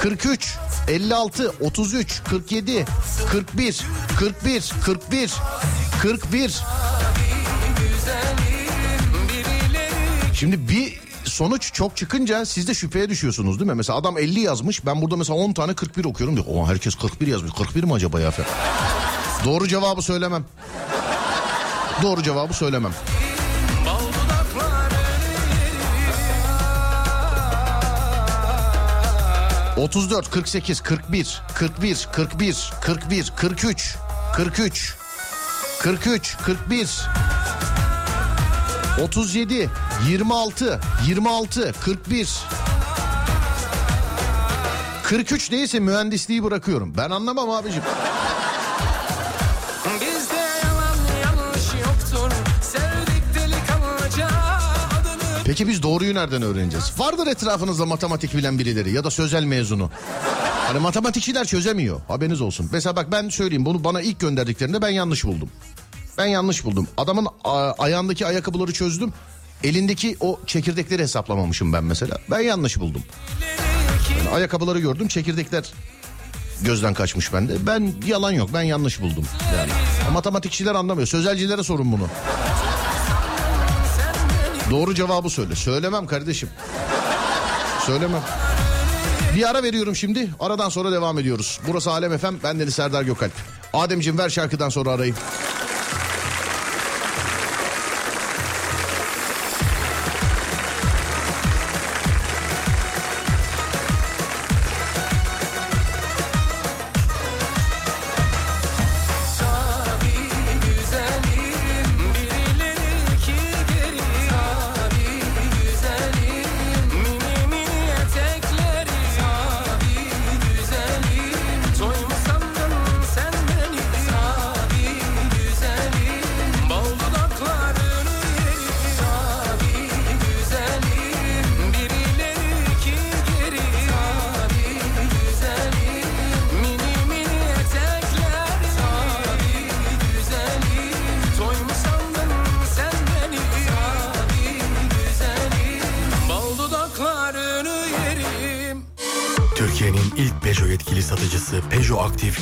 43, 0.00 0.54
56, 0.88 1.52
33, 1.60 2.22
47, 2.30 2.84
41, 3.32 3.82
41, 4.18 4.72
41, 4.84 5.34
41. 6.02 6.62
Şimdi 10.34 10.68
bir 10.68 11.00
sonuç 11.24 11.72
çok 11.72 11.96
çıkınca 11.96 12.46
siz 12.46 12.68
de 12.68 12.74
şüpheye 12.74 13.08
düşüyorsunuz 13.08 13.58
değil 13.58 13.70
mi? 13.70 13.76
Mesela 13.76 13.98
adam 13.98 14.18
50 14.18 14.40
yazmış 14.40 14.86
ben 14.86 15.02
burada 15.02 15.16
mesela 15.16 15.38
10 15.38 15.52
tane 15.52 15.74
41 15.74 16.04
okuyorum 16.04 16.36
diyor. 16.36 16.46
Oha 16.48 16.70
herkes 16.70 16.94
41 16.94 17.26
yazmış 17.26 17.52
41 17.52 17.84
mi 17.84 17.92
acaba 17.92 18.20
ya? 18.20 18.32
Doğru 19.44 19.68
cevabı 19.68 20.02
söylemem. 20.02 20.44
Doğru 22.02 22.22
cevabı 22.22 22.54
söylemem. 22.54 22.92
34, 29.76 30.30
48, 30.30 30.80
41, 30.80 31.42
41, 31.54 32.08
41, 32.12 32.72
41, 32.80 33.32
43, 33.36 33.96
43, 34.34 34.94
43, 35.80 36.36
41, 36.36 37.08
37, 39.02 39.70
26, 40.08 40.80
26, 41.06 41.72
41, 41.84 42.28
43 45.02 45.50
değilse 45.50 45.80
mühendisliği 45.80 46.44
bırakıyorum. 46.44 46.92
Ben 46.96 47.10
anlamam 47.10 47.50
abicim. 47.50 47.82
Peki 55.46 55.68
biz 55.68 55.82
doğruyu 55.82 56.14
nereden 56.14 56.42
öğreneceğiz? 56.42 56.92
Vardır 56.98 57.26
etrafınızda 57.26 57.86
matematik 57.86 58.34
bilen 58.34 58.58
birileri 58.58 58.92
ya 58.92 59.04
da 59.04 59.10
sözel 59.10 59.44
mezunu. 59.44 59.90
Hani 60.66 60.78
matematikçiler 60.78 61.44
çözemiyor. 61.44 62.00
Haberiniz 62.08 62.40
olsun. 62.40 62.68
Mesela 62.72 62.96
bak 62.96 63.12
ben 63.12 63.28
söyleyeyim 63.28 63.64
bunu 63.64 63.84
bana 63.84 64.00
ilk 64.00 64.20
gönderdiklerinde 64.20 64.82
ben 64.82 64.88
yanlış 64.88 65.24
buldum. 65.24 65.50
Ben 66.18 66.26
yanlış 66.26 66.64
buldum. 66.64 66.88
Adamın 66.96 67.26
ayağındaki 67.78 68.26
ayakkabıları 68.26 68.72
çözdüm. 68.72 69.12
Elindeki 69.64 70.16
o 70.20 70.40
çekirdekleri 70.46 71.02
hesaplamamışım 71.02 71.72
ben 71.72 71.84
mesela. 71.84 72.18
Ben 72.30 72.40
yanlış 72.40 72.80
buldum. 72.80 73.02
Yani 74.18 74.30
ayakkabıları 74.30 74.78
gördüm 74.78 75.08
çekirdekler 75.08 75.64
gözden 76.62 76.94
kaçmış 76.94 77.32
bende. 77.32 77.66
Ben 77.66 77.92
yalan 78.06 78.32
yok 78.32 78.50
ben 78.54 78.62
yanlış 78.62 79.00
buldum. 79.00 79.24
Yani 79.56 79.70
matematikçiler 80.12 80.74
anlamıyor. 80.74 81.06
Sözelcilere 81.08 81.62
sorun 81.62 81.92
bunu. 81.92 82.08
Doğru 84.70 84.94
cevabı 84.94 85.30
söyle. 85.30 85.54
Söylemem 85.54 86.06
kardeşim. 86.06 86.48
Söylemem. 87.86 88.22
Bir 89.36 89.50
ara 89.50 89.62
veriyorum 89.62 89.96
şimdi. 89.96 90.28
Aradan 90.40 90.68
sonra 90.68 90.92
devam 90.92 91.18
ediyoruz. 91.18 91.60
Burası 91.68 91.90
Alem 91.90 92.18
FM. 92.18 92.34
Ben 92.44 92.60
Deniz 92.60 92.74
Serdar 92.74 93.02
Gökalp. 93.02 93.32
Ademciğim 93.72 94.18
ver 94.18 94.28
şarkıdan 94.30 94.68
sonra 94.68 94.90
arayı. 94.90 95.14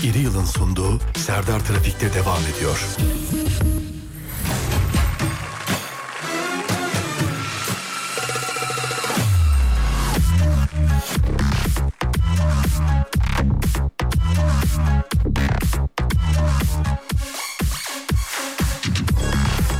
İri 0.04 0.18
Yıl'ın 0.18 0.44
sunduğu 0.44 1.00
Serdar 1.16 1.60
Trafik'te 1.60 2.14
devam 2.14 2.40
ediyor. 2.56 2.78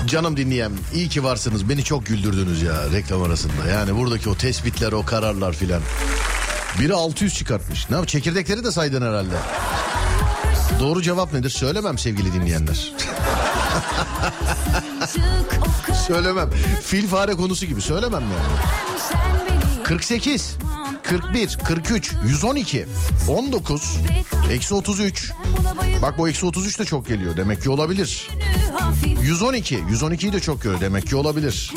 Canım 0.06 0.36
dinleyen 0.36 0.72
iyi 0.94 1.08
ki 1.08 1.24
varsınız. 1.24 1.68
Beni 1.68 1.84
çok 1.84 2.06
güldürdünüz 2.06 2.62
ya 2.62 2.90
reklam 2.92 3.22
arasında. 3.22 3.68
Yani 3.70 3.96
buradaki 3.96 4.28
o 4.28 4.34
tespitler, 4.34 4.92
o 4.92 5.04
kararlar 5.04 5.52
filan. 5.52 5.82
Biri 6.80 6.94
600 6.94 7.34
çıkartmış. 7.34 7.90
Ne 7.90 7.96
yap? 7.96 8.08
Çekirdekleri 8.08 8.64
de 8.64 8.72
saydın 8.72 9.02
herhalde. 9.02 9.36
Doğru 10.80 11.02
cevap 11.02 11.32
nedir? 11.32 11.50
Söylemem 11.50 11.98
sevgili 11.98 12.32
dinleyenler. 12.32 12.92
Söylemem. 16.06 16.50
Fil 16.82 17.08
fare 17.08 17.32
konusu 17.34 17.66
gibi 17.66 17.80
söylemem 17.82 18.22
yani. 18.22 18.58
48, 19.84 20.56
41, 21.02 21.58
43, 21.64 22.12
112, 22.26 22.86
19, 23.28 23.98
eksi 24.52 24.74
33. 24.74 25.32
Bak 26.02 26.18
bu 26.18 26.28
eksi 26.28 26.46
33 26.46 26.78
de 26.78 26.84
çok 26.84 27.06
geliyor. 27.08 27.36
Demek 27.36 27.62
ki 27.62 27.70
olabilir. 27.70 28.28
112, 29.22 29.78
112'yi 29.78 30.32
de 30.32 30.40
çok 30.40 30.62
görüyor. 30.62 30.80
Demek 30.80 31.06
ki 31.06 31.16
olabilir. 31.16 31.72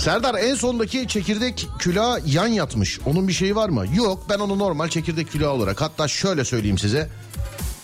Serdar 0.00 0.34
en 0.34 0.54
sondaki 0.54 1.08
çekirdek 1.08 1.68
külah 1.78 2.18
yan 2.26 2.46
yatmış. 2.46 3.00
Onun 3.06 3.28
bir 3.28 3.32
şeyi 3.32 3.56
var 3.56 3.68
mı? 3.68 3.84
Yok 3.94 4.22
ben 4.28 4.38
onu 4.38 4.58
normal 4.58 4.88
çekirdek 4.88 5.30
külah 5.30 5.48
olarak 5.48 5.80
hatta 5.80 6.08
şöyle 6.08 6.44
söyleyeyim 6.44 6.78
size. 6.78 7.08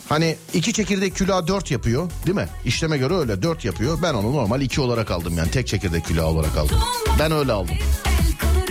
Hani 0.08 0.36
iki 0.54 0.72
çekirdek 0.72 1.14
külah 1.14 1.46
dört 1.46 1.70
yapıyor 1.70 2.10
değil 2.26 2.36
mi? 2.36 2.48
İşleme 2.64 2.98
göre 2.98 3.14
öyle 3.14 3.42
dört 3.42 3.64
yapıyor. 3.64 3.98
Ben 4.02 4.14
onu 4.14 4.32
normal 4.32 4.60
iki 4.60 4.80
olarak 4.80 5.10
aldım 5.10 5.38
yani 5.38 5.50
tek 5.50 5.66
çekirdek 5.66 6.04
külah 6.04 6.24
olarak 6.24 6.56
aldım. 6.56 6.78
Ben 7.18 7.32
öyle 7.32 7.52
aldım. 7.52 7.76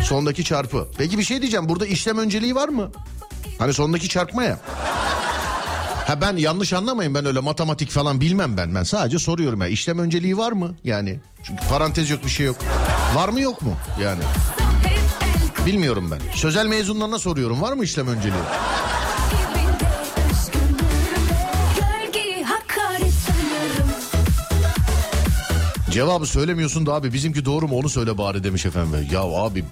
Sondaki 0.03 0.43
çarpı. 0.43 0.87
Peki 0.97 1.17
bir 1.17 1.23
şey 1.23 1.41
diyeceğim 1.41 1.69
burada 1.69 1.85
işlem 1.85 2.17
önceliği 2.17 2.55
var 2.55 2.69
mı? 2.69 2.91
Hani 3.59 3.73
sondaki 3.73 4.09
çarpma 4.09 4.43
ya. 4.43 4.59
Ha 6.07 6.21
ben 6.21 6.37
yanlış 6.37 6.73
anlamayın 6.73 7.13
ben 7.15 7.25
öyle 7.25 7.39
matematik 7.39 7.89
falan 7.89 8.21
bilmem 8.21 8.57
ben. 8.57 8.75
Ben 8.75 8.83
sadece 8.83 9.19
soruyorum 9.19 9.61
ya 9.61 9.67
işlem 9.67 9.99
önceliği 9.99 10.37
var 10.37 10.51
mı? 10.51 10.75
Yani 10.83 11.19
çünkü 11.43 11.67
parantez 11.69 12.09
yok 12.09 12.23
bir 12.23 12.29
şey 12.29 12.45
yok. 12.45 12.57
Var 13.15 13.29
mı 13.29 13.41
yok 13.41 13.61
mu 13.61 13.73
yani? 14.01 14.21
Bilmiyorum 15.65 16.11
ben. 16.11 16.19
Sözel 16.33 16.65
mezunlarına 16.65 17.19
soruyorum 17.19 17.61
var 17.61 17.73
mı 17.73 17.83
işlem 17.83 18.07
önceliği? 18.07 18.41
Cevabı 25.91 26.25
söylemiyorsun 26.25 26.85
da 26.85 26.93
abi 26.93 27.13
bizimki 27.13 27.45
doğru 27.45 27.67
mu 27.67 27.77
onu 27.77 27.89
söyle 27.89 28.17
bari 28.17 28.43
demiş 28.43 28.65
efendim. 28.65 29.07
Ya 29.11 29.21
abi 29.21 29.65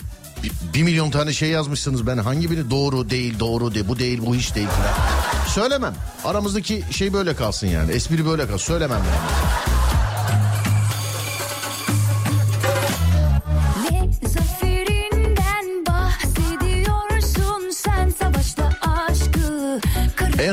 bir, 0.74 0.84
milyon 0.84 1.12
tane 1.12 1.34
şey 1.34 1.50
yazmışsınız 1.50 2.08
ben 2.08 2.18
hangi 2.18 2.52
biri 2.52 2.70
doğru 2.70 3.10
değil 3.10 3.40
doğru 3.40 3.74
değil 3.74 3.86
bu 3.88 4.00
değil 4.00 4.22
bu 4.26 4.36
hiç 4.36 4.56
değil 4.56 4.68
falan. 4.68 5.48
Söylemem. 5.48 5.94
Aramızdaki 6.26 6.84
şey 6.92 7.14
böyle 7.14 7.36
kalsın 7.36 7.68
yani. 7.68 7.92
Espri 7.92 8.26
böyle 8.26 8.48
kalsın. 8.48 8.66
Söylemem 8.66 9.00
yani. 9.00 9.53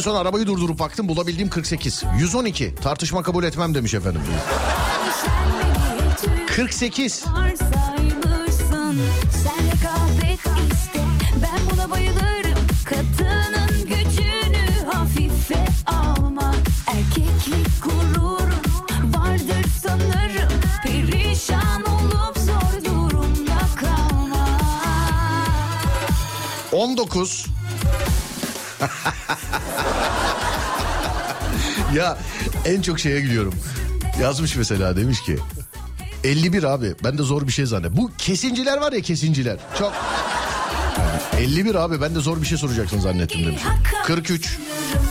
En 0.01 0.03
son 0.03 0.14
arabayı 0.14 0.46
durdurup 0.46 0.78
baktım 0.78 1.09
bulabildiğim 1.09 1.51
48. 1.51 2.03
112 2.18 2.74
tartışma 2.74 3.22
kabul 3.22 3.44
etmem 3.44 3.74
demiş 3.74 3.94
efendim. 3.94 4.20
Sen 5.24 5.32
beni 6.28 6.46
48. 6.46 7.24
varsaymışsın 7.26 9.01
Sen 9.42 9.70
Ya 31.95 32.18
en 32.64 32.82
çok 32.82 33.01
şeye 33.01 33.20
gülüyorum. 33.20 33.55
Yazmış 34.20 34.57
mesela 34.57 34.97
demiş 34.97 35.22
ki 35.22 35.36
51 36.24 36.62
abi 36.62 36.95
ben 37.05 37.18
de 37.18 37.22
zor 37.22 37.47
bir 37.47 37.53
şey 37.53 37.66
zannediyorum. 37.66 37.97
Bu 37.99 38.11
kesinciler 38.18 38.78
var 38.78 38.93
ya 38.93 39.01
kesinciler. 39.01 39.57
Çok 39.78 39.93
51 41.38 41.74
abi 41.74 42.01
ben 42.01 42.14
de 42.14 42.20
zor 42.20 42.41
bir 42.43 42.47
şey 42.47 42.59
soracaksın 42.59 43.01
zannettim 43.01 43.47
demiş. 43.47 43.62
43 44.05 44.59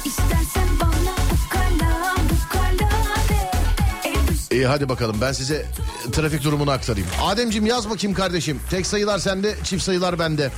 İstersen 0.05 0.67
bana 0.81 0.91
ukala 0.91 2.15
ukala 2.15 2.89
de. 3.29 3.51
El 4.51 4.57
İyi 4.57 4.65
hadi 4.65 4.89
bakalım 4.89 5.17
ben 5.21 5.31
size 5.31 5.65
trafik 6.11 6.43
durumunu 6.43 6.71
aktarayım. 6.71 7.07
Ademcim 7.23 7.65
yaz 7.65 7.89
bakayım 7.89 8.15
kardeşim. 8.17 8.59
Tek 8.69 8.87
sayılar 8.87 9.19
sende, 9.19 9.55
çift 9.63 9.83
sayılar 9.83 10.19
bende. 10.19 10.51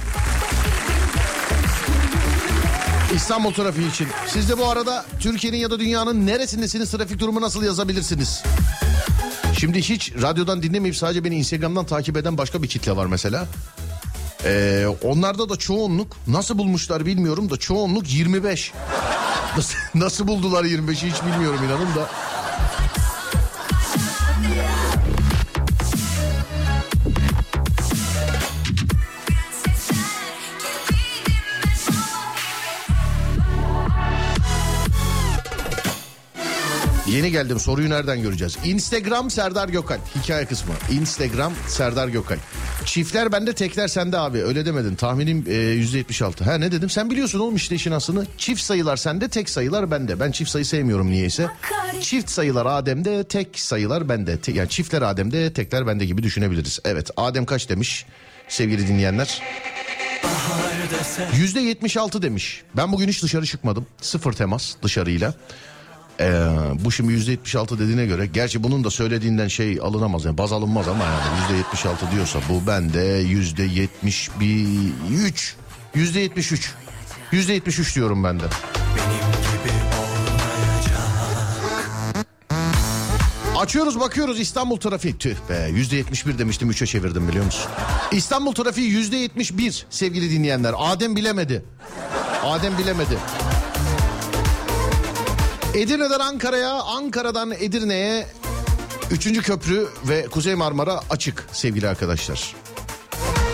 İstanbul 3.16 3.54
trafiği 3.54 3.90
için. 3.90 4.08
Siz 4.28 4.50
de 4.50 4.58
bu 4.58 4.68
arada 4.68 5.06
Türkiye'nin 5.20 5.58
ya 5.58 5.72
da 5.72 5.80
dünyanın 5.80 6.28
neresindesiniz 6.28 6.92
trafik 6.92 7.20
durumu 7.20 7.42
nasıl 7.42 7.64
yazabilirsiniz? 7.64 8.44
Şimdi 9.60 9.82
hiç 9.82 10.14
radyodan 10.22 10.64
dinlemeyip 10.64 10.98
sadece 10.98 11.24
beni 11.24 11.36
Instagram'dan 11.36 11.86
takip 11.86 12.18
eden 12.18 12.38
başka 12.38 12.64
bir 12.64 12.68
kitle 12.68 12.96
var 12.96 13.06
mesela. 13.06 13.48
Ee, 14.46 14.86
onlarda 15.04 15.50
da 15.50 15.56
çoğunluk 15.56 16.18
nasıl 16.28 16.58
bulmuşlar 16.58 17.06
bilmiyorum 17.06 17.50
da 17.50 17.58
çoğunluk 17.58 18.14
25. 18.14 18.72
Nasıl, 19.58 19.76
nasıl 19.96 20.28
buldular 20.28 20.64
25'i 20.64 21.12
hiç 21.12 21.24
bilmiyorum 21.24 21.60
inanın 21.66 21.96
da. 21.96 22.10
Yeni 37.12 37.32
geldim 37.32 37.60
soruyu 37.60 37.90
nereden 37.90 38.22
göreceğiz? 38.22 38.58
Instagram 38.66 39.32
Serdar 39.32 39.70
Gökal 39.70 39.98
hikaye 40.16 40.46
kısmı. 40.46 40.74
Instagram 40.92 41.54
Serdar 41.68 42.08
Gökal. 42.08 42.38
Çiftler 42.86 43.32
bende 43.32 43.54
tekler 43.54 43.88
sende 43.88 44.18
abi 44.18 44.44
öyle 44.44 44.66
demedin 44.66 44.96
tahminim 44.96 45.46
e, 45.48 45.52
%76. 45.52 46.44
Ha 46.44 46.58
ne 46.58 46.72
dedim 46.72 46.90
sen 46.90 47.10
biliyorsun 47.10 47.40
oğlum 47.40 47.56
işte 47.56 47.76
işin 47.76 47.92
aslını. 47.92 48.26
Çift 48.38 48.62
sayılar 48.62 48.98
sende 48.98 49.28
tek 49.28 49.50
sayılar 49.50 49.92
bende. 49.92 50.20
Ben 50.20 50.32
çift 50.32 50.52
sayı 50.52 50.66
sevmiyorum 50.66 51.12
niyeyse. 51.12 51.48
Çift 52.02 52.30
sayılar 52.30 52.66
Adem'de 52.66 53.24
tek 53.24 53.60
sayılar 53.60 54.10
bende. 54.10 54.40
Yani 54.54 54.70
çiftler 54.70 55.02
Adem'de 55.02 55.54
tekler 55.54 55.88
bende 55.88 56.06
gibi 56.06 56.24
düşünebiliriz. 56.24 56.80
Evet 56.86 57.10
Adem 57.18 57.46
kaç 57.46 57.70
demiş 57.70 58.06
sevgili 58.48 58.88
dinleyenler? 58.88 59.42
Yüzde 61.38 61.60
76 61.60 62.22
demiş. 62.22 62.62
Ben 62.78 62.92
bugün 62.92 63.08
hiç 63.08 63.24
dışarı 63.24 63.46
çıkmadım. 63.46 63.86
Sıfır 64.02 64.34
temas 64.34 64.74
dışarıyla. 64.84 65.34
Ee, 66.22 66.46
bu 66.86 66.92
şimdi 66.92 67.14
yüzde 67.14 67.32
76 67.32 67.80
dediğine 67.80 68.06
göre 68.06 68.26
gerçi 68.26 68.64
bunun 68.64 68.84
da 68.84 68.90
söylediğinden 68.90 69.48
şey 69.48 69.80
alınamaz 69.82 70.26
yani 70.26 70.38
baz 70.38 70.52
alınmaz 70.52 70.88
ama 70.88 71.04
yani 71.04 71.42
yüzde 71.42 71.58
76 71.58 72.12
diyorsa 72.12 72.40
bu 72.50 72.68
bende 72.68 73.02
yüzde 73.28 73.64
73 73.64 75.56
yüzde 75.96 76.20
73 76.20 76.74
yüzde 77.32 77.54
73 77.54 77.96
diyorum 77.96 78.24
ben 78.24 78.40
de. 78.40 78.44
Açıyoruz 83.58 84.00
bakıyoruz 84.00 84.40
İstanbul 84.40 84.78
trafiği. 84.78 85.18
Tüh 85.18 85.36
be 85.50 85.70
yüzde 85.74 85.96
71 85.96 86.38
demiştim 86.38 86.72
3'e 86.72 86.86
çevirdim 86.86 87.28
biliyor 87.28 87.46
musun? 87.46 87.72
İstanbul 88.12 88.54
trafiği 88.54 88.90
yüzde 88.90 89.18
71 89.18 89.86
sevgili 89.90 90.32
dinleyenler. 90.32 90.74
Adem 90.78 91.16
bilemedi. 91.16 91.66
Adem 92.44 92.78
bilemedi. 92.78 93.18
Edirne'den 95.76 96.20
Ankara'ya, 96.20 96.72
Ankara'dan 96.72 97.52
Edirne'ye 97.52 98.28
3. 99.12 99.42
köprü 99.42 99.88
ve 100.10 100.26
Kuzey 100.26 100.56
Marmara 100.56 101.02
açık 101.10 101.48
sevgili 101.52 101.88
arkadaşlar. 101.88 102.56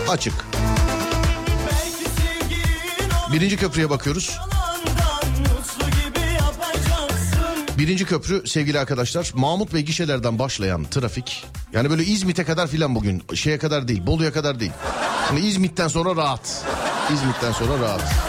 Açık. 0.08 0.34
Birinci 3.32 3.56
köprüye 3.56 3.90
bakıyoruz. 3.90 4.38
Birinci 7.78 8.04
köprü 8.04 8.48
sevgili 8.48 8.78
arkadaşlar 8.78 9.32
Mahmut 9.34 9.74
Bey 9.74 9.82
gişelerden 9.82 10.38
başlayan 10.38 10.84
trafik. 10.84 11.44
Yani 11.72 11.90
böyle 11.90 12.04
İzmit'e 12.04 12.44
kadar 12.44 12.66
filan 12.66 12.94
bugün 12.94 13.22
şeye 13.34 13.58
kadar 13.58 13.88
değil 13.88 14.06
Bolu'ya 14.06 14.32
kadar 14.32 14.60
değil. 14.60 14.72
Hani 15.28 15.40
İzmit'ten 15.40 15.88
sonra 15.88 16.16
rahat. 16.16 16.64
İzmit'ten 17.14 17.52
sonra 17.52 17.82
rahat. 17.82 18.27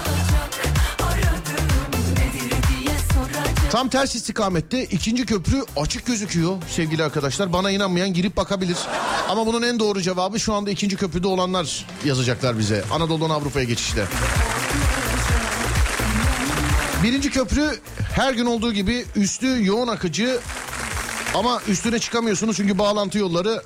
Tam 3.71 3.89
ters 3.89 4.15
istikamette 4.15 4.83
ikinci 4.83 5.25
köprü 5.25 5.63
açık 5.77 6.05
gözüküyor 6.05 6.57
sevgili 6.69 7.03
arkadaşlar. 7.03 7.53
Bana 7.53 7.71
inanmayan 7.71 8.13
girip 8.13 8.37
bakabilir. 8.37 8.77
Ama 9.29 9.45
bunun 9.47 9.61
en 9.61 9.79
doğru 9.79 10.01
cevabı 10.01 10.39
şu 10.39 10.53
anda 10.53 10.71
ikinci 10.71 10.97
köprüde 10.97 11.27
olanlar 11.27 11.85
yazacaklar 12.05 12.59
bize. 12.59 12.83
Anadolu'dan 12.91 13.29
Avrupa'ya 13.29 13.65
geçişte. 13.65 14.05
Birinci 17.03 17.31
köprü 17.31 17.79
her 18.15 18.33
gün 18.33 18.45
olduğu 18.45 18.73
gibi 18.73 19.05
üstü 19.15 19.65
yoğun 19.65 19.87
akıcı 19.87 20.39
ama 21.35 21.61
üstüne 21.67 21.99
çıkamıyorsunuz 21.99 22.57
çünkü 22.57 22.77
bağlantı 22.77 23.17
yolları 23.17 23.63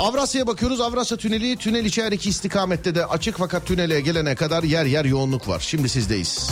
Avrasya'ya 0.00 0.46
bakıyoruz. 0.46 0.80
Avrasya 0.80 1.16
Tüneli, 1.16 1.56
tünel 1.56 1.84
içerideki 1.84 2.28
istikamette 2.28 2.94
de 2.94 3.06
açık 3.06 3.38
fakat 3.38 3.66
tünele 3.66 4.00
gelene 4.00 4.34
kadar 4.34 4.62
yer 4.62 4.84
yer 4.84 5.04
yoğunluk 5.04 5.48
var. 5.48 5.60
Şimdi 5.60 5.88
sizdeyiz. 5.88 6.50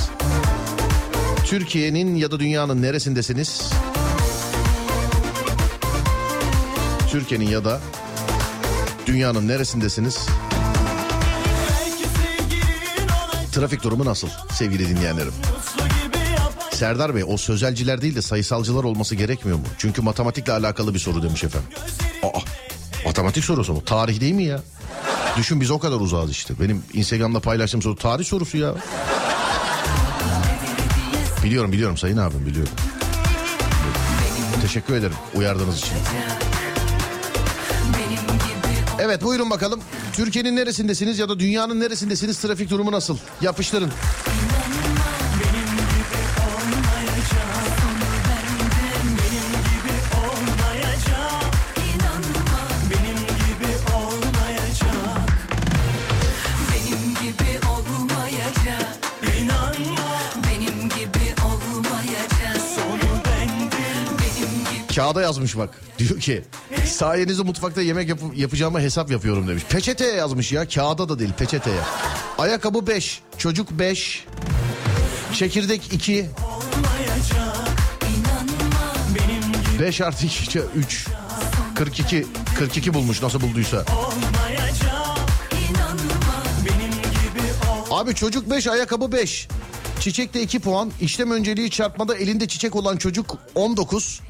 Türkiye'nin 1.46 2.14
ya 2.14 2.30
da 2.30 2.40
dünyanın 2.40 2.82
neresindesiniz? 2.82 3.70
Türkiye'nin 7.10 7.48
ya 7.48 7.64
da 7.64 7.80
dünyanın 9.06 9.48
neresindesiniz? 9.48 10.26
Trafik 13.52 13.82
durumu 13.82 14.04
nasıl 14.04 14.28
sevgili 14.52 14.88
dinleyenlerim? 14.88 15.32
Serdar 16.72 17.14
Bey 17.14 17.24
o 17.28 17.36
sözelciler 17.36 18.02
değil 18.02 18.14
de 18.14 18.22
sayısalcılar 18.22 18.84
olması 18.84 19.14
gerekmiyor 19.14 19.58
mu? 19.58 19.64
Çünkü 19.78 20.02
matematikle 20.02 20.52
alakalı 20.52 20.94
bir 20.94 20.98
soru 20.98 21.22
demiş 21.22 21.44
efendim. 21.44 21.68
Aa, 22.22 22.38
matematik 23.04 23.44
sorusu 23.44 23.72
mu? 23.72 23.84
Tarih 23.84 24.20
değil 24.20 24.34
mi 24.34 24.44
ya? 24.44 24.60
Düşün 25.36 25.60
biz 25.60 25.70
o 25.70 25.78
kadar 25.78 25.96
uzağız 25.96 26.30
işte. 26.30 26.54
Benim 26.60 26.82
Instagram'da 26.92 27.40
paylaştığım 27.40 27.82
soru 27.82 27.96
tarih 27.96 28.24
sorusu 28.24 28.58
ya. 28.58 28.74
Biliyorum 31.46 31.72
biliyorum 31.72 31.96
sayın 31.96 32.16
abim 32.16 32.46
biliyorum. 32.46 32.72
Teşekkür 34.62 34.94
ederim 34.94 35.16
uyardığınız 35.34 35.78
için. 35.78 35.92
Evet 38.98 39.22
buyurun 39.22 39.50
bakalım. 39.50 39.80
Türkiye'nin 40.12 40.56
neresindesiniz 40.56 41.18
ya 41.18 41.28
da 41.28 41.38
dünyanın 41.40 41.80
neresindesiniz? 41.80 42.38
Trafik 42.38 42.70
durumu 42.70 42.92
nasıl? 42.92 43.18
Yapıştırın. 43.40 43.90
Kağıda 65.16 65.26
yazmış 65.26 65.56
bak. 65.56 65.80
Diyor 65.98 66.20
ki 66.20 66.44
sayenizde 66.86 67.42
mutfakta 67.42 67.82
yemek 67.82 68.08
yapı- 68.08 68.34
yapacağıma 68.36 68.80
hesap 68.80 69.10
yapıyorum 69.10 69.48
demiş. 69.48 69.62
Peçeteye 69.68 70.12
yazmış 70.14 70.52
ya. 70.52 70.68
Kağıda 70.68 71.08
da 71.08 71.18
değil 71.18 71.30
peçeteye. 71.38 71.80
Ayakkabı 72.38 72.86
5. 72.86 73.22
Çocuk 73.38 73.70
5. 73.70 74.24
Çekirdek 75.32 75.92
2. 75.92 76.26
5 79.80 80.00
artı 80.00 80.26
2 80.26 80.58
3. 80.76 81.06
42. 81.74 82.26
42 82.58 82.94
bulmuş 82.94 83.22
nasıl 83.22 83.40
bulduysa. 83.40 83.84
Abi 87.90 88.14
çocuk 88.14 88.50
5 88.50 88.66
ayakkabı 88.66 89.12
5. 89.12 89.48
Çiçekte 90.00 90.42
2 90.42 90.58
puan. 90.60 90.92
İşlem 91.00 91.30
önceliği 91.30 91.70
çarpmada 91.70 92.16
elinde 92.16 92.48
çiçek 92.48 92.76
olan 92.76 92.96
çocuk 92.96 93.38
19. 93.54 94.20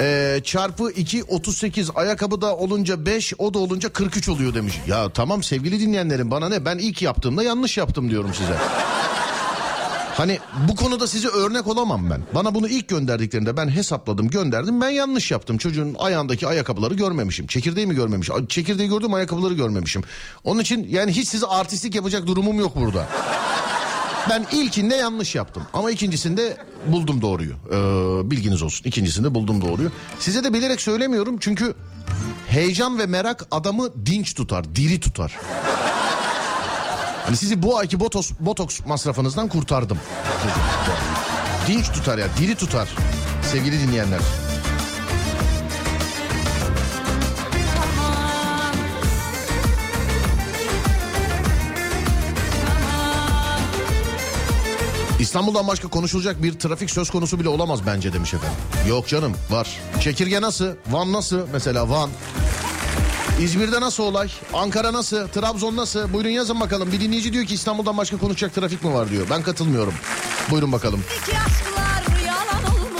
Ee, 0.00 0.40
çarpı 0.44 0.90
2 0.90 1.24
38 1.24 1.90
ayakkabı 1.94 2.40
da 2.40 2.56
olunca 2.56 3.06
5 3.06 3.32
o 3.38 3.54
da 3.54 3.58
olunca 3.58 3.88
43 3.88 4.28
oluyor 4.28 4.54
demiş. 4.54 4.80
Ya 4.86 5.10
tamam 5.12 5.42
sevgili 5.42 5.80
dinleyenlerim 5.80 6.30
bana 6.30 6.48
ne 6.48 6.64
ben 6.64 6.78
ilk 6.78 7.02
yaptığımda 7.02 7.42
yanlış 7.42 7.78
yaptım 7.78 8.10
diyorum 8.10 8.34
size. 8.34 8.54
Hani 10.18 10.38
bu 10.68 10.76
konuda 10.76 11.06
size 11.06 11.28
örnek 11.28 11.66
olamam 11.66 12.10
ben. 12.10 12.22
Bana 12.34 12.54
bunu 12.54 12.68
ilk 12.68 12.88
gönderdiklerinde 12.88 13.56
ben 13.56 13.68
hesapladım 13.68 14.28
gönderdim. 14.28 14.80
Ben 14.80 14.88
yanlış 14.88 15.30
yaptım. 15.30 15.58
Çocuğun 15.58 15.96
ayağındaki 15.98 16.46
ayakkabıları 16.46 16.94
görmemişim. 16.94 17.46
Çekirdeği 17.46 17.86
mi 17.86 17.94
görmemişim? 17.94 18.46
Çekirdeği 18.46 18.88
gördüm 18.88 19.14
ayakkabıları 19.14 19.54
görmemişim. 19.54 20.02
Onun 20.44 20.60
için 20.60 20.86
yani 20.90 21.12
hiç 21.12 21.28
size 21.28 21.46
artistlik 21.46 21.94
yapacak 21.94 22.26
durumum 22.26 22.58
yok 22.58 22.76
burada. 22.76 23.08
Ben 24.30 24.46
ilkinde 24.52 24.94
yanlış 24.94 25.34
yaptım. 25.34 25.62
Ama 25.72 25.90
ikincisinde 25.90 26.56
buldum 26.86 27.22
doğruyu. 27.22 27.52
Ee, 27.52 28.30
bilginiz 28.30 28.62
olsun. 28.62 28.84
İkincisinde 28.84 29.34
buldum 29.34 29.62
doğruyu. 29.62 29.92
Size 30.18 30.44
de 30.44 30.52
bilerek 30.54 30.80
söylemiyorum 30.80 31.36
çünkü 31.40 31.74
heyecan 32.48 32.98
ve 32.98 33.06
merak 33.06 33.46
adamı 33.50 34.06
dinç 34.06 34.34
tutar, 34.34 34.74
diri 34.74 35.00
tutar. 35.00 35.32
Hani 37.26 37.36
sizi 37.36 37.62
bu 37.62 37.78
ayki 37.78 38.00
botoks, 38.00 38.30
botoks 38.40 38.80
masrafınızdan 38.86 39.48
kurtardım. 39.48 39.98
Dinç 41.68 41.92
tutar 41.92 42.18
ya, 42.18 42.26
diri 42.38 42.54
tutar. 42.54 42.88
Sevgili 43.42 43.80
dinleyenler. 43.80 44.20
İstanbul'dan 55.20 55.68
başka 55.68 55.88
konuşulacak 55.88 56.42
bir 56.42 56.52
trafik 56.58 56.90
söz 56.90 57.10
konusu 57.10 57.40
bile 57.40 57.48
olamaz 57.48 57.86
bence 57.86 58.12
demiş 58.12 58.34
efendim. 58.34 58.58
Yok 58.88 59.08
canım 59.08 59.32
var. 59.50 59.68
Çekirge 60.00 60.40
nasıl? 60.40 60.68
Van 60.90 61.12
nasıl? 61.12 61.40
Mesela 61.52 61.90
Van. 61.90 62.10
İzmir'de 63.40 63.80
nasıl 63.80 64.02
olay? 64.02 64.30
Ankara 64.54 64.92
nasıl? 64.92 65.28
Trabzon 65.28 65.76
nasıl? 65.76 66.12
Buyurun 66.12 66.28
yazın 66.28 66.60
bakalım. 66.60 66.92
Bir 66.92 67.00
dinleyici 67.00 67.32
diyor 67.32 67.44
ki 67.44 67.54
İstanbul'dan 67.54 67.96
başka 67.96 68.16
konuşacak 68.18 68.54
trafik 68.54 68.84
mi 68.84 68.94
var 68.94 69.10
diyor. 69.10 69.26
Ben 69.30 69.42
katılmıyorum. 69.42 69.94
Buyurun 70.50 70.72
bakalım. 70.72 71.04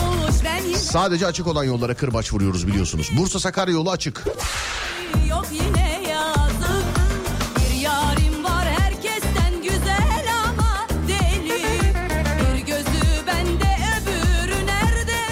Olmuş 0.01 0.35
yine 0.69 0.77
Sadece 0.77 1.27
açık 1.27 1.47
olan 1.47 1.63
yollara 1.63 1.93
kırbaç 1.93 2.33
vuruyoruz 2.33 2.67
biliyorsunuz. 2.67 3.09
Bursa 3.17 3.39
Sakarya 3.39 3.73
yolu 3.73 3.91
açık. 3.91 4.23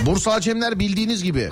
Bursa 0.08 0.32
Acemler 0.32 0.80
bildiğiniz 0.80 1.24
gibi. 1.24 1.49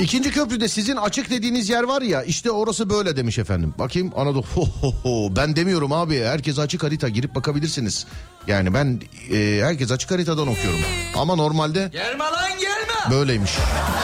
İkinci 0.00 0.30
köprüde 0.30 0.68
sizin 0.68 0.96
açık 0.96 1.30
dediğiniz 1.30 1.68
yer 1.68 1.82
var 1.82 2.02
ya 2.02 2.22
işte 2.22 2.50
orası 2.50 2.90
böyle 2.90 3.16
demiş 3.16 3.38
efendim. 3.38 3.74
Bakayım 3.78 4.12
Anadolu. 4.16 4.44
Ho, 4.54 4.68
ho, 4.80 4.92
ho. 5.02 5.36
Ben 5.36 5.56
demiyorum 5.56 5.92
abi 5.92 6.20
herkes 6.24 6.58
açık 6.58 6.82
harita 6.82 7.08
girip 7.08 7.34
bakabilirsiniz. 7.34 8.06
Yani 8.46 8.74
ben 8.74 9.00
e, 9.32 9.60
herkes 9.62 9.90
açık 9.90 10.10
haritadan 10.10 10.48
okuyorum. 10.48 10.80
Ama 11.16 11.36
normalde 11.36 11.88
Gelme 11.92 12.24
lan 12.24 12.50
gelme. 12.60 13.10
böyleymiş. 13.10 13.52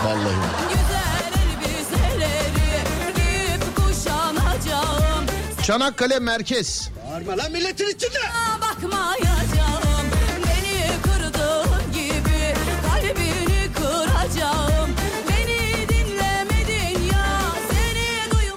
Vallahi. 0.04 0.34
Çanakkale 5.62 6.18
merkez. 6.18 6.90
Bağırma 7.10 7.38
lan 7.38 7.52
milletin 7.52 7.86
içinde. 7.88 8.18
Sana 8.32 9.29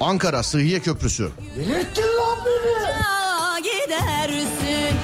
Ankara 0.03 0.43
Sıhhiye 0.43 0.79
Köprüsü. 0.79 1.29
Delirttin 1.55 2.01
lan 2.03 2.37
beni. 2.45 3.63
gidersin 3.63 4.97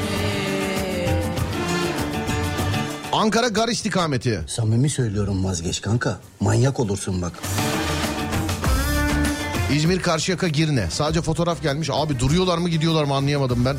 Ankara 3.11 3.47
Gar 3.47 3.67
istikameti. 3.67 4.41
Samimi 4.47 4.89
söylüyorum 4.89 5.45
vazgeç 5.45 5.81
kanka. 5.81 6.19
Manyak 6.39 6.79
olursun 6.79 7.21
bak. 7.21 7.33
İzmir 9.73 9.99
Karşıyaka 10.01 10.47
Girne. 10.47 10.87
Sadece 10.91 11.21
fotoğraf 11.21 11.61
gelmiş. 11.61 11.89
Abi 11.93 12.19
duruyorlar 12.19 12.57
mı 12.57 12.69
gidiyorlar 12.69 13.03
mı 13.03 13.15
anlayamadım 13.15 13.65
ben. 13.65 13.75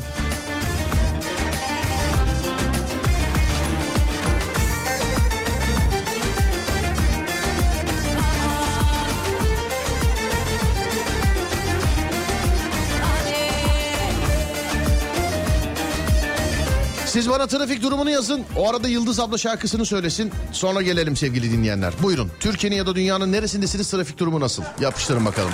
Siz 17.21 17.29
bana 17.29 17.47
trafik 17.47 17.83
durumunu 17.83 18.09
yazın. 18.09 18.41
O 18.57 18.69
arada 18.69 18.87
Yıldız 18.87 19.19
abla 19.19 19.37
şarkısını 19.37 19.85
söylesin. 19.85 20.31
Sonra 20.51 20.81
gelelim 20.81 21.15
sevgili 21.15 21.51
dinleyenler. 21.51 21.93
Buyurun. 22.03 22.31
Türkiye'nin 22.39 22.75
ya 22.75 22.85
da 22.85 22.95
dünyanın 22.95 23.31
neresindesiniz 23.31 23.91
trafik 23.91 24.17
durumu 24.17 24.39
nasıl? 24.39 24.63
Yapıştırın 24.79 25.25
bakalım. 25.25 25.51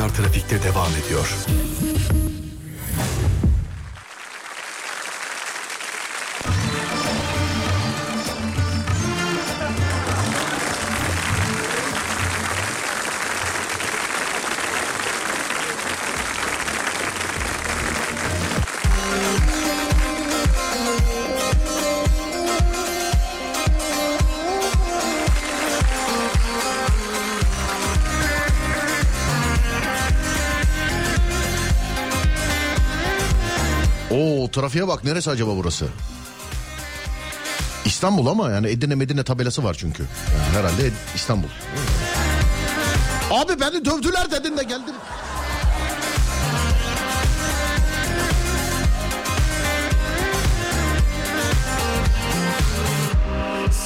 Serdar 0.00 0.14
Trafik'te 0.14 0.62
devam 0.62 0.92
ediyor. 1.04 1.36
Trafiğe 34.60 34.88
bak 34.88 35.04
neresi 35.04 35.30
acaba 35.30 35.56
burası? 35.56 35.86
İstanbul 37.84 38.26
ama 38.26 38.50
yani 38.50 38.68
Edirne 38.68 38.94
Medine 38.94 39.22
tabelası 39.22 39.64
var 39.64 39.74
çünkü. 39.74 40.02
Yani 40.02 40.58
herhalde 40.58 40.90
İstanbul. 41.14 41.48
Abi 43.30 43.60
beni 43.60 43.84
dövdüler 43.84 44.30
dedin 44.30 44.56
de 44.56 44.62
geldim. 44.62 44.94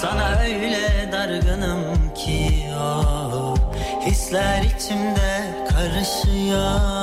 Sana 0.01 0.41
öyle 0.41 1.09
dargınım 1.13 2.15
ki 2.15 2.67
o 2.79 3.55
Hisler 4.07 4.63
içimde 4.63 5.55
karışıyor 5.71 6.94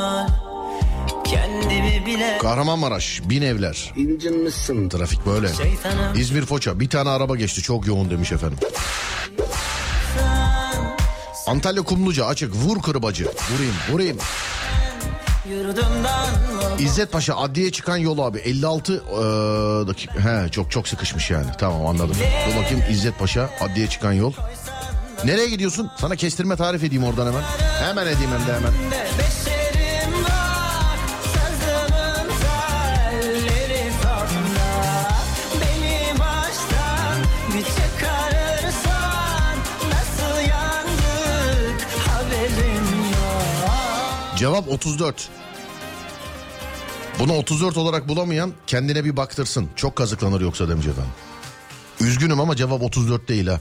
Kahramanmaraş, 2.42 3.22
bin 3.26 3.42
evler. 3.42 3.94
İncinmişsin. 3.96 4.90
Trafik 4.90 5.26
böyle. 5.26 5.48
Şeytanım 5.54 6.20
İzmir 6.20 6.46
Foça 6.46 6.80
bir 6.80 6.90
tane 6.90 7.10
araba 7.10 7.36
geçti 7.36 7.62
çok 7.62 7.88
yoğun 7.88 8.10
demiş 8.10 8.32
efendim. 8.32 8.58
Antalya 11.48 11.84
Kumluca 11.84 12.26
açık 12.26 12.56
vur 12.56 12.82
kırbacı. 12.82 13.26
Vurayım 13.54 13.74
vurayım. 13.92 14.18
İzzet 16.80 17.12
Paşa 17.12 17.36
adliye 17.36 17.72
çıkan 17.72 17.98
yol 17.98 18.20
abi 18.20 18.38
56 18.38 18.94
eee, 18.94 19.00
dakika. 19.88 20.14
He 20.46 20.50
çok 20.50 20.72
çok 20.72 20.88
sıkışmış 20.88 21.32
yani. 21.32 21.46
Tamam 21.60 21.86
anladım. 21.86 22.16
Dur 22.50 22.56
bakayım 22.64 22.84
İzzet 22.92 23.20
Paşa 23.20 23.50
adliye 23.60 23.88
çıkan 23.88 24.14
yol. 24.14 24.34
Nereye 25.26 25.50
gidiyorsun? 25.50 25.92
Sana 25.98 26.16
kestirme 26.16 26.56
tarif 26.56 26.84
edeyim 26.84 27.04
oradan 27.04 27.28
hemen. 27.28 27.44
Hemen 27.84 28.08
edeyim 28.08 28.32
hem 28.40 28.48
de 28.48 28.54
hemen. 28.54 28.72
Cevap 44.42 44.70
34. 44.70 45.30
Bunu 47.20 47.34
34 47.34 47.78
olarak 47.78 48.08
bulamayan 48.08 48.54
kendine 48.68 49.06
bir 49.06 49.18
baktırsın. 49.18 49.70
Çok 49.76 49.96
kazıklanır 49.96 50.42
yoksa 50.42 50.70
demiş. 50.70 50.86
Üzgünüm 52.00 52.40
ama 52.40 52.56
cevap 52.56 52.82
34 52.82 53.28
değil 53.28 53.48
ha. 53.48 53.60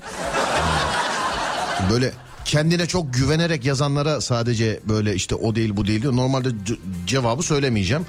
Böyle 1.90 2.12
kendine 2.44 2.86
çok 2.86 3.15
güvenerek 3.15 3.65
yazanlara 3.65 4.20
sadece 4.20 4.81
böyle 4.89 5.15
işte 5.15 5.35
o 5.35 5.55
değil 5.55 5.77
bu 5.77 5.86
değil 5.86 6.02
diyor. 6.02 6.16
Normalde 6.16 6.48
ce- 6.48 6.78
cevabı 7.07 7.43
söylemeyeceğim. 7.43 8.07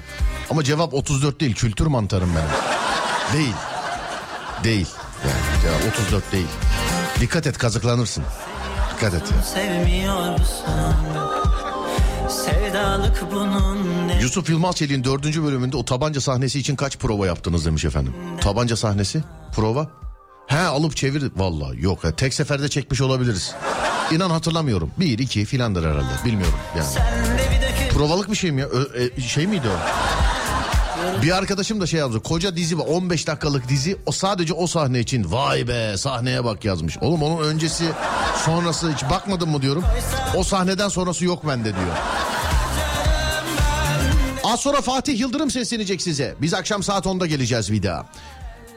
Ama 0.50 0.64
cevap 0.64 0.94
34 0.94 1.40
değil. 1.40 1.54
Kültür 1.54 1.86
mantarım 1.86 2.30
ben. 2.36 2.46
Değil. 3.38 3.54
Değil. 4.64 4.86
Yani 5.24 5.62
cevap 5.62 5.94
34 5.94 6.32
değil. 6.32 6.46
Dikkat 7.20 7.46
et 7.46 7.58
kazıklanırsın. 7.58 8.24
Dikkat 8.94 9.14
et 9.14 9.22
ya. 9.36 9.42
Sevmiyorsun 9.42 11.41
Sevdalık 12.32 13.24
bunun 13.32 14.08
ne 14.08 14.20
Yusuf 14.22 14.50
Yılmaz 14.50 14.76
Çelik'in 14.76 15.04
dördüncü 15.04 15.42
bölümünde 15.44 15.76
o 15.76 15.84
tabanca 15.84 16.20
sahnesi 16.20 16.58
için 16.58 16.76
kaç 16.76 16.98
prova 16.98 17.26
yaptınız 17.26 17.66
demiş 17.66 17.84
efendim. 17.84 18.14
Tabanca 18.40 18.76
sahnesi? 18.76 19.24
Prova? 19.56 19.90
He 20.46 20.58
alıp 20.58 20.96
çevir. 20.96 21.32
Vallahi 21.36 21.82
yok. 21.82 22.04
ya, 22.04 22.16
Tek 22.16 22.34
seferde 22.34 22.68
çekmiş 22.68 23.00
olabiliriz. 23.00 23.54
İnan 24.12 24.30
hatırlamıyorum. 24.30 24.90
Bir, 25.00 25.18
iki 25.18 25.44
filandır 25.44 25.84
herhalde. 25.84 26.24
Bilmiyorum 26.24 26.58
yani. 26.76 26.88
Provalık 27.90 28.30
bir 28.30 28.36
şey 28.36 28.52
mi 28.52 28.60
ya? 28.60 28.66
Ö- 28.66 29.08
e, 29.16 29.20
şey 29.20 29.46
miydi 29.46 29.66
o? 29.68 29.76
Bir 31.22 31.36
arkadaşım 31.36 31.80
da 31.80 31.86
şey 31.86 32.00
yazdı. 32.00 32.20
Koca 32.20 32.56
dizi 32.56 32.78
var 32.78 32.84
15 32.86 33.26
dakikalık 33.26 33.68
dizi. 33.68 33.96
O 34.06 34.12
sadece 34.12 34.54
o 34.54 34.66
sahne 34.66 35.00
için. 35.00 35.32
Vay 35.32 35.68
be 35.68 35.96
sahneye 35.96 36.44
bak 36.44 36.64
yazmış. 36.64 36.98
Oğlum 36.98 37.22
onun 37.22 37.44
öncesi 37.44 37.84
sonrası 38.44 38.92
hiç 38.92 39.10
bakmadın 39.10 39.48
mı 39.48 39.62
diyorum. 39.62 39.84
O 40.36 40.44
sahneden 40.44 40.88
sonrası 40.88 41.24
yok 41.24 41.48
bende 41.48 41.64
diyor. 41.64 41.96
Az 44.44 44.60
sonra 44.60 44.80
Fatih 44.80 45.20
Yıldırım 45.20 45.50
seslenecek 45.50 46.02
size. 46.02 46.34
Biz 46.40 46.54
akşam 46.54 46.82
saat 46.82 47.06
10'da 47.06 47.26
geleceğiz 47.26 47.72
bir 47.72 47.82
daha. 47.82 48.06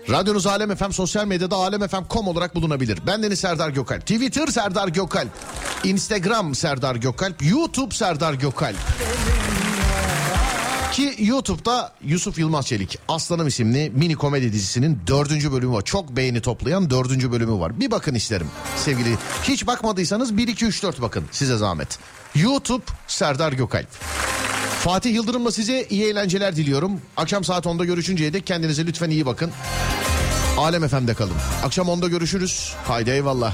Radyonuz 0.10 0.48
Alem 0.48 0.76
FM 0.76 0.92
sosyal 0.92 1.26
medyada 1.26 1.56
alemfm.com 1.56 2.28
olarak 2.28 2.56
bulunabilir. 2.56 3.00
Ben 3.08 3.24
Deniz 3.24 3.40
Serdar 3.40 3.70
Gökalp. 3.70 4.02
Twitter 4.02 4.48
Serdar 4.48 4.88
Gökalp. 4.88 5.30
Instagram 5.84 6.56
Serdar 6.56 6.96
Gökalp. 6.96 7.46
YouTube 7.46 7.96
Serdar 7.96 8.34
Gökalp. 8.34 8.78
Ki 10.96 11.16
YouTube'da 11.20 11.92
Yusuf 12.04 12.40
Yılmaz 12.40 12.68
Çelik 12.68 13.00
Aslanım 13.08 13.48
isimli 13.48 13.92
mini 13.96 14.16
komedi 14.16 14.54
dizisinin 14.54 15.00
dördüncü 15.08 15.52
bölümü 15.52 15.74
var. 15.74 15.82
Çok 15.82 16.10
beğeni 16.10 16.42
toplayan 16.42 16.90
dördüncü 16.90 17.32
bölümü 17.32 17.60
var. 17.60 17.80
Bir 17.80 17.92
bakın 17.92 18.16
isterim 18.16 18.48
sevgili. 18.78 19.18
Hiç 19.44 19.68
bakmadıysanız 19.68 20.38
1 20.38 20.48
2 20.48 20.66
3 20.66 20.84
4 20.84 21.02
bakın 21.02 21.26
size 21.32 21.58
zahmet. 21.58 22.00
YouTube 22.36 22.84
Serdar 23.08 23.54
Gökalp. 23.54 23.88
Fatih 24.80 25.14
Yıldırım'la 25.14 25.52
size 25.52 25.88
iyi 25.90 26.04
eğlenceler 26.06 26.56
diliyorum. 26.56 27.02
Akşam 27.18 27.44
saat 27.44 27.66
10'da 27.66 27.86
görüşünceye 27.86 28.34
dek 28.34 28.48
kendinize 28.48 28.86
lütfen 28.86 29.10
iyi 29.10 29.26
bakın. 29.26 29.52
Alem 30.58 30.88
FM'de 30.88 31.14
kalın. 31.14 31.36
Akşam 31.64 31.88
10'da 31.88 32.08
görüşürüz. 32.08 32.74
Haydi 32.88 33.10
eyvallah. 33.10 33.54